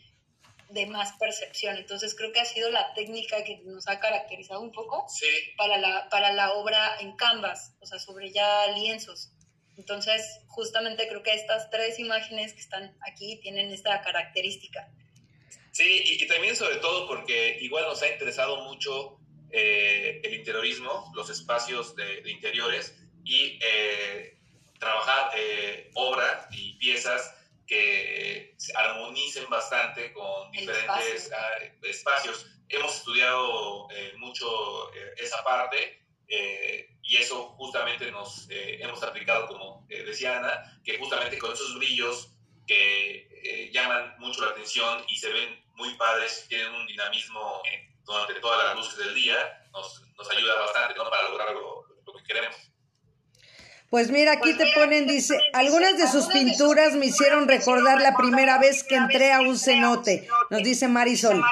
de 0.71 0.87
más 0.87 1.13
percepción. 1.19 1.77
Entonces, 1.77 2.15
creo 2.15 2.33
que 2.33 2.41
ha 2.41 2.47
sido 2.47 2.71
la 2.71 2.95
técnica 2.95 3.45
que 3.45 3.59
nos 3.65 3.87
ha 3.87 4.01
caracterizado 4.01 4.63
un 4.63 4.73
poco 4.73 5.05
sí, 5.11 5.27
para 5.59 5.77
la, 5.77 6.09
para 6.09 6.33
la 6.33 6.55
obra 6.55 6.97
en 7.01 7.15
canvas, 7.17 7.75
o 7.81 7.87
sea, 7.87 7.99
sobre 7.99 8.33
ya 8.33 8.67
lienzos. 8.69 9.31
Entonces, 9.77 10.41
justamente 10.49 11.07
creo 11.07 11.23
que 11.23 11.35
estas 11.35 11.69
tres 11.69 11.99
imágenes 11.99 12.55
que 12.55 12.61
están 12.61 12.97
aquí 13.07 13.39
tienen 13.43 13.71
esta 13.73 14.01
característica. 14.01 14.89
Sí, 15.73 16.03
y, 16.05 16.23
y 16.25 16.27
también 16.27 16.55
sobre 16.55 16.77
todo 16.77 17.09
porque 17.09 17.59
igual 17.61 17.85
nos 17.85 18.03
ha 18.03 18.09
interesado 18.09 18.59
mucho 18.65 19.19
eh, 19.51 20.21
el 20.23 20.35
interiorismo, 20.35 21.11
los 21.15 21.29
espacios 21.31 21.97
de, 21.97 22.23
de 22.23 22.31
interiores 22.31 22.97
y 23.25 23.59
eh, 23.63 24.39
trabajar 24.79 25.33
eh, 25.37 25.91
obra 25.95 26.49
y 26.53 26.75
piezas 26.75 27.35
que 27.67 28.55
se 28.59 28.77
armonicen 28.77 29.49
bastante 29.49 30.13
con 30.13 30.51
diferentes 30.51 31.31
ah, 31.33 31.59
espacios. 31.83 32.47
Hemos 32.69 32.97
estudiado 32.97 33.89
eh, 33.91 34.13
mucho 34.19 34.93
eh, 34.95 35.15
esa 35.19 35.43
parte 35.45 36.05
eh, 36.29 36.89
y 37.03 37.17
eso 37.17 37.51
justamente 37.57 38.11
nos 38.11 38.47
hemos 38.51 39.03
aplicado, 39.03 39.47
como 39.47 39.87
decía 39.89 40.39
Ana, 40.39 40.81
que 40.85 40.99
justamente 40.99 41.39
con 41.39 41.53
esos 41.53 41.75
brillos 41.77 42.31
que 42.67 43.71
llaman 43.73 44.15
mucho 44.19 44.45
la 44.45 44.53
atención 44.53 45.05
y 45.09 45.17
se 45.17 45.33
ven 45.33 45.62
muy 45.75 45.95
padres, 45.95 46.47
tienen 46.49 46.73
un 46.75 46.87
dinamismo 46.87 47.63
durante 48.05 48.35
todas 48.41 48.65
las 48.65 48.77
luces 48.77 48.99
del 48.99 49.15
día, 49.15 49.37
nos, 49.73 50.03
nos 50.17 50.31
ayuda 50.31 50.55
bastante 50.61 50.95
¿no? 50.97 51.09
para 51.09 51.29
lograr 51.29 51.53
lo, 51.55 51.85
lo 52.05 52.13
que 52.15 52.25
queremos. 52.25 52.57
Pues 53.91 54.11
mira, 54.11 54.33
aquí 54.33 54.57
te 54.57 54.73
ponen, 54.75 55.07
dice, 55.07 55.39
algunas 55.53 55.99
de 55.99 56.09
sus 56.09 56.27
pinturas 56.29 56.95
me 56.95 57.07
hicieron 57.07 57.47
recordar 57.47 58.01
la 58.01 58.17
primera 58.17 58.59
vez 58.59 58.85
que 58.85 58.95
entré 58.95 59.33
a 59.33 59.41
un 59.43 59.59
cenote, 59.59 60.27
nos 60.49 60.63
dice 60.63 60.89
Marisol. 60.89 61.43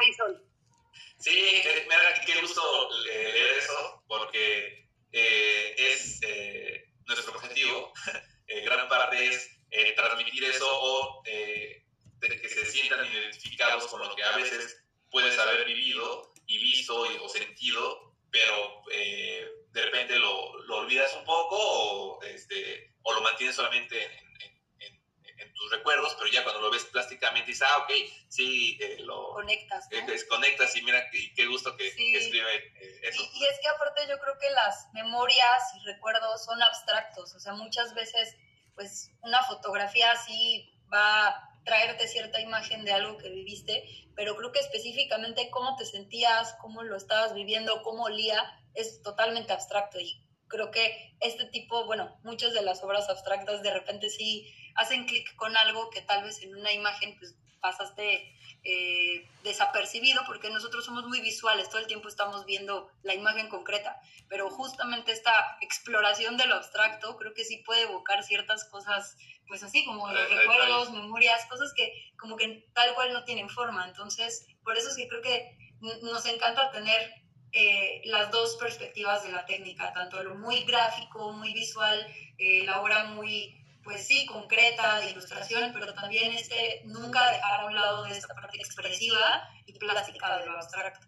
Sí, 1.19 1.31
eh, 1.39 1.87
me 1.87 1.95
da 1.95 2.25
qué 2.25 2.41
gusto 2.41 2.63
le- 3.05 3.33
leer 3.33 3.59
eso, 3.59 4.03
porque 4.09 4.89
eh, 5.13 5.75
es 5.77 6.19
eh, 6.23 6.85
nuestro 7.07 7.35
objetivo. 7.35 7.93
Eh, 8.53 8.63
gran 8.65 8.89
parte 8.89 9.29
es 9.29 9.49
eh, 9.71 9.93
transmitir 9.95 10.43
eso 10.43 10.67
o 10.69 11.23
eh, 11.25 11.85
de 12.21 12.41
que 12.41 12.49
se 12.49 12.67
sientan 12.67 13.05
identificados 13.07 13.87
con 13.89 14.01
lo 14.01 14.15
que 14.15 14.23
a 14.23 14.37
veces 14.37 14.85
puedes 15.11 15.39
haber 15.39 15.65
vivido 15.67 16.33
y 16.47 16.59
visto 16.59 17.11
y- 17.11 17.17
o 17.19 17.29
sentido, 17.29 18.15
pero 18.31 18.83
eh, 18.93 19.49
de 19.71 19.83
repente 19.83 20.19
lo, 20.19 20.57
lo 20.65 20.77
olvidas 20.79 21.13
un 21.17 21.25
poco 21.25 21.57
o, 21.59 22.23
este, 22.23 22.93
o 23.03 23.13
lo 23.13 23.21
mantienes 23.23 23.57
solamente 23.57 24.05
en, 24.05 24.13
en- 24.43 24.61
en- 24.81 25.41
en 25.41 25.55
tus 25.55 25.71
recuerdos, 25.71 26.15
pero 26.19 26.31
ya 26.31 26.43
cuando 26.45 26.61
lo 26.61 26.71
ves 26.71 26.85
plásticamente 26.87 27.49
dices, 27.51 27.67
ah, 27.69 27.79
ok, 27.79 27.91
sí, 28.29 28.79
eh, 28.81 28.99
lo, 29.01 29.33
Conectas, 29.33 29.89
¿no? 29.91 29.99
eh, 29.99 30.03
desconectas 30.07 30.77
y 30.77 30.83
mira 30.83 31.09
qué, 31.11 31.33
qué 31.35 31.47
gusto 31.47 31.77
que, 31.77 31.91
Sí. 31.93 32.13
que 32.13 32.19
escribe 32.19 32.55
eh, 32.81 33.01
eso. 33.05 33.23
Y, 33.23 33.39
y 33.41 33.45
es 33.47 33.59
que 33.63 33.69
aparte 33.69 34.03
yo 34.09 34.19
creo 34.21 34.39
que 34.39 34.51
las 34.51 34.89
memorias 34.93 35.63
y 35.81 35.85
recuerdos 35.87 36.45
son 36.45 36.63
abstractos, 36.63 37.35
o 37.35 37.41
sea, 37.41 37.55
muchas 37.55 37.95
veces 37.95 38.37
pues 38.75 39.11
una 39.23 39.43
fotografía 39.45 40.15
sí 40.17 40.73
va 40.93 41.47
traerte 41.65 42.09
cierta 42.09 42.41
imagen 42.41 42.85
de 42.85 42.93
algo 42.93 43.19
que 43.19 43.31
viviste, 43.31 43.85
pero 44.15 44.37
creo 44.37 44.53
que 44.53 44.61
específicamente 44.61 45.51
cómo 45.51 45.77
te 45.77 45.85
sentías, 45.85 46.55
cómo 46.61 46.83
lo 46.83 46.97
estabas 46.97 47.35
viviendo, 47.35 47.83
cómo 47.83 48.05
olía, 48.05 48.43
es 48.75 49.03
totalmente 49.03 49.53
abstracto. 49.53 49.99
Y 50.01 50.23
creo 50.49 50.71
que 50.71 51.17
este 51.21 51.47
tipo, 51.47 51.87
bueno, 51.87 52.19
muchas 52.23 52.53
de 52.53 52.63
las 52.63 52.83
obras 52.83 53.09
abstractas 53.09 53.63
de 53.63 53.73
repente 53.73 54.11
sí 54.11 54.53
hacen 54.75 55.07
clic 55.07 55.35
con 55.37 55.57
algo 55.57 55.91
que 55.91 56.03
tal 56.03 56.25
vez 56.25 56.43
en 56.43 56.55
una 56.55 56.73
imagen 56.73 57.17
pues 57.19 57.35
pasaste 57.61 58.35
eh, 58.63 59.27
desapercibido 59.43 60.23
porque 60.27 60.51
nosotros 60.51 60.85
somos 60.85 61.07
muy 61.07 61.21
visuales, 61.21 61.69
todo 61.69 61.79
el 61.79 61.87
tiempo 61.87 62.09
estamos 62.09 62.45
viendo 62.45 62.91
la 63.03 63.15
imagen 63.15 63.49
concreta, 63.49 64.01
pero 64.29 64.51
justamente 64.51 65.13
esta 65.13 65.33
exploración 65.61 66.37
de 66.37 66.47
lo 66.47 66.57
abstracto 66.57 67.17
creo 67.17 67.33
que 67.33 67.45
sí 67.45 67.59
puede 67.65 67.83
evocar 67.83 68.23
ciertas 68.23 68.65
cosas, 68.65 69.17
pues 69.47 69.63
así 69.63 69.85
como 69.85 70.11
Eh, 70.11 70.27
recuerdos, 70.29 70.91
memorias, 70.91 71.47
cosas 71.47 71.73
que 71.75 72.13
como 72.19 72.37
que 72.37 72.69
tal 72.75 72.95
cual 72.95 73.13
no 73.13 73.25
tienen 73.25 73.49
forma, 73.49 73.87
entonces 73.87 74.47
por 74.63 74.77
eso 74.77 74.91
es 74.91 74.97
que 74.97 75.09
creo 75.09 75.23
que 75.23 75.57
nos 76.03 76.27
encanta 76.27 76.71
tener 76.71 77.15
eh, 77.53 78.03
las 78.05 78.31
dos 78.31 78.57
perspectivas 78.57 79.25
de 79.25 79.33
la 79.33 79.45
técnica, 79.45 79.93
tanto 79.93 80.23
lo 80.23 80.37
muy 80.37 80.63
gráfico, 80.65 81.33
muy 81.33 81.53
visual, 81.53 82.07
eh, 82.39 82.63
la 82.65 82.81
obra 82.81 83.05
muy 83.07 83.60
pues 83.83 84.07
sí, 84.07 84.27
concreta, 84.27 85.01
de 85.01 85.11
ilustración, 85.11 85.73
pero 85.73 85.93
también 85.95 86.33
este, 86.33 86.83
nunca 86.85 87.31
dejar 87.31 87.61
a 87.61 87.67
un 87.67 87.75
lado 87.75 88.05
de 88.05 88.17
esta 88.17 88.35
parte 88.35 88.59
expresiva 88.59 89.49
y 89.67 89.73
plástica 89.73 90.39
de 90.39 90.47
lo 90.47 90.53
abstracto. 90.53 91.07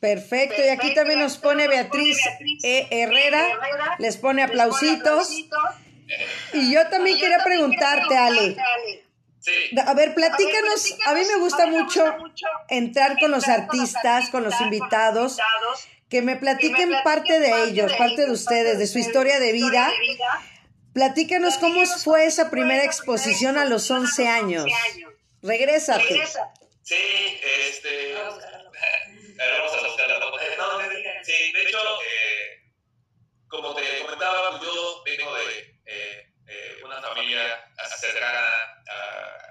Perfecto, 0.00 0.64
y 0.64 0.68
aquí 0.68 0.94
también 0.94 1.20
nos 1.20 1.36
pone 1.36 1.68
Beatriz 1.68 2.18
E. 2.62 2.88
Herrera, 2.90 3.46
les 3.98 4.16
pone 4.16 4.42
aplausitos. 4.42 5.30
Y 6.54 6.72
yo 6.72 6.88
también 6.88 7.18
quería 7.18 7.44
preguntarte, 7.44 8.16
Ale, 8.16 8.56
Sí, 9.40 9.52
a 9.86 9.94
ver, 9.94 10.14
platícanos, 10.14 10.96
a 11.06 11.14
mí 11.14 11.22
me 11.26 11.38
gusta 11.38 11.66
mucho 11.66 12.04
entrar 12.68 13.18
con 13.18 13.30
los 13.30 13.48
artistas, 13.48 14.28
con 14.28 14.44
los 14.44 14.60
invitados, 14.60 15.38
que 16.10 16.20
me 16.20 16.36
platiquen 16.36 16.92
parte 17.02 17.40
de 17.40 17.64
ellos, 17.64 17.90
parte 17.94 18.26
de 18.26 18.32
ustedes, 18.32 18.78
de 18.78 18.86
su 18.86 18.98
historia 18.98 19.40
de 19.40 19.52
vida, 19.52 19.90
Platícanos 20.92 21.58
cómo 21.58 21.84
fue 21.86 22.26
esa 22.26 22.50
primera 22.50 22.84
exposición 22.84 23.56
a 23.58 23.64
los 23.64 23.90
11 23.90 24.28
años. 24.28 24.64
Regrésate. 25.42 26.04
Regresa. 26.04 26.52
Sí, 26.82 27.40
este. 27.68 28.14
Vamos 28.14 28.32
a 28.32 28.36
buscarlo. 28.36 28.70
A 29.40 29.44
ver, 29.46 29.60
vamos 29.60 29.72
a 29.72 29.86
buscarla. 29.86 30.18
No, 30.18 30.80
sí, 31.22 31.52
de 31.52 31.62
hecho, 31.62 31.78
eh, 31.78 32.60
como 33.48 33.74
te 33.74 33.82
comentaba, 34.02 34.58
pues 34.58 34.62
yo 34.70 35.02
vengo 35.04 35.34
de 35.34 35.58
eh, 35.86 36.26
eh, 36.46 36.82
una 36.84 37.00
familia 37.00 37.64
cercana 37.98 38.70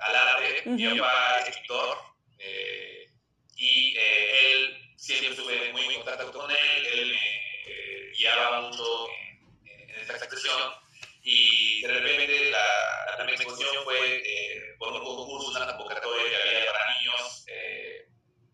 al 0.01 0.15
arte. 0.15 0.63
Mi 0.65 0.99
papá 0.99 1.39
es 1.41 1.49
escritor 1.49 1.97
eh, 2.39 3.11
y 3.55 3.95
eh, 3.97 4.51
él 4.51 4.93
siempre 4.97 5.29
estuve 5.29 5.71
muy 5.73 5.85
en 5.85 5.93
contacto 5.95 6.31
con 6.31 6.51
él. 6.51 6.85
Él 6.93 7.11
me 7.11 7.71
eh, 7.73 8.11
guiaba 8.17 8.61
mucho 8.61 9.07
en, 9.65 9.89
en 9.89 9.99
esta 10.01 10.13
expresión. 10.17 10.73
Y 11.31 11.81
de 11.83 11.87
repente 11.89 12.49
la, 12.49 13.05
la 13.05 13.17
primera 13.17 13.35
exposición 13.35 13.83
fue 13.83 14.15
eh, 14.25 14.75
por 14.79 14.93
un 14.93 15.03
concurso, 15.03 15.51
una 15.51 15.67
convocatoria 15.77 16.41
que 16.41 16.57
había 16.57 16.71
para 16.71 16.97
niños 16.97 17.45
eh, 17.47 18.07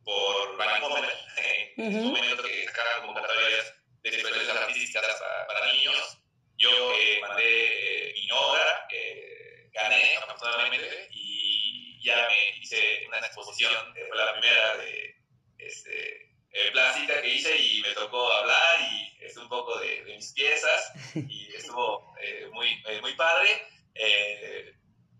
por 0.03 0.57
Vancomer, 0.57 1.05
en 1.77 1.87
ese 1.87 1.99
Ujú. 1.99 2.07
momento 2.09 2.43
que 2.43 2.65
sacaban 2.65 3.05
convocatorias 3.05 3.73
de 4.03 4.09
experiencias 4.09 4.57
artísticas 4.57 5.19
para, 5.21 5.47
para 5.47 5.71
niños. 5.73 6.17
Yo 6.57 6.93
eh, 6.95 7.19
mandé 7.21 8.09
eh, 8.09 8.13
mi 8.13 8.29
obra, 8.31 8.87
eh, 8.91 9.69
gané 9.71 10.17
afortunadamente 10.17 11.07
y 11.11 12.01
ya 12.03 12.27
me 12.27 12.57
hice 12.61 13.05
una 13.07 13.19
exposición, 13.19 13.93
fue 13.93 14.17
la 14.17 14.33
primera 14.33 14.77
de 14.77 15.15
este, 15.59 16.24
eh, 16.57 16.71
plástica 16.71 17.21
que 17.21 17.35
hice 17.35 17.55
y 17.57 17.81
me 17.81 17.91
tocó 17.93 18.31
hablar 18.31 18.79
y 18.91 19.23
es 19.25 19.35
un 19.37 19.49
poco 19.49 19.77
de, 19.79 20.03
de 20.05 20.15
mis 20.15 20.31
piezas 20.33 20.91
y 21.15 21.53
estuvo 21.53 22.15
eh, 22.21 22.47
muy, 22.53 22.67
eh, 22.87 23.01
muy 23.01 23.13
padre. 23.15 23.49
eh, 23.95 24.71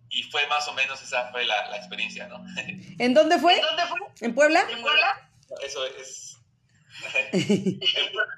y 0.10 0.24
fue 0.24 0.48
más 0.48 0.66
o 0.70 0.74
menos 0.74 1.02
esa 1.02 1.30
fue 1.32 1.46
la, 1.46 1.70
la 1.72 1.78
experiencia, 1.78 2.28
¿no? 2.28 2.38
¿En 3.00 3.14
dónde 3.14 3.38
fue? 3.38 3.56
¿En 3.56 3.62
dónde 3.64 3.84
fue? 3.88 4.00
¿En 4.22 4.34
Puebla? 4.36 4.66
¿En 4.70 4.82
Puebla? 4.82 5.30
Eso 5.62 5.86
es. 5.86 6.38
En 7.34 8.12
Puebla, 8.14 8.34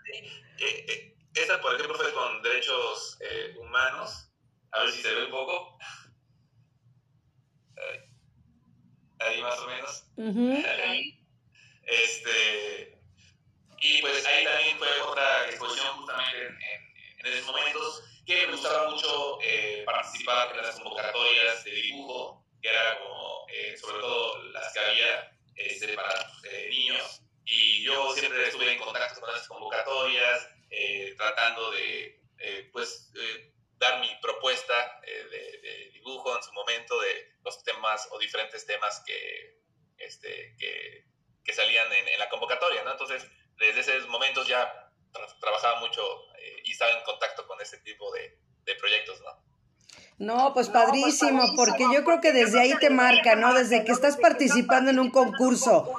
eh, 0.60 0.86
eh, 0.90 1.16
esta, 1.36 1.62
por 1.62 1.76
ejemplo, 1.76 1.96
fue 1.98 2.12
con 2.14 2.42
derechos 2.42 3.20
eh, 3.22 3.54
humanos. 3.60 4.32
A 4.72 4.80
ver 4.80 4.92
si 4.92 5.02
se 5.04 5.14
ve 5.14 5.26
un 5.26 5.32
poco. 5.32 5.78
Ahí, 7.78 9.36
ahí 9.36 9.42
más 9.44 9.60
o 9.60 9.68
menos. 9.68 10.04
Ujú. 10.16 10.64
Este, 11.88 12.98
y 13.80 14.02
pues 14.02 14.26
ahí 14.26 14.44
también 14.44 14.78
fue 14.78 14.90
otra 15.02 15.48
exposición 15.50 15.88
justamente 15.98 16.38
en, 16.48 16.54
en- 16.62 16.88
en 17.20 17.34
esos 17.34 17.48
momentos 17.48 18.04
que 18.26 18.46
me 18.46 18.52
gustaba 18.54 18.90
mucho 18.92 19.40
eh, 19.42 19.84
participar 19.86 20.52
en 20.56 20.64
las 20.64 20.76
convocatorias 20.76 21.64
de 21.64 21.72
dibujo, 21.72 22.46
que 22.62 22.70
era 22.70 23.00
como, 23.00 23.48
eh, 23.50 23.76
sobre 23.78 24.00
todo 24.00 24.44
las 24.52 24.74
que 24.74 24.80
había 24.80 25.38
este, 25.56 25.94
para 25.96 26.14
eh, 26.52 26.68
niños. 26.70 27.22
Y 27.46 27.84
yo 27.84 28.14
siempre 28.14 28.46
estuve 28.48 28.72
en 28.74 28.80
contacto 28.80 29.22
con 29.22 29.30
esas 29.32 29.48
convocatorias, 29.48 30.50
eh, 30.70 31.14
tratando 31.18 31.72
de, 31.72 32.22
eh, 32.40 32.70
pues, 32.74 33.12
eh, 33.16 33.54
dar 33.78 34.00
mi 34.02 34.10
propuesta 34.22 35.00
de, 35.06 35.24
de 35.62 35.90
dibujo 35.94 36.36
en 36.36 36.44
su 36.44 36.52
momento 36.54 37.00
de 37.00 37.36
los 37.44 37.64
temas 37.64 38.08
o 38.12 38.20
diferentes 38.20 38.66
temas 38.66 39.02
que, 39.06 39.58
este, 39.98 40.56
que, 40.60 41.06
que 41.48 41.54
salían 41.54 41.92
en, 41.94 42.08
en 42.10 42.20
la 42.20 42.28
convocatoria, 42.30 42.84
¿no? 42.84 42.92
Entonces, 42.92 43.26
desde 43.58 43.80
esos 43.80 44.08
momentos 44.10 44.46
ya 44.48 44.92
tra- 45.14 45.40
trabajaba 45.40 45.80
mucho 45.80 46.02
eh, 46.38 46.62
y 46.66 46.72
estaba 46.74 46.92
en 46.92 47.04
contacto 47.06 47.48
con 47.48 47.60
ese 47.62 47.78
tipo 47.80 48.12
de, 48.14 48.38
de 48.66 48.76
proyectos, 48.76 49.20
¿no? 49.22 49.48
No, 50.20 50.54
pues 50.54 50.68
pues 50.70 50.84
padrísimo, 50.84 51.40
padrísimo, 51.40 51.56
porque 51.56 51.84
yo 51.94 52.04
creo 52.04 52.20
que 52.22 52.32
desde 52.34 52.60
ahí 52.60 52.74
te 52.80 52.90
marca, 52.90 53.36
¿no? 53.36 53.54
Desde 53.54 53.86
que 53.86 53.92
estás 53.92 54.18
participando 54.18 54.90
en 54.92 55.00
un 55.00 55.12
concurso 55.12 55.94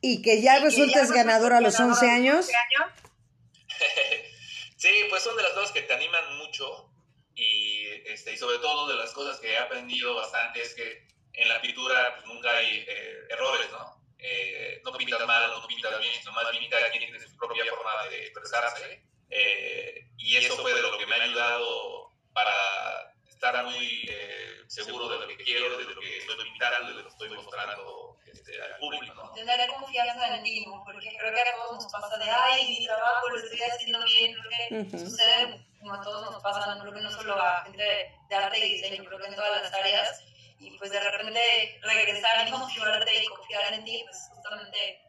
y 0.00 0.22
que 0.22 0.40
ya 0.42 0.60
resultes 0.60 1.10
ganador 1.10 1.52
a 1.54 1.60
los 1.60 1.78
11 1.80 2.10
años. 2.10 2.46
sí, 4.76 4.90
pues 5.10 5.22
son 5.22 5.36
de 5.36 5.42
las 5.42 5.52
cosas 5.52 5.72
que 5.72 5.82
te 5.82 5.94
animan 5.94 6.36
mucho 6.38 6.90
y, 7.34 7.86
este, 8.06 8.32
y 8.34 8.38
sobre 8.38 8.58
todo 8.58 8.86
de 8.86 8.96
las 8.96 9.12
cosas 9.12 9.40
que 9.40 9.52
he 9.52 9.58
aprendido 9.58 10.14
bastante 10.14 10.62
es 10.62 10.74
que 10.74 11.06
en 11.32 11.48
la 11.48 11.60
pintura 11.60 12.14
pues, 12.16 12.26
nunca 12.26 12.56
hay 12.56 12.84
eh, 12.86 13.18
errores, 13.30 13.70
¿no? 13.72 14.03
Eh, 14.26 14.80
no 14.82 14.92
pintas 14.96 15.26
mal, 15.26 15.50
no 15.50 15.66
pintas 15.66 16.00
bien, 16.00 16.14
sino 16.14 16.32
más 16.32 16.50
bien 16.50 16.70
cada 16.70 16.88
quien 16.90 17.04
tiene 17.04 17.20
su 17.20 17.36
propia 17.36 17.66
forma 17.66 18.06
de 18.08 18.22
expresarse 18.22 19.04
eh, 19.28 20.08
y 20.16 20.36
eso 20.36 20.56
fue 20.56 20.72
de 20.72 20.80
lo 20.80 20.96
que 20.96 21.04
me 21.04 21.14
ha 21.14 21.22
ayudado 21.24 22.10
para 22.32 23.12
estar 23.28 23.64
muy 23.64 24.06
eh, 24.08 24.62
seguro 24.66 25.10
de 25.10 25.18
lo 25.18 25.28
que 25.28 25.36
quiero, 25.36 25.76
de 25.76 25.84
lo 25.84 26.00
que 26.00 26.16
estoy 26.16 26.42
pintando, 26.42 26.88
de 26.88 26.94
lo 26.94 27.02
que 27.02 27.08
estoy 27.10 27.28
mostrando 27.36 28.16
este, 28.24 28.62
al 28.62 28.78
público, 28.78 29.12
¿no? 29.12 29.32
Tener 29.32 29.68
confianza 29.68 30.36
en 30.36 30.42
ti, 30.42 30.64
porque 30.86 31.16
creo 31.18 31.34
que 31.34 31.40
a 31.40 31.54
todos 31.56 31.84
nos 31.84 31.92
pasa 31.92 32.16
de, 32.16 32.30
ay, 32.30 32.78
mi 32.78 32.86
trabajo 32.86 33.28
lo 33.28 33.36
estoy 33.36 33.60
haciendo 33.60 34.04
bien, 34.04 34.34
creo 34.34 34.50
que 34.50 34.96
Ujú. 34.96 35.06
sucede 35.06 35.66
como 35.80 35.94
a 35.94 36.00
todos 36.00 36.30
nos 36.30 36.42
pasa, 36.42 36.74
no 36.74 36.80
creo 36.80 36.94
que 36.94 37.00
no 37.02 37.10
solo 37.10 37.34
a 37.34 37.62
gente 37.64 38.10
de 38.28 38.34
arte 38.34 38.58
y 38.58 38.72
diseño, 38.72 39.04
creo 39.04 39.18
que 39.18 39.26
en 39.26 39.34
todas 39.34 39.62
las 39.62 39.74
áreas, 39.74 40.24
y 40.58 40.78
pues 40.78 40.90
de 40.90 41.00
repente 41.00 41.78
regresar 41.82 42.46
y 42.46 42.50
motivarte 42.50 43.22
y 43.22 43.26
confiar 43.26 43.74
en 43.74 43.84
ti, 43.84 44.02
pues 44.04 44.16
justamente 44.34 45.00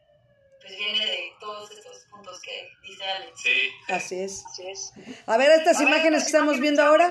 pues 0.59 0.77
viene 0.77 1.05
de 1.05 1.33
todos 1.39 1.69
estos 1.71 2.05
puntos 2.09 2.41
que 2.41 2.71
dice 2.81 3.03
Alex. 3.03 3.41
Sí, 3.41 3.71
Así 3.87 4.19
es. 4.19 4.43
Así 4.47 4.67
es. 4.67 4.91
A 5.27 5.37
ver, 5.37 5.51
estas 5.51 5.79
imágenes 5.81 6.23
que 6.23 6.27
estamos 6.27 6.59
viendo 6.59 6.81
ahora. 6.81 7.09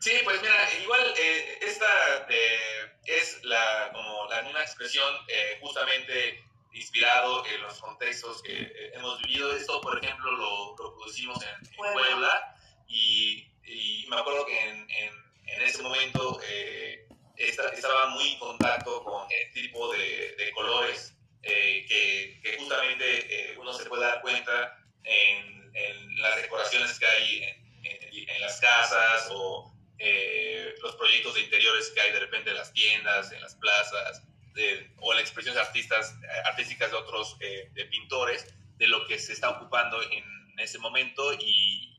Sí, 0.00 0.12
pues 0.24 0.42
mira, 0.42 0.54
igual 0.82 1.14
eh, 1.16 1.58
esta 1.62 1.86
eh, 2.28 2.92
es 3.06 3.42
la, 3.44 3.90
como 3.92 4.26
la 4.28 4.42
misma 4.42 4.60
expresión 4.60 5.14
eh, 5.28 5.58
justamente 5.60 6.44
inspirado 6.74 7.46
en 7.46 7.62
los 7.62 7.80
contextos 7.80 8.42
que 8.42 8.52
eh, 8.62 8.92
hemos 8.94 9.20
vivido. 9.22 9.54
Esto, 9.56 9.80
por 9.80 10.02
ejemplo, 10.02 10.32
lo, 10.32 10.76
lo 10.76 10.96
producimos 10.96 11.40
en, 11.42 11.48
en 11.66 11.76
Puebla. 11.76 11.94
Puebla 11.94 12.56
y, 12.88 13.48
y 13.64 14.06
me 14.08 14.16
acuerdo 14.16 14.44
que 14.44 14.68
en, 14.68 14.90
en, 14.90 15.31
en 15.46 15.62
ese 15.62 15.82
momento 15.82 16.40
eh, 16.48 17.06
esta- 17.36 17.68
estaba 17.68 18.08
muy 18.10 18.32
en 18.32 18.38
contacto 18.38 19.02
con 19.04 19.26
el 19.30 19.52
tipo 19.52 19.92
de, 19.92 20.34
de 20.36 20.50
colores 20.52 21.14
eh, 21.42 21.84
que, 21.88 22.40
que 22.42 22.58
justamente 22.58 23.52
eh, 23.52 23.58
uno 23.58 23.72
se 23.72 23.84
puede 23.86 24.02
dar 24.04 24.20
cuenta 24.20 24.78
en, 25.04 25.70
en 25.74 26.20
las 26.22 26.36
decoraciones 26.36 26.98
que 26.98 27.06
hay 27.06 27.42
en, 27.42 27.84
en- 27.84 28.28
en 28.28 28.40
las 28.40 28.60
casas 28.60 29.28
o 29.32 29.72
eh, 29.98 30.74
los 30.82 30.94
proyectos 30.96 31.34
de 31.34 31.40
interiores 31.42 31.90
que 31.90 32.00
hay 32.00 32.12
de 32.12 32.20
repente 32.20 32.50
en 32.50 32.56
las 32.56 32.72
tiendas, 32.72 33.32
en 33.32 33.40
las 33.40 33.54
plazas, 33.56 34.22
de- 34.54 34.90
o 35.00 35.12
las 35.12 35.22
expresiones 35.22 35.60
artistas, 35.60 36.14
artísticas 36.44 36.90
de 36.90 36.96
otros 36.96 37.36
eh, 37.40 37.68
de 37.72 37.84
pintores, 37.86 38.46
de 38.76 38.86
lo 38.88 39.06
que 39.06 39.18
se 39.18 39.32
está 39.32 39.50
ocupando 39.50 40.00
en 40.02 40.24
ese 40.58 40.78
momento 40.78 41.32
y, 41.34 41.91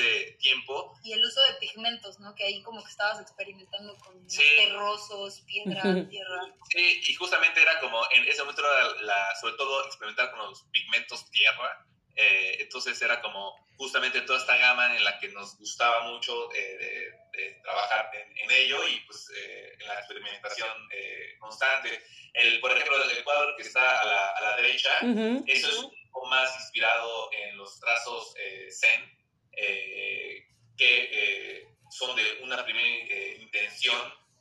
ese 0.00 0.32
tiempo. 0.40 0.98
Y 1.04 1.12
el 1.12 1.24
uso 1.24 1.40
de 1.48 1.54
pigmentos, 1.54 2.18
¿no? 2.20 2.34
Que 2.34 2.44
ahí 2.44 2.62
como 2.62 2.82
que 2.84 2.90
estabas 2.90 3.20
experimentando 3.20 3.96
con 3.98 4.28
Sí. 4.28 4.42
terrosos, 4.56 5.40
piedra, 5.46 5.82
tierra. 6.08 6.40
Sí, 6.70 7.02
y 7.08 7.14
justamente 7.14 7.62
era 7.62 7.80
como, 7.80 8.02
en 8.12 8.26
ese 8.28 8.40
momento 8.42 8.62
era 8.62 9.02
la, 9.02 9.34
sobre 9.40 9.54
todo 9.54 9.86
experimentar 9.86 10.30
con 10.30 10.40
los 10.40 10.62
pigmentos 10.72 11.30
tierra, 11.30 11.86
eh, 12.16 12.58
entonces 12.60 13.00
era 13.02 13.20
como 13.20 13.54
justamente 13.76 14.20
toda 14.20 14.38
esta 14.38 14.56
gama 14.56 14.94
en 14.96 15.02
la 15.02 15.18
que 15.18 15.28
nos 15.28 15.58
gustaba 15.58 16.02
mucho 16.12 16.52
eh, 16.54 16.76
de, 16.78 17.38
de 17.38 17.60
trabajar 17.62 18.08
en, 18.14 18.38
en 18.38 18.50
ello 18.52 18.86
y 18.86 19.00
pues 19.00 19.28
eh, 19.36 19.72
en 19.80 19.86
la 19.88 19.94
experimentación 19.98 20.68
eh, 20.92 21.36
constante. 21.40 22.00
El, 22.34 22.60
por 22.60 22.70
ejemplo, 22.70 23.02
el 23.02 23.24
cuadro 23.24 23.56
que 23.56 23.62
está 23.64 24.00
a 24.00 24.04
la, 24.04 24.28
a 24.30 24.40
la 24.42 24.56
derecha, 24.56 24.90
Ujú. 25.02 25.44
eso 25.48 25.68
es 25.68 25.78
un 25.78 25.92
poco 26.12 26.26
más 26.28 26.54
inspirado 26.60 27.30
en 27.32 27.56
los 27.56 27.80
trazos 27.80 28.32
eh, 28.38 28.68
Zen, 28.70 29.13
eh, 29.56 30.46
que 30.76 31.08
eh, 31.12 31.68
son 31.90 32.16
de 32.16 32.40
una 32.42 32.64
primera 32.64 32.86
eh, 32.86 33.36
intención, 33.40 33.96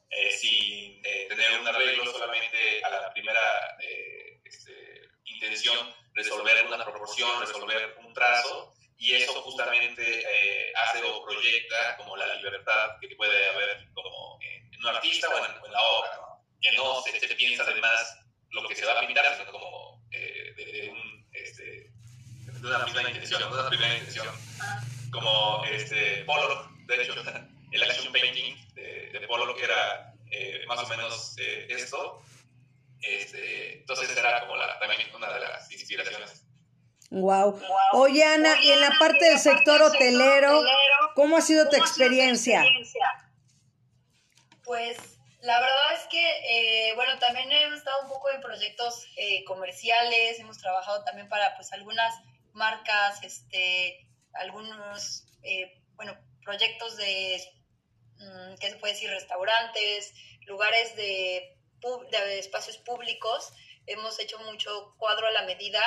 eh, 0.09 0.31
sin 0.31 1.01
tener 1.01 1.59
un 1.59 1.67
arreglo, 1.67 2.05
solamente 2.11 2.83
a 2.83 2.89
la 2.89 3.13
primera 3.13 3.77
este, 4.43 5.09
intención 5.25 5.75
resolver 6.13 6.65
una 6.67 6.83
proporción, 6.85 7.39
resolver 7.39 7.95
un 7.99 8.13
trazo, 8.13 8.73
y 8.97 9.13
eso 9.15 9.33
justamente 9.41 10.23
hace 10.75 11.03
o 11.03 11.25
proyecta 11.25 11.97
como 11.97 12.15
la 12.15 12.35
libertad 12.35 12.91
que 13.01 13.15
puede 13.15 13.49
haber 13.49 13.89
como 13.93 14.37
en, 14.41 14.69
un 14.79 14.87
artista 14.87 15.27
o 15.29 15.37
en, 15.37 15.65
en 15.65 15.71
la 15.71 15.81
obra, 15.81 16.15
¿no? 16.17 16.45
que 16.61 16.71
no 16.73 17.01
se, 17.01 17.19
se 17.19 17.35
piensa 17.35 17.63
además 17.63 18.23
lo 18.53 18.67
que 18.67 18.75
se 18.75 18.85
va 18.85 18.99
a 18.99 19.05
pintar, 19.05 19.25
sino 19.37 19.51
como 19.51 20.01
eh, 20.11 20.53
de, 20.55 20.65
de 20.65 20.89
un, 20.89 21.27
este, 21.33 21.91
de 22.45 22.67
una 22.67 22.79
misma 22.85 23.01
intención, 23.01 23.41
de 23.41 23.47
una 23.47 23.69
primera 23.69 23.97
intención, 23.97 24.27
como 25.13 25.63
este, 25.65 26.23
Pollock, 26.25 26.69
de 26.87 27.01
hecho, 27.01 27.13
el 27.71 27.83
action 27.83 28.11
painting 28.11 28.55
de, 28.73 29.11
de 29.11 29.27
Pollock 29.27 29.57
era 29.61 30.13
eh, 30.31 30.65
más 30.67 30.79
o 30.79 30.87
menos 30.87 31.35
eh, 31.37 31.67
esto, 31.69 32.21
este, 33.01 33.79
entonces 33.79 34.15
era 34.17 34.41
como 34.41 34.55
la, 34.55 34.79
también 34.79 35.01
una 35.15 35.31
de 35.31 35.39
las 35.39 35.71
inspiraciones. 35.71 36.43
Wow. 37.11 37.61
Oye, 37.91 38.23
Ana, 38.23 38.59
y 38.61 38.71
en 38.71 38.81
la 38.81 38.91
parte 38.97 39.25
del 39.25 39.37
sector 39.37 39.81
hotelero, 39.83 40.63
¿cómo 41.15 41.37
ha 41.37 41.41
sido 41.41 41.69
tu 41.69 41.75
experiencia? 41.75 42.65
Pues 44.63 44.97
la 45.41 45.59
verdad 45.59 45.93
es 45.93 46.07
que, 46.07 46.89
eh, 46.89 46.95
bueno, 46.95 47.19
también 47.19 47.51
hemos 47.51 47.77
estado 47.77 48.01
un 48.03 48.09
poco 48.09 48.31
en 48.31 48.41
proyectos 48.41 49.05
eh, 49.17 49.43
comerciales, 49.43 50.39
hemos 50.39 50.57
trabajado 50.57 51.03
también 51.03 51.29
para 51.29 51.55
pues 51.55 51.71
algunas 51.73 52.15
marcas, 52.53 53.21
este, 53.23 54.07
algunos, 54.33 55.25
eh, 55.43 55.81
bueno, 55.95 56.17
proyectos 56.43 56.97
de, 56.97 57.41
mm, 58.17 58.55
¿qué 58.59 58.69
se 58.69 58.75
puede 58.77 58.93
decir? 58.93 59.09
Restaurantes, 59.09 60.13
lugares 60.45 60.95
de, 60.95 61.57
de 62.11 62.39
espacios 62.39 62.77
públicos. 62.77 63.51
Hemos 63.85 64.19
hecho 64.19 64.39
mucho 64.39 64.95
cuadro 64.97 65.27
a 65.27 65.31
la 65.31 65.43
medida. 65.43 65.81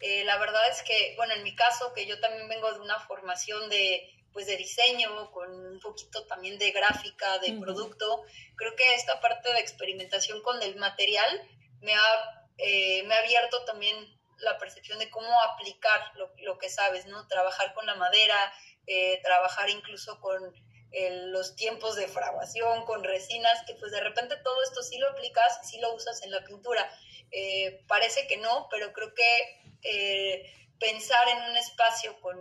Eh, 0.00 0.24
la 0.24 0.38
verdad 0.38 0.62
es 0.70 0.82
que, 0.82 1.14
bueno, 1.16 1.34
en 1.34 1.42
mi 1.42 1.54
caso, 1.54 1.92
que 1.92 2.06
yo 2.06 2.20
también 2.20 2.48
vengo 2.48 2.72
de 2.72 2.80
una 2.80 3.00
formación 3.00 3.68
de, 3.68 4.08
pues, 4.32 4.46
de 4.46 4.56
diseño, 4.56 5.30
con 5.32 5.50
un 5.50 5.80
poquito 5.80 6.26
también 6.26 6.58
de 6.58 6.70
gráfica, 6.70 7.38
de 7.38 7.52
Ujú. 7.52 7.60
producto, 7.62 8.22
creo 8.56 8.76
que 8.76 8.94
esta 8.94 9.20
parte 9.20 9.52
de 9.52 9.60
experimentación 9.60 10.42
con 10.42 10.62
el 10.62 10.76
material 10.76 11.42
me 11.80 11.94
ha, 11.94 12.46
eh, 12.58 13.02
me 13.04 13.14
ha 13.14 13.18
abierto 13.18 13.64
también 13.64 13.96
la 14.38 14.58
percepción 14.58 14.98
de 14.98 15.10
cómo 15.10 15.28
aplicar 15.42 16.12
lo, 16.14 16.32
lo 16.38 16.58
que 16.58 16.68
sabes, 16.68 17.06
¿no? 17.06 17.26
Trabajar 17.28 17.74
con 17.74 17.86
la 17.86 17.94
madera, 17.94 18.52
eh, 18.86 19.20
trabajar 19.22 19.68
incluso 19.70 20.20
con 20.20 20.54
eh, 20.92 21.10
los 21.26 21.56
tiempos 21.56 21.96
de 21.96 22.08
fraguación, 22.08 22.84
con 22.84 23.04
resinas, 23.04 23.62
que 23.66 23.74
pues 23.74 23.92
de 23.92 24.00
repente 24.00 24.36
todo 24.36 24.62
esto 24.62 24.82
sí 24.82 24.98
lo 24.98 25.10
aplicas, 25.10 25.60
sí 25.68 25.78
lo 25.78 25.94
usas 25.94 26.22
en 26.22 26.30
la 26.30 26.44
pintura. 26.44 26.90
Eh, 27.30 27.84
parece 27.86 28.26
que 28.26 28.38
no, 28.38 28.68
pero 28.70 28.92
creo 28.92 29.12
que 29.14 30.54
pensar 30.80 31.28
en 31.28 31.50
un 31.50 31.56
espacio 31.56 32.20
con, 32.20 32.36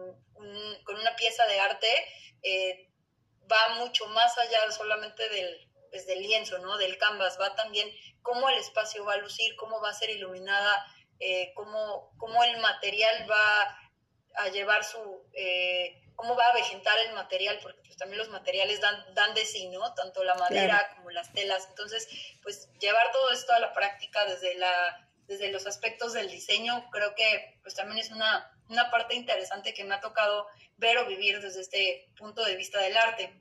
con 0.83 0.95
una 0.95 1.15
pieza 1.15 1.45
de 1.47 1.59
arte 1.59 1.87
va 3.51 3.75
mucho 3.75 4.07
más 4.07 4.37
allá 4.37 4.71
solamente 4.71 5.27
del, 5.29 5.67
pues, 5.89 6.05
del 6.05 6.21
lienzo, 6.21 6.59
¿no? 6.59 6.77
Del 6.77 6.97
canvas, 6.97 7.39
va 7.39 7.55
también 7.55 7.89
cómo 8.21 8.49
el 8.49 8.57
espacio 8.57 9.03
va 9.05 9.13
a 9.13 9.17
lucir, 9.17 9.55
cómo 9.55 9.81
va 9.81 9.89
a 9.89 9.93
ser 9.93 10.09
iluminada, 10.09 10.85
eh, 11.19 11.51
cómo, 11.55 12.11
cómo 12.17 12.43
el 12.43 12.57
material 12.59 13.29
va 13.29 13.79
a 14.35 14.49
llevar 14.49 14.83
su, 14.83 15.23
eh, 15.33 16.01
cómo 16.15 16.35
va 16.35 16.47
a 16.47 16.53
vegetar 16.53 16.97
el 17.07 17.13
material, 17.13 17.59
porque 17.61 17.81
pues 17.85 17.97
también 17.97 18.19
los 18.19 18.29
materiales 18.29 18.79
dan, 18.81 19.13
dan 19.13 19.33
de 19.33 19.45
sí, 19.45 19.67
¿no? 19.69 19.93
Tanto 19.93 20.23
la 20.23 20.35
madera 20.35 20.77
Claro. 20.79 20.95
como 20.97 21.09
las 21.11 21.31
telas. 21.33 21.65
Entonces, 21.69 22.07
pues 22.43 22.69
llevar 22.79 23.11
todo 23.11 23.31
esto 23.31 23.53
a 23.53 23.59
la 23.59 23.73
práctica 23.73 24.25
desde 24.25 24.55
la 24.55 25.03
desde 25.27 25.51
los 25.51 25.67
aspectos 25.67 26.13
del 26.13 26.29
diseño, 26.31 26.89
creo 26.89 27.13
que 27.13 27.59
pues 27.61 27.75
también 27.75 27.99
es 27.99 28.11
una, 28.11 28.49
una 28.69 28.89
parte 28.89 29.13
interesante 29.13 29.73
que 29.73 29.83
me 29.83 29.93
ha 29.95 29.99
tocado 29.99 30.47
ver 30.77 30.97
o 30.99 31.05
vivir 31.05 31.41
desde 31.41 31.59
este 31.59 32.09
punto 32.17 32.45
de 32.45 32.55
vista 32.55 32.79
del 32.79 32.95
arte. 32.95 33.33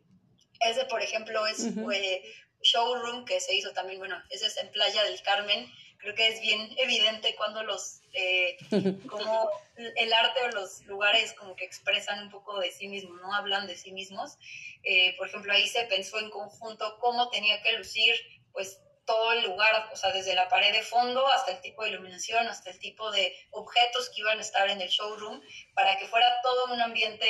Ese, 0.59 0.85
por 0.87 1.01
ejemplo, 1.01 1.47
es 1.47 1.61
Ujú. 1.61 1.93
eh, 1.93 2.25
showroom 2.61 3.25
que 3.25 3.39
se 3.39 3.55
hizo 3.55 3.73
también, 3.73 4.01
bueno, 4.01 4.21
ese 4.31 4.47
es 4.47 4.57
en 4.57 4.73
Playa 4.73 5.05
del 5.05 5.23
Carmen. 5.23 5.73
Creo 5.99 6.15
que 6.15 6.29
es 6.29 6.41
bien 6.41 6.75
evidente 6.79 7.35
cuando 7.37 7.63
los, 7.63 8.01
eh, 8.13 8.57
como 9.09 9.51
el 9.77 10.13
arte 10.13 10.41
o 10.45 10.49
los 10.51 10.83
lugares 10.87 11.33
como 11.35 11.55
que 11.57 11.65
expresan 11.65 12.23
un 12.25 12.31
poco 12.31 12.59
de 12.61 12.71
sí 12.71 12.89
mismos, 12.89 13.21
¿no? 13.21 13.35
Hablan 13.35 13.67
de 13.67 13.77
sí 13.77 13.93
mismos. 13.93 14.39
Eh, 14.83 15.15
por 15.17 15.29
ejemplo, 15.29 15.53
ahí 15.53 15.67
se 15.69 15.85
pensó 15.85 16.19
en 16.19 16.31
conjunto 16.31 16.99
cómo 17.01 17.29
tenía 17.31 17.63
que 17.63 17.73
lucir, 17.73 18.15
pues, 18.53 18.81
todo 19.05 19.33
el 19.33 19.45
lugar, 19.45 19.89
o 19.93 19.97
sea, 19.97 20.13
desde 20.13 20.35
la 20.35 20.49
pared 20.49 20.73
de 20.73 20.83
fondo 20.83 21.27
hasta 21.29 21.53
el 21.53 21.61
tipo 21.61 21.85
de 21.85 21.91
iluminación, 21.91 22.47
hasta 22.49 22.71
el 22.71 22.79
tipo 22.79 23.11
de 23.13 23.35
objetos 23.53 24.11
que 24.11 24.21
iban 24.21 24.39
a 24.39 24.43
estar 24.43 24.69
en 24.69 24.81
el 24.81 24.89
showroom, 24.89 25.41
para 25.75 25.97
que 25.97 26.09
fuera 26.09 26.27
todo 26.43 26.75
un 26.75 26.81
ambiente 26.81 27.27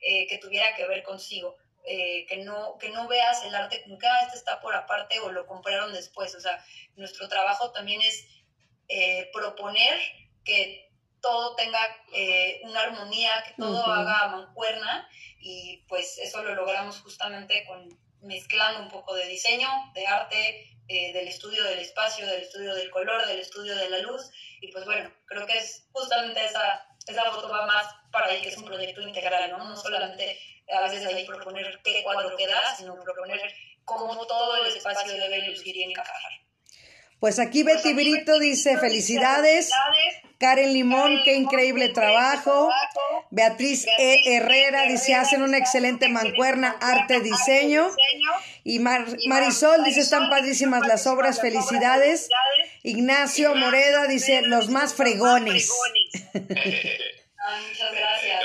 eh, 0.00 0.26
que 0.26 0.38
tuviera 0.38 0.74
que 0.74 0.86
ver 0.86 1.02
consigo. 1.02 1.56
Eh, 1.86 2.26
que, 2.28 2.36
no, 2.38 2.76
que 2.78 2.90
no 2.90 3.08
veas 3.08 3.42
el 3.42 3.54
arte 3.54 3.82
como 3.82 3.98
que 3.98 4.06
ah, 4.06 4.20
este 4.24 4.36
está 4.36 4.60
por 4.60 4.74
aparte 4.74 5.18
o 5.20 5.32
lo 5.32 5.46
compraron 5.46 5.92
después. 5.92 6.34
O 6.34 6.40
sea, 6.40 6.62
nuestro 6.94 7.28
trabajo 7.28 7.72
también 7.72 8.00
es 8.02 8.26
eh, 8.88 9.30
proponer 9.32 9.98
que 10.44 10.90
todo 11.20 11.54
tenga 11.54 11.78
eh, 12.14 12.60
una 12.64 12.82
armonía, 12.82 13.42
que 13.46 13.54
todo 13.54 13.82
Ujú. 13.82 13.90
haga 13.90 14.28
mancuerna 14.28 15.08
y 15.38 15.84
pues 15.88 16.18
eso 16.18 16.42
lo 16.42 16.54
logramos 16.54 17.00
justamente 17.00 17.64
con 17.66 17.88
mezclando 18.22 18.80
un 18.80 18.88
poco 18.88 19.14
de 19.14 19.26
diseño, 19.26 19.68
de 19.94 20.06
arte, 20.06 20.70
eh, 20.88 21.12
del 21.12 21.28
estudio 21.28 21.62
del 21.64 21.78
espacio, 21.78 22.26
del 22.26 22.42
estudio 22.42 22.74
del 22.74 22.90
color, 22.90 23.26
del 23.26 23.40
estudio 23.40 23.76
de 23.76 23.90
la 23.90 23.98
luz 23.98 24.30
y 24.60 24.72
pues 24.72 24.84
bueno, 24.84 25.10
creo 25.26 25.46
que 25.46 25.56
es 25.56 25.86
justamente 25.92 26.44
esa, 26.44 26.84
esa 27.06 27.30
foto 27.30 27.48
va 27.48 27.66
más 27.66 27.86
para 28.10 28.26
ahí 28.26 28.42
que 28.42 28.48
es 28.48 28.56
un 28.56 28.64
proyecto 28.64 29.00
integral, 29.00 29.50
¿no? 29.50 29.58
No 29.58 29.76
solamente 29.76 30.38
a 30.72 30.80
veces 30.82 31.06
ahí 31.06 31.26
proponer 31.26 31.80
qué 31.84 32.02
cuadro 32.02 32.36
queda, 32.36 32.60
sino 32.76 32.94
proponer 33.00 33.40
cómo 33.84 34.26
todo 34.26 34.64
el 34.64 34.76
espacio 34.76 35.12
debe 35.12 35.46
lucir 35.48 35.76
y 35.76 35.84
encajar. 35.84 36.20
Pues 37.18 37.38
aquí 37.38 37.62
Betty 37.64 37.92
Brito 37.92 38.38
dice 38.38 38.78
felicidades. 38.78 39.70
Karen 40.38 40.72
Limón, 40.72 41.20
qué 41.22 41.34
increíble 41.34 41.90
trabajo. 41.90 42.70
Beatriz 43.30 43.86
E. 43.98 44.36
Herrera 44.36 44.84
dice, 44.86 45.14
hacen 45.14 45.42
una 45.42 45.58
excelente 45.58 46.08
mancuerna, 46.08 46.78
arte, 46.80 47.20
diseño. 47.20 47.90
Y 48.64 48.78
Mar- 48.78 49.04
Marisol 49.26 49.84
dice, 49.84 50.00
están 50.00 50.30
padrísimas 50.30 50.86
las 50.86 51.06
obras, 51.06 51.42
felicidades. 51.42 52.30
Ignacio 52.84 53.54
Moreda 53.54 54.06
dice, 54.06 54.40
los 54.40 54.70
más 54.70 54.94
fregones. 54.94 55.70
Ah, 57.42 57.58
muchas. 57.66 57.90
Gracias. 57.90 58.42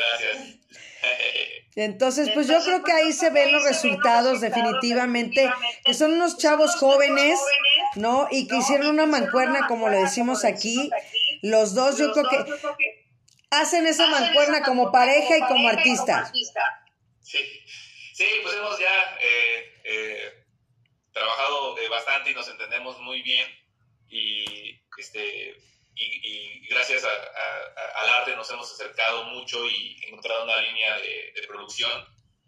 Entonces, 1.76 2.30
pues 2.34 2.48
yo 2.48 2.64
creo 2.64 2.84
que 2.84 2.94
ahí 2.94 3.12
se 3.12 3.30
ven 3.32 3.52
los 3.52 3.64
resultados 3.64 4.40
definitivamente, 4.40 5.52
que 5.84 5.94
son 5.94 6.14
unos 6.14 6.38
chavos 6.38 6.76
jóvenes, 6.78 7.38
¿no? 7.96 8.30
Y 8.32 8.48
que 8.48 8.58
hicieron 8.58 8.88
una 8.88 9.06
mancuerna, 9.06 9.68
como 9.68 9.90
lo 9.90 9.98
decimos 9.98 10.46
aquí. 10.46 10.90
Los 11.42 11.76
dos, 11.76 11.98
yo 11.98 12.14
creo 12.14 12.30
que 12.30 13.06
hacen 13.52 13.86
esa 13.88 14.08
mancuerna 14.08 14.62
como 14.64 14.92
pareja 14.92 15.38
y 15.38 15.42
como 15.42 15.68
artistas. 15.68 16.32
Sí, 17.22 17.40
sí, 18.14 18.26
pues 18.42 18.56
hemos 18.56 18.80
ya 18.80 19.18
eh, 19.22 19.74
eh, 19.84 20.46
trabajado 21.12 21.78
eh, 21.78 21.90
bastante 21.90 22.32
y 22.32 22.34
nos 22.34 22.48
entendemos 22.48 23.00
muy 23.02 23.22
bien 23.22 23.50
y, 24.08 24.80
este, 24.98 25.58
y, 25.96 26.28
y 26.64 26.68
gracias 26.68 27.04
a- 27.06 27.10
a- 27.10 28.02
al 28.02 28.10
arte 28.10 28.36
nos 28.36 28.50
hemos 28.52 28.72
acercado 28.72 29.24
mucho 29.26 29.66
y 29.70 29.98
encontrado 30.08 30.44
una 30.44 30.58
línea 30.62 30.98
de, 31.00 31.32
de 31.36 31.48
producción 31.48 31.92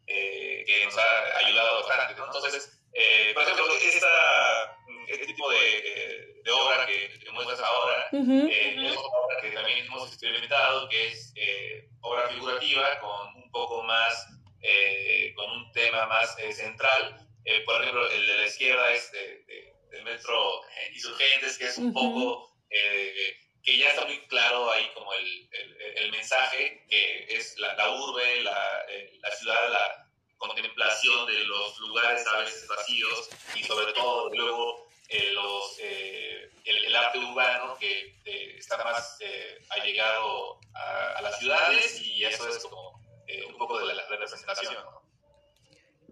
eh, 0.08 0.64
que 0.66 0.86
nos 0.86 0.98
ha 0.98 1.38
ayudado 1.46 1.84
bastante. 1.86 2.16
¿no? 2.20 2.26
Entonces, 2.26 2.72
eh, 2.94 3.32
por 3.34 3.44
ejemplo, 3.44 3.66
esta, 3.76 4.78
este 5.08 5.26
tipo 5.26 5.50
de, 5.52 5.58
de- 5.58 6.52
obra 6.52 6.86
que, 6.86 7.20
que 7.20 7.30
muestras 7.32 7.60
ahora, 7.60 8.08
Ujú. 8.14 8.48
eh, 8.50 8.76
es 8.88 8.92
una 8.94 9.00
obra 9.02 9.42
que 9.42 9.52
también 9.52 9.80
hemos 9.86 10.08
experimentado, 10.08 10.88
que 10.88 11.08
es 11.08 11.34
eh, 11.36 11.90
obra 12.02 12.30
figurativa 12.30 13.00
con 13.02 13.36
un 13.36 13.52
poco 13.52 13.84
más, 13.84 14.26
eh, 14.62 15.34
con 15.36 15.52
un 15.52 15.72
tema 15.74 16.06
más 16.08 16.38
eh, 16.40 16.54
central. 16.54 17.24
Por 17.66 17.82
ejemplo, 17.82 18.10
el 18.10 18.28
de 18.28 18.38
la 18.38 18.46
izquierda 18.48 18.92
es 18.94 19.12
de, 19.12 19.44
de- 19.46 19.74
del 19.92 20.04
metro 20.04 20.62
Insurgentes, 20.94 21.58
que 21.58 21.66
es 21.66 21.78
un 21.78 21.90
Ujú. 21.90 21.94
poco, 21.94 22.57
eh, 22.70 23.38
que 23.64 23.78
ya 23.78 23.90
está 23.90 24.06
muy 24.06 24.20
claro 24.28 24.72
ahí 24.72 24.90
como 24.94 25.12
el, 25.14 25.50
el- 25.52 25.98
el 25.98 26.12
mensaje, 26.12 26.86
que 26.90 27.26
es 27.36 27.58
la, 27.58 27.74
la 27.76 27.90
urbe, 27.92 28.42
la, 28.44 28.86
eh, 28.90 29.18
la 29.22 29.32
ciudad, 29.32 29.70
la 29.70 30.10
contemplación 30.38 31.26
de 31.28 31.40
los 31.46 31.80
lugares 31.80 32.26
a 32.28 32.38
veces 32.40 32.68
vacíos 32.68 33.30
y 33.56 33.64
sobre 33.64 33.92
todo 33.94 34.30
luego 34.34 34.88
eh, 35.10 35.32
los, 35.32 35.78
eh, 35.80 36.50
el, 36.66 36.86
el 36.86 36.96
arte 36.96 37.18
urbano 37.18 37.78
que 37.80 38.16
eh, 38.26 38.56
está 38.58 38.78
más 38.84 39.18
eh, 39.22 39.58
allegado 39.70 40.60
a, 40.76 41.14
a 41.18 41.22
las 41.24 41.40
ciudades 41.40 42.00
y 42.02 42.24
eso 42.24 42.48
es 42.48 42.60
como 42.60 43.02
eh, 43.28 43.44
un 43.46 43.58
poco 43.58 43.80
de 43.80 43.86
la, 43.88 43.94
la 43.96 44.08
representación. 44.08 44.74
¿no? 44.76 45.02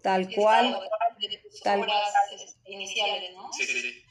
Tal 0.01 0.27
cual. 0.33 0.89
Tal- 1.63 1.81
obras 1.81 2.13
este, 2.33 2.71
iniciales, 2.71 3.33
¿no? 3.33 3.51
Sí, 3.53 3.65
sí, 3.65 3.81
sí. 3.81 4.05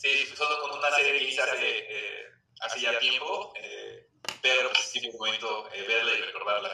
Sí, 0.00 0.08
solo 0.34 0.62
con 0.62 0.78
una 0.78 0.90
serie 0.96 1.18
que 1.18 1.24
hice 1.24 1.42
hace, 1.42 1.58
eh, 1.60 2.24
hace 2.62 2.80
ya 2.80 2.98
tiempo, 2.98 3.52
eh, 3.62 4.08
pero 4.40 4.70
pues 4.70 4.88
sí 4.90 4.98
fue 5.00 5.10
un 5.10 5.18
momento 5.18 5.68
eh, 5.74 5.84
verla 5.86 6.12
y 6.12 6.22
recordarla. 6.22 6.70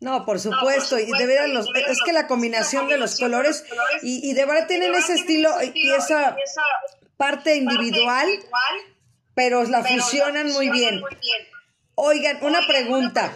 No, 0.00 0.24
por 0.24 0.40
supuesto, 0.40 0.98
y 0.98 1.06
de 1.06 1.26
veras 1.26 1.48
los, 1.50 1.68
es 1.74 2.02
que 2.04 2.12
la 2.12 2.26
combinación 2.26 2.88
de 2.88 2.98
los 2.98 3.20
colores 3.20 3.64
y, 4.02 4.28
y 4.28 4.34
de 4.34 4.44
verdad 4.46 4.66
tienen 4.66 4.92
ese 4.96 5.14
estilo 5.14 5.54
y 5.62 5.92
esa 5.92 6.36
parte 7.16 7.54
individual, 7.54 8.28
pero 9.36 9.62
la 9.62 9.84
fusionan 9.84 10.50
muy 10.50 10.70
bien. 10.70 11.00
Oigan, 11.94 12.38
una 12.42 12.66
pregunta. 12.66 13.32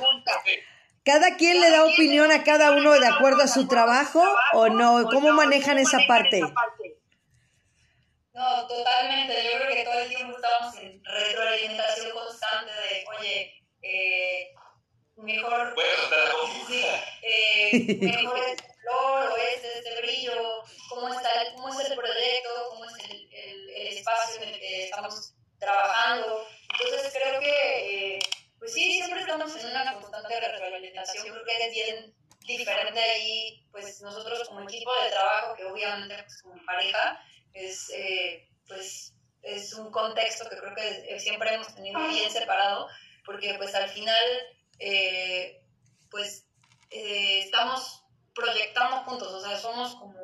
¿Cada 1.04 1.36
quien 1.36 1.60
le 1.60 1.70
da 1.70 1.84
opinión 1.84 2.32
a 2.32 2.42
cada 2.42 2.72
uno 2.72 2.98
de 2.98 3.06
acuerdo 3.06 3.42
a 3.42 3.46
su 3.46 3.68
trabajo 3.68 4.24
o 4.54 4.68
no? 4.68 5.04
¿Cómo 5.04 5.30
manejan 5.30 5.78
esa 5.78 6.00
parte? 6.08 6.42
No, 8.36 8.66
totalmente. 8.66 9.32
Yo 9.44 9.58
creo 9.58 9.74
que 9.74 9.84
todo 9.84 9.98
el 9.98 10.08
tiempo 10.10 10.36
estamos 10.36 10.76
en 10.76 11.02
retroalimentación 11.02 12.10
constante 12.10 12.70
de, 12.70 13.04
oye, 13.18 13.62
eh, 13.80 14.54
mejor 15.16 15.74
Bueno, 15.74 15.92
está 16.02 16.16
Sí, 16.68 16.84
eh, 17.22 17.96
mejor 17.98 18.38
es 18.38 18.52
el 18.52 18.84
color 18.84 19.30
o 19.32 19.36
este, 19.38 19.78
este 19.78 20.00
brillo, 20.02 20.62
cómo, 20.90 21.08
está, 21.14 21.42
el- 21.42 21.54
cómo 21.54 21.80
es 21.80 21.88
el 21.90 21.96
proyecto, 21.96 22.50
cómo 22.68 22.84
es 22.84 23.04
el, 23.08 23.28
el, 23.32 23.70
el 23.70 23.86
espacio 23.96 24.42
en 24.42 24.48
el 24.50 24.60
que 24.60 24.84
estamos 24.84 25.32
trabajando. 25.58 26.46
Entonces 26.78 27.12
creo 27.14 27.40
que, 27.40 28.16
eh, 28.16 28.18
pues 28.58 28.74
sí, 28.74 28.96
siempre 28.96 29.20
estamos 29.20 29.56
en 29.56 29.66
una 29.70 29.94
constante 29.94 30.40
retroalimentación, 30.40 31.24
creo 31.32 31.44
que 31.46 31.64
es 31.68 31.72
bien 31.72 32.14
diferente 32.40 33.00
ahí, 33.00 33.66
pues 33.72 34.02
nosotros 34.02 34.46
como 34.46 34.60
equipo 34.68 34.90
de 35.02 35.10
trabajo, 35.10 35.56
que 35.56 35.64
obviamente 35.64 36.22
pues, 36.22 36.42
como 36.42 36.62
pareja, 36.66 37.18
es, 37.56 37.90
eh, 37.90 38.48
pues, 38.68 39.14
es 39.42 39.72
un 39.74 39.90
contexto 39.90 40.48
que 40.48 40.56
creo 40.56 40.74
que 40.74 41.18
siempre 41.20 41.54
hemos 41.54 41.74
tenido 41.74 42.00
bien 42.08 42.30
separado, 42.30 42.88
porque 43.24 43.54
pues 43.54 43.74
al 43.74 43.88
final, 43.88 44.24
eh, 44.78 45.62
pues 46.10 46.46
eh, 46.90 47.40
estamos 47.44 48.02
proyectando 48.34 48.98
juntos, 49.04 49.28
o 49.32 49.40
sea, 49.40 49.58
somos 49.58 49.94
como 49.94 50.20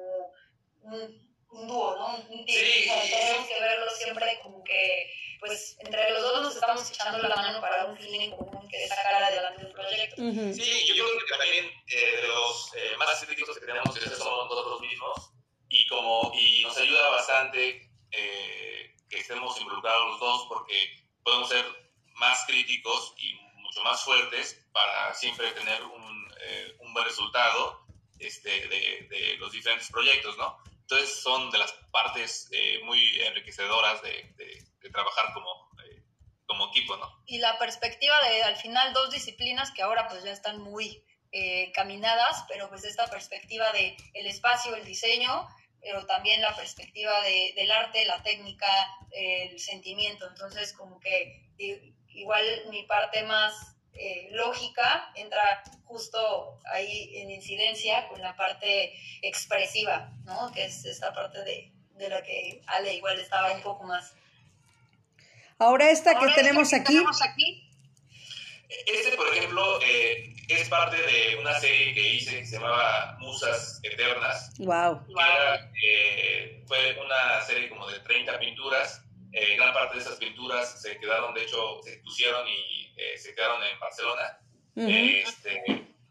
un, 0.82 1.36
un 1.50 1.68
dúo, 1.68 1.96
¿no? 1.96 2.16
Un 2.28 2.44
team, 2.44 2.64
Sí. 2.64 2.88
o 2.90 3.06
sea, 3.06 3.20
tenemos 3.20 3.48
que 3.48 3.60
verlo 3.60 3.90
siempre 3.90 4.40
como 4.42 4.62
que, 4.64 5.10
pues 5.40 5.76
entre 5.80 6.10
los 6.10 6.22
dos 6.22 6.42
nos 6.42 6.54
estamos 6.54 6.90
echando 6.90 7.18
la 7.18 7.34
mano 7.36 7.60
para 7.60 7.86
un 7.86 7.96
feeling 7.96 8.30
común 8.30 8.68
que 8.68 8.86
sacar 8.86 9.14
adelante 9.22 9.66
un 9.66 9.72
proyecto. 9.72 10.22
Ujú. 10.22 10.54
Sí, 10.54 10.86
yo 10.94 11.04
creo 11.04 11.18
que 11.18 11.36
también 11.38 11.64
eh, 11.88 12.16
de 12.16 12.28
los 12.28 12.74
eh, 12.74 12.96
más 12.98 13.24
críticos 13.24 13.58
que 13.58 13.66
tenemos 13.66 13.94
que 13.98 14.08
somos 14.10 14.48
nosotros 14.48 14.80
mismos 14.80 15.31
y 15.72 15.86
como 15.86 16.30
y 16.34 16.62
nos 16.62 16.76
ayuda 16.76 17.08
bastante 17.10 17.90
eh, 18.10 18.94
que 19.08 19.18
estemos 19.18 19.58
involucrados 19.60 20.10
los 20.10 20.20
dos 20.20 20.46
porque 20.48 20.74
podemos 21.24 21.48
ser 21.48 21.64
más 22.16 22.44
críticos 22.46 23.14
y 23.18 23.34
mucho 23.62 23.82
más 23.82 24.02
fuertes 24.04 24.66
para 24.72 25.14
siempre 25.14 25.50
tener 25.52 25.82
un, 25.82 26.34
eh, 26.42 26.76
un 26.80 26.92
buen 26.92 27.06
resultado 27.06 27.86
este, 28.18 28.68
de, 28.68 29.06
de 29.10 29.36
los 29.38 29.50
diferentes 29.50 29.90
proyectos, 29.90 30.36
¿no? 30.36 30.58
Entonces 30.82 31.22
son 31.22 31.50
de 31.50 31.58
las 31.58 31.72
partes 31.90 32.48
eh, 32.52 32.80
muy 32.84 33.00
enriquecedoras 33.22 34.02
de, 34.02 34.10
de- 34.36 34.62
de 34.80 34.90
trabajar 34.90 35.32
como, 35.32 35.70
eh, 35.84 36.02
como 36.44 36.68
equipo, 36.68 36.96
¿no? 36.96 37.22
y 37.26 37.38
la 37.38 37.56
perspectiva 37.58 38.14
de 38.28 38.42
al 38.42 38.56
final 38.56 38.92
dos 38.92 39.10
disciplinas 39.10 39.70
que 39.70 39.80
ahora 39.82 40.06
pues 40.08 40.22
ya 40.24 40.32
están 40.32 40.58
muy 40.60 41.02
eh, 41.30 41.70
caminadas, 41.72 42.44
pero 42.48 42.68
pues 42.68 42.84
esta 42.84 43.06
perspectiva 43.08 43.72
de 43.72 43.96
el 44.12 44.26
espacio, 44.26 44.74
el 44.74 44.84
diseño, 44.84 45.48
pero 45.82 46.06
también 46.06 46.40
la 46.40 46.54
perspectiva 46.54 47.20
de, 47.22 47.52
del 47.56 47.70
arte, 47.70 48.04
la 48.06 48.22
técnica, 48.22 48.68
el 49.10 49.58
sentimiento. 49.58 50.28
Entonces 50.28 50.72
como 50.72 51.00
que 51.00 51.50
igual 52.08 52.44
mi 52.70 52.84
parte 52.84 53.24
más 53.24 53.54
eh, 53.94 54.28
lógica 54.30 55.12
entra 55.16 55.62
justo 55.84 56.60
ahí 56.72 57.10
en 57.16 57.30
incidencia 57.30 58.08
con 58.08 58.20
la 58.20 58.36
parte 58.36 58.94
expresiva, 59.20 60.12
¿no? 60.24 60.50
Que 60.52 60.64
es 60.64 60.84
esta 60.84 61.12
parte 61.12 61.42
de, 61.44 61.72
de 61.96 62.08
la 62.08 62.22
que 62.22 62.62
Ale 62.66 62.94
igual 62.94 63.18
estaba 63.18 63.52
un 63.52 63.60
poco 63.62 63.84
más. 63.84 64.14
Ahora 65.58 65.90
esta 65.90 66.12
que 66.12 66.18
Ahora, 66.18 66.34
tenemos 66.34 66.70
que 66.70 66.76
aquí, 66.76 66.92
tenemos 66.92 67.22
aquí, 67.22 67.70
Este, 68.86 69.16
por 69.16 69.28
ejemplo, 69.28 69.80
eh, 69.82 70.34
es 70.48 70.68
parte 70.68 70.96
de 70.96 71.36
una 71.36 71.58
serie 71.58 71.94
que 71.94 72.08
hice 72.14 72.38
que 72.40 72.46
se 72.46 72.56
llamaba 72.56 73.16
Musas 73.20 73.80
Eternas. 73.82 74.52
wow. 74.58 75.04
era, 75.08 75.70
eh, 75.82 76.62
fue 76.66 76.98
una 77.00 77.40
serie 77.42 77.68
como 77.68 77.88
de 77.88 78.00
30 78.00 78.38
pinturas. 78.38 79.04
Eh, 79.32 79.56
gran 79.56 79.72
parte 79.72 79.96
de 79.96 80.02
esas 80.02 80.16
pinturas 80.16 80.80
se 80.80 80.98
quedaron, 80.98 81.32
de 81.34 81.42
hecho, 81.42 81.80
se 81.82 81.96
pusieron 81.98 82.46
y 82.46 82.92
eh, 82.96 83.16
se 83.16 83.34
quedaron 83.34 83.62
en 83.62 83.78
Barcelona. 83.80 84.38
Ujú. 84.74 84.88
Este, 84.88 85.62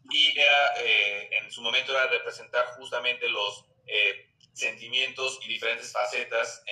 y 0.09 0.39
era, 0.39 0.73
eh, 0.79 1.29
en 1.41 1.51
su 1.51 1.61
momento 1.61 1.91
era 1.91 2.07
representar 2.07 2.65
justamente 2.77 3.29
los 3.29 3.65
eh, 3.85 4.27
sentimientos 4.53 5.39
y 5.43 5.47
diferentes 5.49 5.91
facetas 5.91 6.63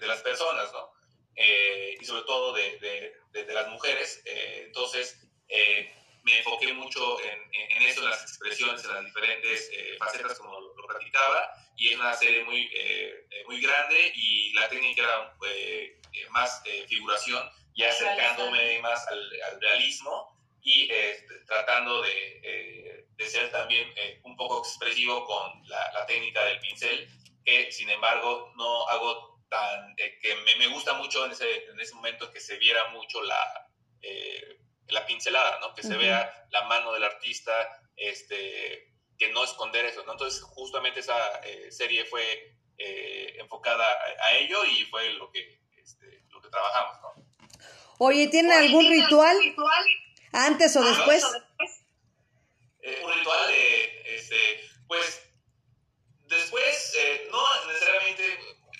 de 0.00 0.06
las 0.08 0.20
personas, 0.22 0.72
¿no? 0.72 0.92
Eh, 1.36 1.96
y 2.00 2.04
sobre 2.04 2.22
todo 2.22 2.52
de, 2.52 2.78
de- 2.78 3.12
de- 3.44 3.52
las 3.52 3.68
mujeres. 3.68 4.22
Eh, 4.24 4.64
entonces, 4.66 5.18
eh, 5.48 5.92
me 6.22 6.38
enfoqué 6.38 6.72
mucho 6.72 7.20
en, 7.20 7.38
en- 7.52 7.82
eso, 7.82 8.02
en 8.02 8.10
las 8.10 8.22
expresiones, 8.22 8.84
en 8.84 8.92
las 8.94 9.04
diferentes 9.04 9.70
eh, 9.72 9.96
facetas, 9.98 10.38
como 10.38 10.60
lo, 10.60 10.74
lo 10.74 10.86
platicaba, 10.86 11.48
y 11.76 11.88
es 11.88 11.96
una 11.96 12.12
serie 12.14 12.44
muy, 12.44 12.70
eh, 12.74 13.26
muy 13.46 13.60
grande 13.60 14.12
y 14.14 14.52
la 14.52 14.68
técnica 14.68 15.02
era 15.02 15.36
más 16.30 16.62
figuración, 16.88 17.42
ya 17.74 17.88
acercándome 17.88 18.80
más 18.80 19.06
al, 19.08 19.42
al 19.50 19.60
realismo 19.60 20.38
y 20.62 20.88
eh, 20.92 21.16
tratando 21.46 22.02
de, 22.02 22.40
eh, 22.42 23.06
de 23.16 23.26
ser 23.26 23.50
también 23.50 23.92
eh, 23.96 24.20
un 24.24 24.36
poco 24.36 24.60
expresivo 24.60 25.24
con 25.26 25.68
la, 25.68 25.90
la 25.92 26.06
técnica 26.06 26.44
del 26.44 26.60
pincel, 26.60 27.08
que 27.44 27.72
sin 27.72 27.90
embargo 27.90 28.52
no 28.56 28.86
hago 28.88 29.31
tan, 29.52 29.94
eh, 29.98 30.18
que 30.22 30.34
me, 30.36 30.56
me 30.56 30.66
gusta 30.68 30.94
mucho 30.94 31.24
en 31.26 31.32
ese, 31.32 31.66
en 31.66 31.78
ese 31.78 31.94
momento 31.94 32.30
que 32.32 32.40
se 32.40 32.56
viera 32.56 32.88
mucho 32.88 33.20
la, 33.22 33.68
eh, 34.00 34.58
la 34.88 35.04
pincelada, 35.06 35.60
¿no? 35.60 35.74
que 35.74 35.82
se 35.82 35.94
vea 35.96 36.46
la 36.50 36.62
mano 36.62 36.92
del 36.92 37.04
artista, 37.04 37.52
este, 37.96 38.88
que 39.18 39.28
no 39.28 39.44
esconder 39.44 39.84
eso. 39.84 40.02
¿no? 40.04 40.12
Entonces 40.12 40.40
justamente 40.42 41.00
esa 41.00 41.18
eh, 41.44 41.70
serie 41.70 42.04
fue 42.06 42.54
eh, 42.78 43.36
enfocada 43.38 43.84
a, 43.86 44.26
a 44.28 44.34
ello 44.38 44.64
y 44.64 44.86
fue 44.86 45.10
lo 45.14 45.30
que, 45.30 45.60
este, 45.76 46.24
lo 46.30 46.40
que 46.40 46.48
trabajamos. 46.48 46.96
¿no? 47.02 47.10
Oye, 47.98 48.28
¿tienen 48.28 48.52
Oye, 48.52 48.66
algún 48.66 48.80
¿tiene 48.88 49.02
ritual 49.02 49.38
ritual 49.38 49.86
antes 50.32 50.76
o 50.76 50.80
Ah, 50.82 50.88
después? 50.88 51.24
antes 51.24 51.36
o 51.36 51.40
después? 51.40 51.70
Eh, 52.80 53.00
un 53.04 53.12
ritual, 53.12 53.50
eh, 53.50 54.02
este, 54.16 54.70
pues 54.88 55.28
después, 56.26 56.94
eh, 56.98 57.28
no 57.30 57.42
necesariamente 57.66 58.24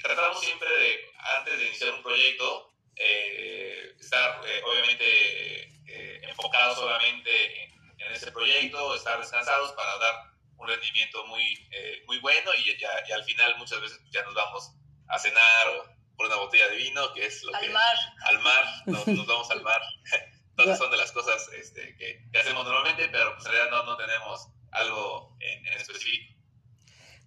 tratamos 0.02 0.40
siempre 0.40 0.68
de, 0.68 1.04
antes 1.38 1.56
de 1.58 1.66
iniciar 1.66 1.90
un 1.94 2.02
proyecto, 2.02 2.72
eh, 2.96 3.94
estar 4.00 4.40
eh, 4.44 4.62
obviamente 4.66 5.04
eh, 5.86 6.20
enfocados 6.28 6.78
solamente 6.78 7.30
en, 7.62 7.70
en 8.00 8.12
ese 8.12 8.32
proyecto, 8.32 8.96
estar 8.96 9.11
descansados 9.22 9.72
para 9.72 9.96
dar 9.98 10.32
un 10.56 10.68
rendimiento 10.68 11.26
muy, 11.26 11.68
eh, 11.72 12.02
muy 12.06 12.18
bueno 12.18 12.50
y, 12.54 12.78
ya, 12.78 12.90
y 13.08 13.12
al 13.12 13.24
final 13.24 13.56
muchas 13.58 13.80
veces 13.80 14.00
ya 14.10 14.22
nos 14.22 14.34
vamos 14.34 14.72
a 15.08 15.18
cenar 15.18 15.68
o 15.68 15.92
por 16.16 16.26
una 16.26 16.36
botella 16.36 16.68
de 16.68 16.76
vino, 16.76 17.12
que 17.14 17.26
es 17.26 17.42
lo 17.42 17.52
que 17.52 17.66
Al 17.66 17.70
mar. 17.70 17.96
al 18.26 18.38
mar, 18.40 18.64
nos, 18.86 19.06
nos 19.08 19.26
vamos 19.26 19.50
al 19.50 19.62
mar. 19.62 19.80
Entonces 20.50 20.78
son 20.78 20.90
de 20.90 20.98
las 20.98 21.12
cosas 21.12 21.48
este, 21.54 21.96
que, 21.96 22.28
que 22.30 22.38
hacemos 22.38 22.64
normalmente, 22.64 23.08
pero 23.08 23.34
pues, 23.34 23.46
en 23.46 23.52
realidad 23.52 23.70
no, 23.70 23.84
no 23.84 23.96
tenemos 23.96 24.48
algo 24.70 25.36
en, 25.40 25.66
en 25.66 25.72
específico. 25.74 26.32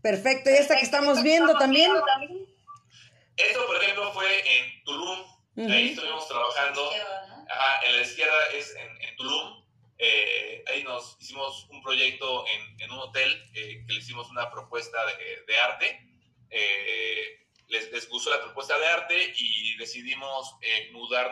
Perfecto, 0.06 0.52
y 0.52 0.54
esta 0.54 0.76
que 0.76 0.84
estamos 0.84 1.24
viendo 1.24 1.58
también. 1.58 1.92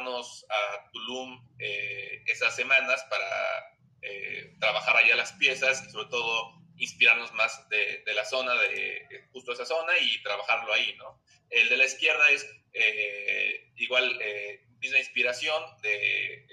A 0.08 0.90
Tulum 0.92 1.48
eh, 1.60 2.24
esas 2.28 2.56
semanas 2.56 3.04
para 3.10 3.78
eh, 4.02 4.56
trabajar 4.60 4.98
allá 4.98 5.16
las 5.16 5.34
piezas 5.34 5.84
y 5.88 5.92
sobre 5.92 6.10
todo 6.10 6.54
inspirarnos 6.78 7.32
más 7.34 7.68
de, 7.70 8.04
de 8.06 8.14
la 8.14 8.26
zona, 8.26 8.54
de 8.56 9.06
justo 9.32 9.54
esa 9.54 9.66
zona 9.66 9.98
y 10.00 10.22
trabajarlo 10.24 10.74
ahí, 10.74 10.96
¿no? 10.98 11.22
El 11.50 11.70
de 11.70 11.78
la 11.78 11.86
izquierda 11.86 12.28
es 12.30 12.46
eh, 12.74 13.72
igual 13.76 14.18
eh, 14.22 14.66
misma 14.80 14.98
inspiración 15.00 15.64
de, 15.82 16.46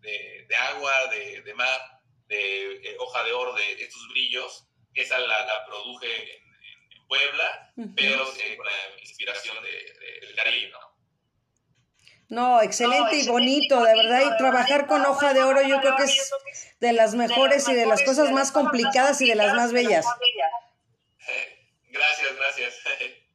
de, 0.00 0.46
de 0.48 0.56
agua, 0.56 0.92
de, 1.10 1.54
mar, 1.54 1.80
de 2.28 2.74
eh, 2.76 2.96
hoja 2.98 3.24
de 3.24 3.32
oro, 3.32 3.54
de 3.54 3.72
estos 3.82 4.08
brillos. 4.10 4.68
Esa 4.94 5.18
la, 5.18 5.46
la 5.46 5.64
produje 5.66 6.06
en, 6.14 6.28
en- 6.28 7.06
Puebla, 7.08 7.72
Ujú. 7.76 7.94
pero 7.94 8.34
eh, 8.40 8.56
con 8.56 8.66
la 8.66 9.00
inspiración 9.00 9.56
de, 9.62 9.70
de- 9.70 10.20
del 10.26 10.34
Caribe, 10.34 10.70
¿no? 10.70 10.95
No, 12.28 12.60
excelente 12.60 13.16
y 13.16 13.28
bonito, 13.28 13.82
de 13.82 13.94
verdad. 13.94 14.22
Y 14.22 14.36
trabajar 14.36 14.86
con 14.86 15.04
hoja 15.06 15.32
de 15.32 15.42
oro 15.42 15.62
yo 15.62 15.80
creo 15.80 15.96
que 15.96 16.04
es 16.04 16.32
de 16.80 16.92
las 16.92 17.14
mejores 17.14 17.68
y 17.68 17.74
de 17.74 17.86
las 17.86 18.02
cosas 18.02 18.30
más 18.32 18.50
complicadas 18.52 19.20
y 19.20 19.28
de 19.28 19.36
las 19.36 19.54
más 19.54 19.72
bellas. 19.72 20.04
Gracias, 21.88 22.36
gracias. 22.36 22.74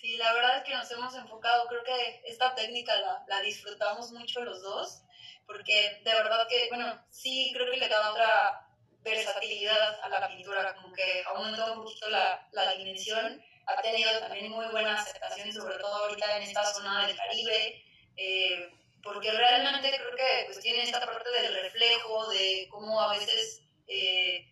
Sí, 0.00 0.16
la 0.16 0.32
verdad 0.32 0.58
es 0.58 0.64
que 0.64 0.74
nos 0.74 0.90
hemos 0.92 1.14
enfocado, 1.16 1.66
creo 1.66 1.82
que 1.82 2.22
esta 2.24 2.54
técnica 2.54 2.96
la, 2.96 3.24
la 3.26 3.40
disfrutamos 3.40 4.12
mucho 4.12 4.42
los 4.44 4.62
dos, 4.62 5.02
porque 5.44 6.00
de 6.04 6.12
verdad 6.14 6.46
que, 6.48 6.68
bueno, 6.68 7.04
sí 7.10 7.50
creo 7.52 7.68
que 7.68 7.78
le 7.78 7.88
da 7.88 8.12
otra 8.12 8.68
versatilidad 9.00 10.00
a 10.00 10.08
la 10.08 10.28
pintura, 10.28 10.74
como 10.76 10.94
que 10.94 11.24
aumenta 11.26 11.72
un 11.72 11.82
poquito 11.82 12.08
la, 12.10 12.48
la 12.52 12.74
dimensión, 12.74 13.42
ha 13.66 13.82
tenido 13.82 14.20
también 14.20 14.50
muy 14.50 14.66
buena 14.66 15.00
aceptación, 15.00 15.52
sobre 15.52 15.76
todo 15.78 15.94
ahorita 15.94 16.36
en 16.36 16.42
esta 16.44 16.64
zona 16.64 17.06
del 17.06 17.16
Caribe, 17.16 17.84
eh, 18.18 18.70
porque 19.02 19.30
realmente 19.30 19.90
creo 19.90 20.16
que 20.16 20.44
pues, 20.46 20.60
tiene 20.60 20.82
esta 20.82 21.04
parte 21.06 21.30
del 21.30 21.54
reflejo, 21.62 22.28
de 22.30 22.66
cómo 22.70 23.00
a 23.00 23.16
veces 23.16 23.62
eh, 23.86 24.44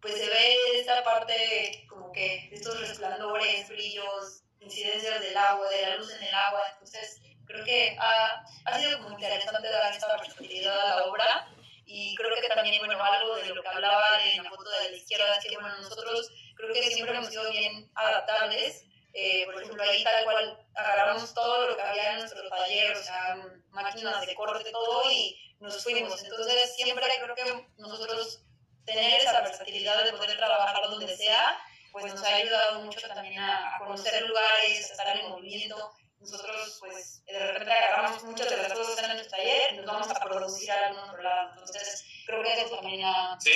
pues 0.00 0.14
se 0.14 0.28
ve 0.28 0.56
esta 0.74 1.02
parte 1.02 1.86
como 1.88 2.12
que 2.12 2.48
estos 2.52 2.78
resplandores, 2.80 3.68
brillos, 3.68 4.42
incidencias 4.60 5.20
del 5.20 5.36
agua, 5.36 5.68
de 5.70 5.82
la 5.82 5.96
luz 5.96 6.12
en 6.12 6.22
el 6.22 6.34
agua. 6.34 6.62
Entonces, 6.72 7.20
creo 7.46 7.64
que 7.64 7.96
ha, 7.98 8.44
ha 8.66 8.78
sido 8.78 9.02
como 9.02 9.18
interesante 9.18 9.68
dar 9.68 9.92
esta 9.92 10.16
versatilidad 10.16 10.78
a 10.78 10.96
la 10.96 11.04
obra. 11.06 11.48
Y 11.86 12.14
creo 12.14 12.30
que 12.40 12.48
también, 12.48 12.78
bueno, 12.84 13.02
algo 13.02 13.36
de 13.36 13.52
lo 13.52 13.62
que 13.62 13.68
hablaba 13.68 14.06
en 14.32 14.44
la 14.44 14.50
foto 14.50 14.70
de 14.70 14.90
la 14.90 14.96
izquierda 14.96 15.36
es 15.36 15.44
que, 15.44 15.56
bueno, 15.56 15.76
nosotros 15.78 16.30
creo 16.54 16.72
que 16.72 16.82
siempre 16.82 17.16
hemos 17.16 17.28
sido 17.28 17.50
bien 17.50 17.90
adaptables. 17.94 18.84
Eh, 19.12 19.44
por 19.46 19.60
ejemplo, 19.60 19.82
ahí 19.82 20.04
tal 20.04 20.24
cual 20.24 20.66
agarramos 20.74 21.34
todo 21.34 21.68
lo 21.68 21.76
que 21.76 21.82
había 21.82 22.12
en 22.12 22.18
nuestro 22.20 22.48
taller, 22.48 22.96
o 22.96 23.02
sea, 23.02 23.36
máquinas 23.70 24.24
de 24.24 24.34
corte, 24.34 24.70
todo, 24.70 25.10
y 25.10 25.56
nos 25.58 25.82
fuimos. 25.82 26.22
Entonces, 26.22 26.74
siempre 26.76 27.06
creo 27.20 27.34
que 27.34 27.66
nosotros 27.76 28.44
tener 28.84 29.20
esa 29.20 29.40
versatilidad 29.40 30.04
de 30.04 30.12
poder 30.12 30.36
trabajar 30.36 30.82
donde 30.90 31.16
sea, 31.16 31.58
pues 31.92 32.06
nos 32.06 32.22
ha 32.22 32.34
ayudado 32.36 32.80
mucho 32.80 33.00
también 33.08 33.38
a, 33.38 33.76
conocer 33.78 34.26
lugares, 34.26 34.90
a 34.90 34.92
estar 34.92 35.16
en 35.16 35.28
movimiento. 35.28 35.92
Nosotros, 36.20 36.76
pues, 36.80 37.24
de 37.24 37.38
repente 37.38 37.72
agarramos 37.72 38.22
muchas 38.24 38.50
de 38.50 38.56
las 38.58 38.72
cosas 38.72 39.02
en 39.02 39.10
nuestro 39.14 39.36
taller 39.36 39.72
y 39.72 39.76
nos 39.78 39.86
vamos 39.86 40.10
a 40.10 40.20
producir 40.20 40.70
a 40.70 40.88
algún 40.88 41.08
otro 41.08 41.22
lado. 41.22 41.50
Entonces, 41.52 42.04
creo 42.26 42.42
que 42.42 42.52
eso 42.60 42.76
también 42.76 43.04
ha... 43.04 43.38
Sí, 43.40 43.50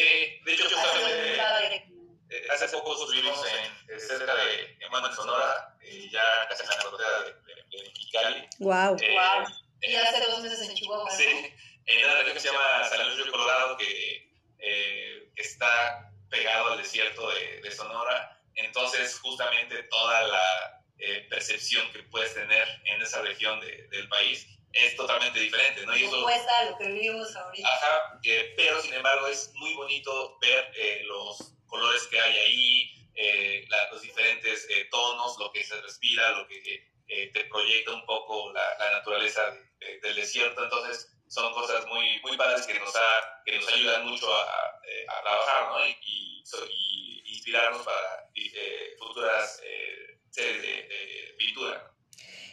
de 0.44 0.52
hecho, 0.52 0.68
yo 0.68 0.76
eh, 2.36 2.46
hace 2.52 2.68
poco 2.68 2.94
estuvimos 2.94 3.38
en, 3.46 3.94
eh, 3.94 4.00
cerca 4.00 4.34
de 4.34 4.76
Emmanuel, 4.80 5.12
Sonora, 5.14 5.76
eh, 5.82 6.08
ya 6.10 6.22
casi 6.48 6.62
en 6.62 6.68
la 6.68 6.74
frontera 6.76 7.20
de, 7.20 7.32
de, 7.32 7.54
de 7.78 7.82
Mexicali. 7.88 8.48
Wow. 8.58 8.96
Eh, 9.00 9.12
Guau. 9.12 9.44
Y 9.82 9.92
eh, 9.92 9.98
hace 9.98 10.20
dos 10.26 10.40
meses 10.40 10.60
en 10.68 10.74
Chihuahua. 10.74 11.10
sí, 11.10 11.52
en 11.86 12.04
una 12.04 12.14
región 12.16 12.34
que 12.34 12.40
se 12.40 12.48
llama 12.48 12.88
San 12.88 13.06
Luis 13.06 13.18
Río 13.22 13.30
Colorado, 13.32 13.76
que 13.76 14.30
eh, 14.58 15.30
está 15.36 16.10
pegado 16.30 16.72
al 16.72 16.78
desierto 16.78 17.30
de, 17.30 17.60
de 17.60 17.70
Sonora. 17.70 18.40
Entonces, 18.56 19.18
justamente 19.20 19.82
toda 19.84 20.22
la 20.28 20.82
eh, 20.98 21.26
percepción 21.28 21.90
que 21.92 22.02
puedes 22.04 22.32
tener 22.34 22.66
en 22.84 23.02
esa 23.02 23.20
región 23.22 23.60
de- 23.60 23.88
del 23.88 24.08
país 24.08 24.46
es 24.72 24.96
totalmente 24.96 25.38
diferente, 25.38 25.84
¿no? 25.86 25.96
Y 25.96 26.04
eso, 26.04 26.16
lo 26.20 26.78
que 26.78 26.86
vivimos 26.88 27.34
ahorita. 27.36 27.68
Ajá, 27.68 28.18
eh, 28.24 28.54
pero 28.56 28.80
sin 28.80 28.94
embargo 28.94 29.26
es 29.28 29.52
muy 29.54 29.74
bonito 29.74 30.38
ver 30.40 30.72
eh, 30.76 31.02
los 31.04 31.53
colores 31.74 32.06
que 32.06 32.20
hay 32.20 32.38
ahí, 32.38 33.08
eh, 33.16 33.64
la- 33.68 33.90
los 33.90 34.00
diferentes 34.02 34.66
eh, 34.70 34.86
tonos, 34.92 35.36
lo 35.40 35.50
que 35.50 35.64
se 35.64 35.80
respira, 35.80 36.30
lo 36.30 36.46
que 36.46 36.58
eh, 37.08 37.30
te 37.32 37.44
proyecta 37.46 37.92
un 37.92 38.06
poco 38.06 38.52
la, 38.52 38.62
la 38.78 38.92
naturaleza 38.92 39.42
de- 39.50 39.86
de- 39.86 40.00
del 40.00 40.14
desierto. 40.16 40.62
Entonces 40.62 41.10
son 41.28 41.52
cosas 41.52 41.84
muy, 41.86 42.20
muy 42.22 42.36
padres 42.36 42.64
que 42.66 42.78
nos, 42.78 42.94
ha, 42.94 43.42
que 43.44 43.56
nos 43.58 43.68
ayudan 43.72 44.06
mucho 44.06 44.32
a, 44.32 44.46
trabajar 45.22 45.68
¿no? 45.70 45.86
y, 45.88 45.96
y, 46.02 46.46
so- 46.46 46.64
y 46.70 47.22
inspirarnos 47.34 47.82
para 47.82 48.30
eh, 48.36 48.94
futuras 48.98 49.60
eh, 49.64 50.18
series 50.30 50.62
de, 50.62 50.68
de 50.68 51.34
pintura. 51.38 51.90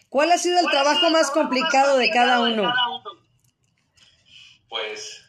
¿Cuál 0.10 0.32
ha 0.32 0.38
sido 0.38 0.60
el 0.60 0.68
trabajo 0.70 1.10
más 1.12 1.30
complicado 1.32 1.98
de 1.98 2.10
cada 2.10 2.40
uno? 2.42 2.74
Pues 4.68 5.22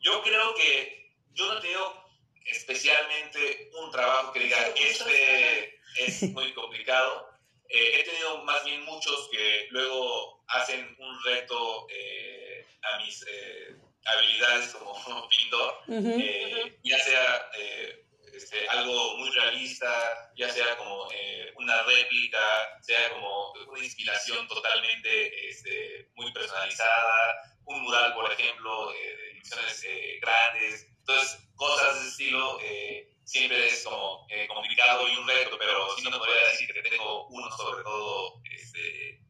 yo 0.00 0.22
creo 0.22 0.54
que 0.54 1.12
yo 1.32 1.46
no 1.46 1.58
he 1.58 1.60
tenido 1.60 2.05
especialmente 2.48 3.70
un 3.74 3.90
trabajo 3.90 4.32
que 4.32 4.40
diga, 4.40 4.58
este 4.76 5.80
es 5.98 6.22
muy 6.32 6.52
complicado. 6.52 7.28
Eh, 7.68 8.00
he 8.00 8.04
tenido 8.04 8.44
más 8.44 8.64
bien 8.64 8.82
muchos 8.84 9.28
que 9.30 9.66
luego 9.70 10.44
hacen 10.48 10.94
un 10.98 11.24
reto 11.24 11.86
eh, 11.90 12.64
a 12.82 12.98
mis 12.98 13.24
eh, 13.28 13.76
habilidades 14.04 14.72
como 14.74 15.28
pintor, 15.28 15.74
Ujú. 15.88 16.16
eh, 16.20 16.78
ya 16.84 16.98
sea 16.98 17.50
eh, 17.58 18.04
este, 18.32 18.68
algo 18.68 19.16
muy 19.16 19.30
realista, 19.30 20.30
ya 20.36 20.48
sea 20.48 20.76
como 20.76 21.08
eh, 21.12 21.52
una 21.56 21.82
réplica, 21.84 22.38
sea 22.82 23.10
como 23.10 23.52
una 23.68 23.82
inspiración 23.84 24.46
totalmente 24.46 25.48
este, 25.48 26.08
muy 26.14 26.30
personalizada, 26.32 27.56
un 27.64 27.82
mural, 27.82 28.14
por 28.14 28.30
ejemplo, 28.30 28.92
eh, 28.94 29.16
de 29.16 29.26
dimensiones 29.28 29.84
eh, 29.84 30.18
grandes. 30.20 30.86
Entonces, 31.08 31.38
cosas 31.54 31.94
de 31.94 32.00
ese 32.00 32.08
estilo 32.08 32.58
eh, 32.62 33.08
siempre 33.24 33.68
es 33.68 33.84
como 33.84 34.26
eh, 34.28 34.48
complicado 34.48 35.06
y 35.06 35.16
un 35.16 35.28
reto, 35.28 35.56
pero 35.56 35.94
sí 35.96 36.02
no 36.02 36.10
te 36.10 36.18
podría 36.18 36.48
decir 36.50 36.72
que 36.72 36.82
tengo 36.82 37.28
uno 37.28 37.48
sobre 37.56 37.84
todo 37.84 38.42
este, 38.50 39.20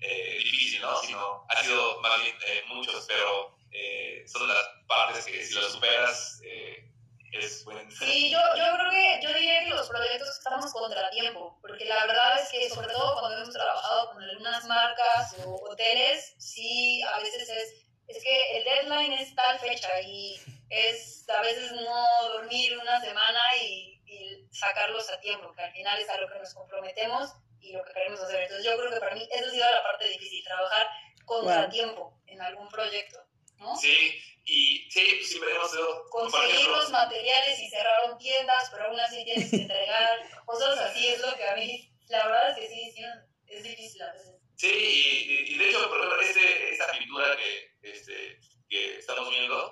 eh, 0.00 0.38
difícil, 0.44 0.80
¿no? 0.80 0.96
Sino 0.98 1.44
ha 1.48 1.62
sido 1.62 2.00
más 2.02 2.22
bien 2.22 2.36
eh, 2.46 2.62
muchos, 2.68 3.04
pero 3.08 3.58
eh, 3.72 4.22
son 4.28 4.46
las 4.46 4.64
partes 4.86 5.24
que 5.24 5.44
si 5.44 5.54
las 5.54 5.72
superas 5.72 6.40
eh, 6.44 6.88
es 7.32 7.64
buen... 7.64 7.90
Sí, 7.90 8.30
yo, 8.30 8.38
yo 8.56 8.64
creo 8.76 8.90
que, 8.92 9.20
yo 9.20 9.34
diría 9.34 9.64
que 9.64 9.70
los 9.70 9.88
proyectos 9.88 10.28
estamos 10.28 10.72
contratiempo, 10.72 11.58
porque 11.60 11.84
la 11.86 12.06
verdad 12.06 12.40
es 12.40 12.48
que 12.48 12.70
sobre 12.70 12.94
todo 12.94 13.18
cuando 13.18 13.38
hemos 13.38 13.52
trabajado 13.52 14.12
con 14.12 14.22
algunas 14.22 14.64
marcas 14.66 15.34
o 15.44 15.56
hoteles, 15.68 16.36
sí, 16.38 17.02
a 17.02 17.18
veces 17.18 17.48
es, 17.48 17.86
es 18.06 18.22
que 18.22 18.58
el 18.58 18.64
deadline 18.64 19.14
es 19.14 19.34
tal 19.34 19.58
fecha 19.58 20.00
y 20.00 20.38
es 20.74 21.28
a 21.28 21.40
veces 21.42 21.72
no 21.72 22.06
dormir 22.34 22.76
una 22.78 23.00
semana 23.00 23.40
y, 23.62 24.02
y 24.06 24.48
sacarlos 24.52 25.08
a 25.10 25.20
tiempo, 25.20 25.52
que 25.54 25.62
al 25.62 25.72
final 25.72 26.00
es 26.00 26.08
a 26.08 26.20
lo 26.20 26.28
que 26.28 26.38
nos 26.38 26.54
comprometemos 26.54 27.30
y 27.60 27.72
lo 27.72 27.84
que 27.84 27.92
queremos 27.92 28.20
hacer. 28.20 28.42
Entonces 28.42 28.64
yo 28.64 28.76
creo 28.76 28.90
que 28.90 29.00
para 29.00 29.14
mí 29.14 29.26
esa 29.30 29.46
ha 29.46 29.50
sido 29.50 29.70
la 29.70 29.82
parte 29.82 30.08
difícil, 30.08 30.44
trabajar 30.44 30.86
contratiempo 31.24 32.20
en 32.26 32.40
algún 32.40 32.68
proyecto, 32.68 33.18
¿no? 33.56 33.76
Sí, 33.76 34.20
y 34.44 34.90
sí, 34.90 35.00
pues 35.16 35.28
siempre 35.28 35.54
hemos 35.54 35.70
sido... 35.70 36.04
conseguir 36.10 36.66
los 36.68 36.90
materiales 36.90 37.58
y 37.60 37.70
cerraron 37.70 38.18
tiendas, 38.18 38.68
pero 38.70 38.84
aún 38.86 39.00
así 39.00 39.24
tienes 39.24 39.50
que 39.50 39.56
entregar 39.56 40.20
cosas 40.46 40.78
así, 40.78 41.06
es 41.08 41.20
lo 41.20 41.34
que 41.34 41.48
a 41.48 41.56
mí, 41.56 41.90
la 42.08 42.26
verdad 42.26 42.50
es 42.50 42.56
que 42.58 42.68
sí, 42.68 42.92
sí, 42.94 43.02
es 43.46 43.62
difícil 43.62 44.02
a 44.02 44.12
veces. 44.12 44.34
Sí, 44.56 44.68
y, 44.68 45.54
y 45.54 45.58
de 45.58 45.68
hecho, 45.68 45.88
por 45.88 45.98
ejemplo, 45.98 46.20
este, 46.20 46.72
esta 46.72 46.92
pintura 46.92 47.36
que, 47.36 47.70
este, 47.82 48.38
que 48.74 48.98
estamos 48.98 49.30
viendo 49.30 49.70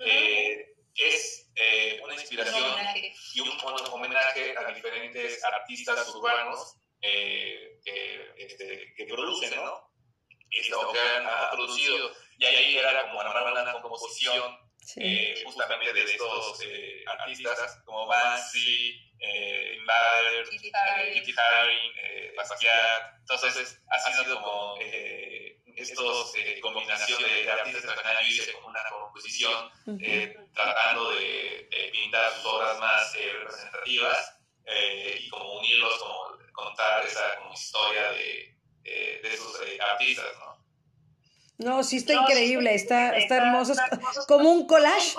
eh, 0.00 0.74
es 0.96 1.50
eh, 1.54 2.00
una 2.02 2.14
Un 2.14 2.20
inspiración 2.20 2.64
y 3.34 3.40
un 3.40 3.50
homenaje 3.92 4.54
a 4.58 4.72
diferentes 4.72 5.44
artistas 5.44 6.08
urbanos 6.14 6.76
eh, 7.00 7.78
que, 7.84 8.32
este, 8.38 8.92
que 8.96 9.04
producen, 9.06 9.54
¿no? 9.54 9.88
Que 10.50 10.74
han, 10.74 11.26
han 11.28 11.50
producido. 11.52 12.10
Y 12.38 12.44
ahí 12.44 12.76
era 12.76 13.02
como 13.02 13.20
armar 13.20 13.52
una 13.52 13.80
composición 13.80 14.58
Sí. 14.82 15.00
eh, 15.04 15.42
justamente 15.44 15.92
de 15.92 16.02
estos 16.04 16.62
eh, 16.64 17.04
artistas 17.06 17.80
como 17.84 18.06
Banksy, 18.06 19.12
eh, 19.20 19.76
Invader, 19.78 20.48
Kitty 20.48 20.70
Haring. 20.74 21.14
Kitty 21.14 21.34
Haring, 21.38 21.92
eh, 22.02 22.32
Basquiat. 22.34 23.18
Entonces, 23.20 23.78
ha 23.90 23.98
sido 24.00 24.42
como 24.42 24.76
eh, 24.80 25.59
estos 25.80 26.34
eh, 26.36 26.60
combinación 26.60 27.22
de, 27.22 27.42
de 27.44 27.50
artistas 27.50 27.82
que 27.82 28.24
yo 28.24 28.42
hice 28.42 28.52
como 28.52 28.68
una 28.68 28.80
composición 28.90 29.70
eh, 30.00 30.36
tratando 30.54 31.10
de, 31.12 31.68
de 31.70 31.88
pintar 31.92 32.32
sus 32.34 32.44
obras 32.46 32.78
más 32.78 33.14
eh, 33.16 33.32
representativas 33.40 34.38
eh, 34.66 35.18
y 35.20 35.28
como 35.28 35.58
unirlos, 35.58 35.98
como 35.98 36.38
contar 36.52 37.04
esa 37.06 37.36
como 37.38 37.52
historia 37.54 38.10
de, 38.12 38.56
de 38.84 39.20
esos 39.24 39.60
eh, 39.62 39.78
artistas, 39.80 40.26
¿no? 40.38 40.60
No, 41.58 41.82
sí 41.84 41.96
está 41.98 42.14
increíble, 42.14 42.74
está, 42.74 43.14
está 43.18 43.36
hermoso. 43.36 43.72
Es 43.72 44.26
como 44.26 44.50
un 44.50 44.66
collage. 44.66 45.14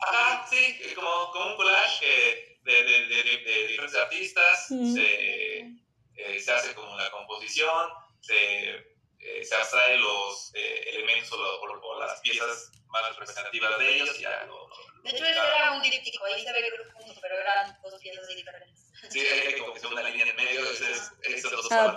Ajá, 0.00 0.46
sí, 0.50 0.56
eh, 0.56 0.92
como, 0.94 1.30
como 1.32 1.46
un 1.52 1.56
collage 1.56 2.04
eh, 2.04 2.58
de, 2.62 2.82
de, 2.82 3.06
de, 3.06 3.22
de- 3.22 3.38
de 3.44 3.66
diferentes 3.68 3.98
artistas, 4.00 4.66
Ujú. 4.70 4.94
se, 4.94 5.58
eh, 5.60 6.40
se 6.40 6.52
hace 6.52 6.74
como 6.74 6.94
la 6.98 7.10
composición, 7.10 7.88
se, 8.20 8.97
se 9.48 9.54
abstrae 9.56 9.96
los 9.98 10.50
eh, 10.54 10.90
elementos 10.94 11.32
o, 11.32 11.36
lo- 11.36 11.60
o- 11.60 11.80
o 11.96 12.00
las 12.00 12.20
piezas 12.20 12.70
más 12.88 13.08
representativas 13.10 13.78
de 13.78 13.94
ellos 13.94 14.16
y 14.18 14.22
ya 14.22 14.44
lo, 14.46 14.68
lo- 14.68 14.76
De 15.02 15.10
hecho, 15.10 15.24
este 15.24 15.38
era 15.38 15.72
un 15.72 15.82
díptico, 15.82 16.24
ahí 16.24 16.42
se 16.44 16.52
ve 16.52 16.58
que 16.60 16.66
era 16.66 16.92
junto, 16.94 17.20
pero 17.20 17.38
eran 17.38 17.78
dos 17.82 18.00
piezas 18.00 18.26
diferentes. 18.28 18.78
Sí, 19.10 19.20
hay 19.20 19.54
como 19.58 19.72
que 19.74 19.80
sea 19.80 19.88
una 19.90 20.02
línea 20.02 20.26
en 20.26 20.36
medio, 20.36 20.70
ese 20.70 20.90
es, 20.90 21.10
ese 21.22 21.36
es 21.46 21.52
los 21.52 21.70
Ah, 21.72 21.96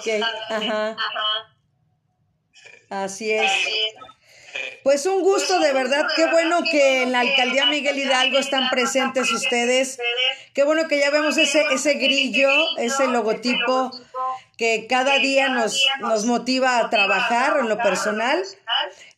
ajá, 0.49 0.89
Ajá. 0.91 1.55
así 2.89 3.31
es. 3.31 3.51
Pues 4.83 5.05
un 5.05 5.21
gusto, 5.21 5.59
de 5.59 5.71
verdad, 5.71 6.05
qué 6.15 6.25
bueno 6.27 6.61
que 6.69 7.03
en 7.03 7.11
la 7.13 7.21
alcaldía 7.21 7.65
Miguel 7.67 7.97
Hidalgo 7.97 8.37
están 8.37 8.69
presentes 8.69 9.31
ustedes. 9.31 9.97
Qué 10.53 10.63
bueno 10.63 10.87
que 10.89 10.99
ya 10.99 11.09
vemos 11.09 11.37
ese, 11.37 11.63
ese 11.71 11.93
grillo, 11.93 12.49
ese 12.77 13.07
logotipo 13.07 13.91
que 14.61 14.85
cada 14.87 15.17
día 15.17 15.49
nos, 15.49 15.83
nos 16.01 16.25
motiva 16.25 16.77
a 16.77 16.89
trabajar 16.91 17.57
en 17.61 17.67
lo 17.67 17.77
personal 17.77 18.43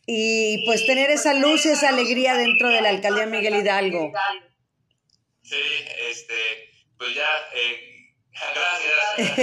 y 0.06 0.66
pues 0.66 0.86
tener 0.86 1.10
esa 1.12 1.34
luz 1.34 1.66
y 1.66 1.70
esa 1.72 1.90
alegría 1.90 2.36
dentro 2.36 2.70
de 2.70 2.80
la 2.80 2.88
alcaldía 2.88 3.26
Miguel 3.26 3.56
Hidalgo. 3.56 4.14
Sí, 5.42 5.62
este, 6.10 6.72
pues 6.98 7.14
ya, 7.14 7.28
eh, 7.56 8.14
gracias. 8.56 9.40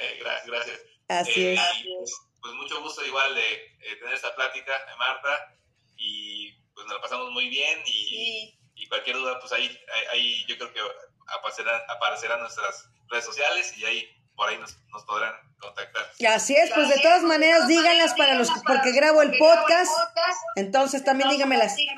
Eh, 0.00 0.20
gra- 0.22 0.42
gracias. 0.46 0.78
Así 1.08 1.46
Eh, 1.46 1.54
es. 1.54 1.60
pues, 1.98 2.12
pues 2.42 2.54
mucho 2.54 2.82
gusto 2.82 3.04
igual 3.06 3.34
de 3.34 3.54
eh, 3.54 3.96
tener 3.98 4.12
esta 4.14 4.34
plática, 4.36 4.76
eh, 4.76 4.96
Marta, 4.98 5.56
y 5.96 6.52
pues 6.74 6.86
nos 6.86 6.96
la 6.96 7.00
pasamos 7.00 7.30
muy 7.32 7.48
bien 7.48 7.80
y, 7.86 7.92
Sí. 7.92 8.58
y 8.74 8.86
cualquier 8.88 9.16
duda, 9.16 9.40
pues 9.40 9.52
ahí, 9.52 9.64
ahí, 9.94 10.02
ahí 10.12 10.44
yo 10.46 10.58
creo 10.58 10.72
que 10.74 10.80
aparecerán, 11.28 11.80
aparecerán 11.88 12.40
nuestras 12.40 12.90
redes 13.10 13.24
sociales 13.24 13.74
y 13.78 13.86
ahí 13.86 14.14
por 14.38 14.48
ahí 14.48 14.56
nos, 14.56 14.78
nos 14.92 15.02
podrán 15.04 15.34
contactar. 15.58 16.06
Y 16.16 16.26
así 16.26 16.54
es, 16.54 16.70
pues 16.72 16.88
de 16.88 17.00
todas 17.00 17.24
maneras 17.24 17.66
díganlas 17.66 18.14
para 18.14 18.34
los 18.36 18.48
porque 18.64 18.92
grabo 18.92 19.20
el 19.20 19.36
podcast, 19.36 19.92
entonces 20.54 21.04
también 21.04 21.28
dígamelas. 21.28 21.74
Sí, 21.74 21.88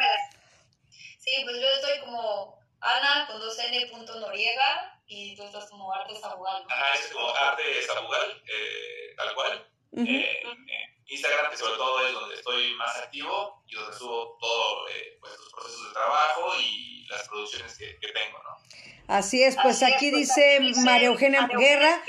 pues 1.45 1.57
yo 1.61 1.69
estoy 1.69 2.01
como 2.01 2.59
Ana 2.81 3.27
con 3.27 3.39
dos 3.39 3.59
N 3.59 3.87
punto 3.89 4.19
Noriega 4.19 4.99
y 5.07 5.37
tú 5.37 5.45
estás 5.45 5.67
como 5.69 5.93
Arte 5.93 6.19
Sabugal. 6.19 6.63
¿no? 6.63 6.75
Ajá, 6.75 6.87
es 6.95 7.13
como 7.13 7.29
Arte 7.29 7.63
Zabugal, 7.87 8.43
eh, 8.47 9.15
tal 9.19 9.35
cual. 9.35 9.71
Eh, 9.99 10.43
eh, 10.43 10.90
Instagram, 11.11 11.51
que 11.51 11.57
sobre 11.57 11.77
todo 11.77 12.07
es 12.07 12.13
donde 12.13 12.35
estoy 12.37 12.75
más 12.75 12.97
activo 12.99 13.63
y 13.69 13.75
donde 13.75 13.97
subo 13.97 14.39
todo 14.41 14.89
eh, 14.89 15.19
pues, 15.21 15.33
los 15.39 15.53
procesos 15.53 15.89
de 15.89 15.93
trabajo 15.93 16.53
y 16.61 17.07
las 17.09 17.29
producciones 17.29 17.77
que, 17.77 17.99
que 17.99 18.09
tengo, 18.09 18.39
¿no? 18.45 18.51
Así 19.09 19.43
es, 19.43 19.57
pues 19.61 19.83
aquí 19.83 20.13
dice 20.13 20.61
María 20.85 21.09
Eugenia 21.09 21.49
Guerra, 21.49 22.01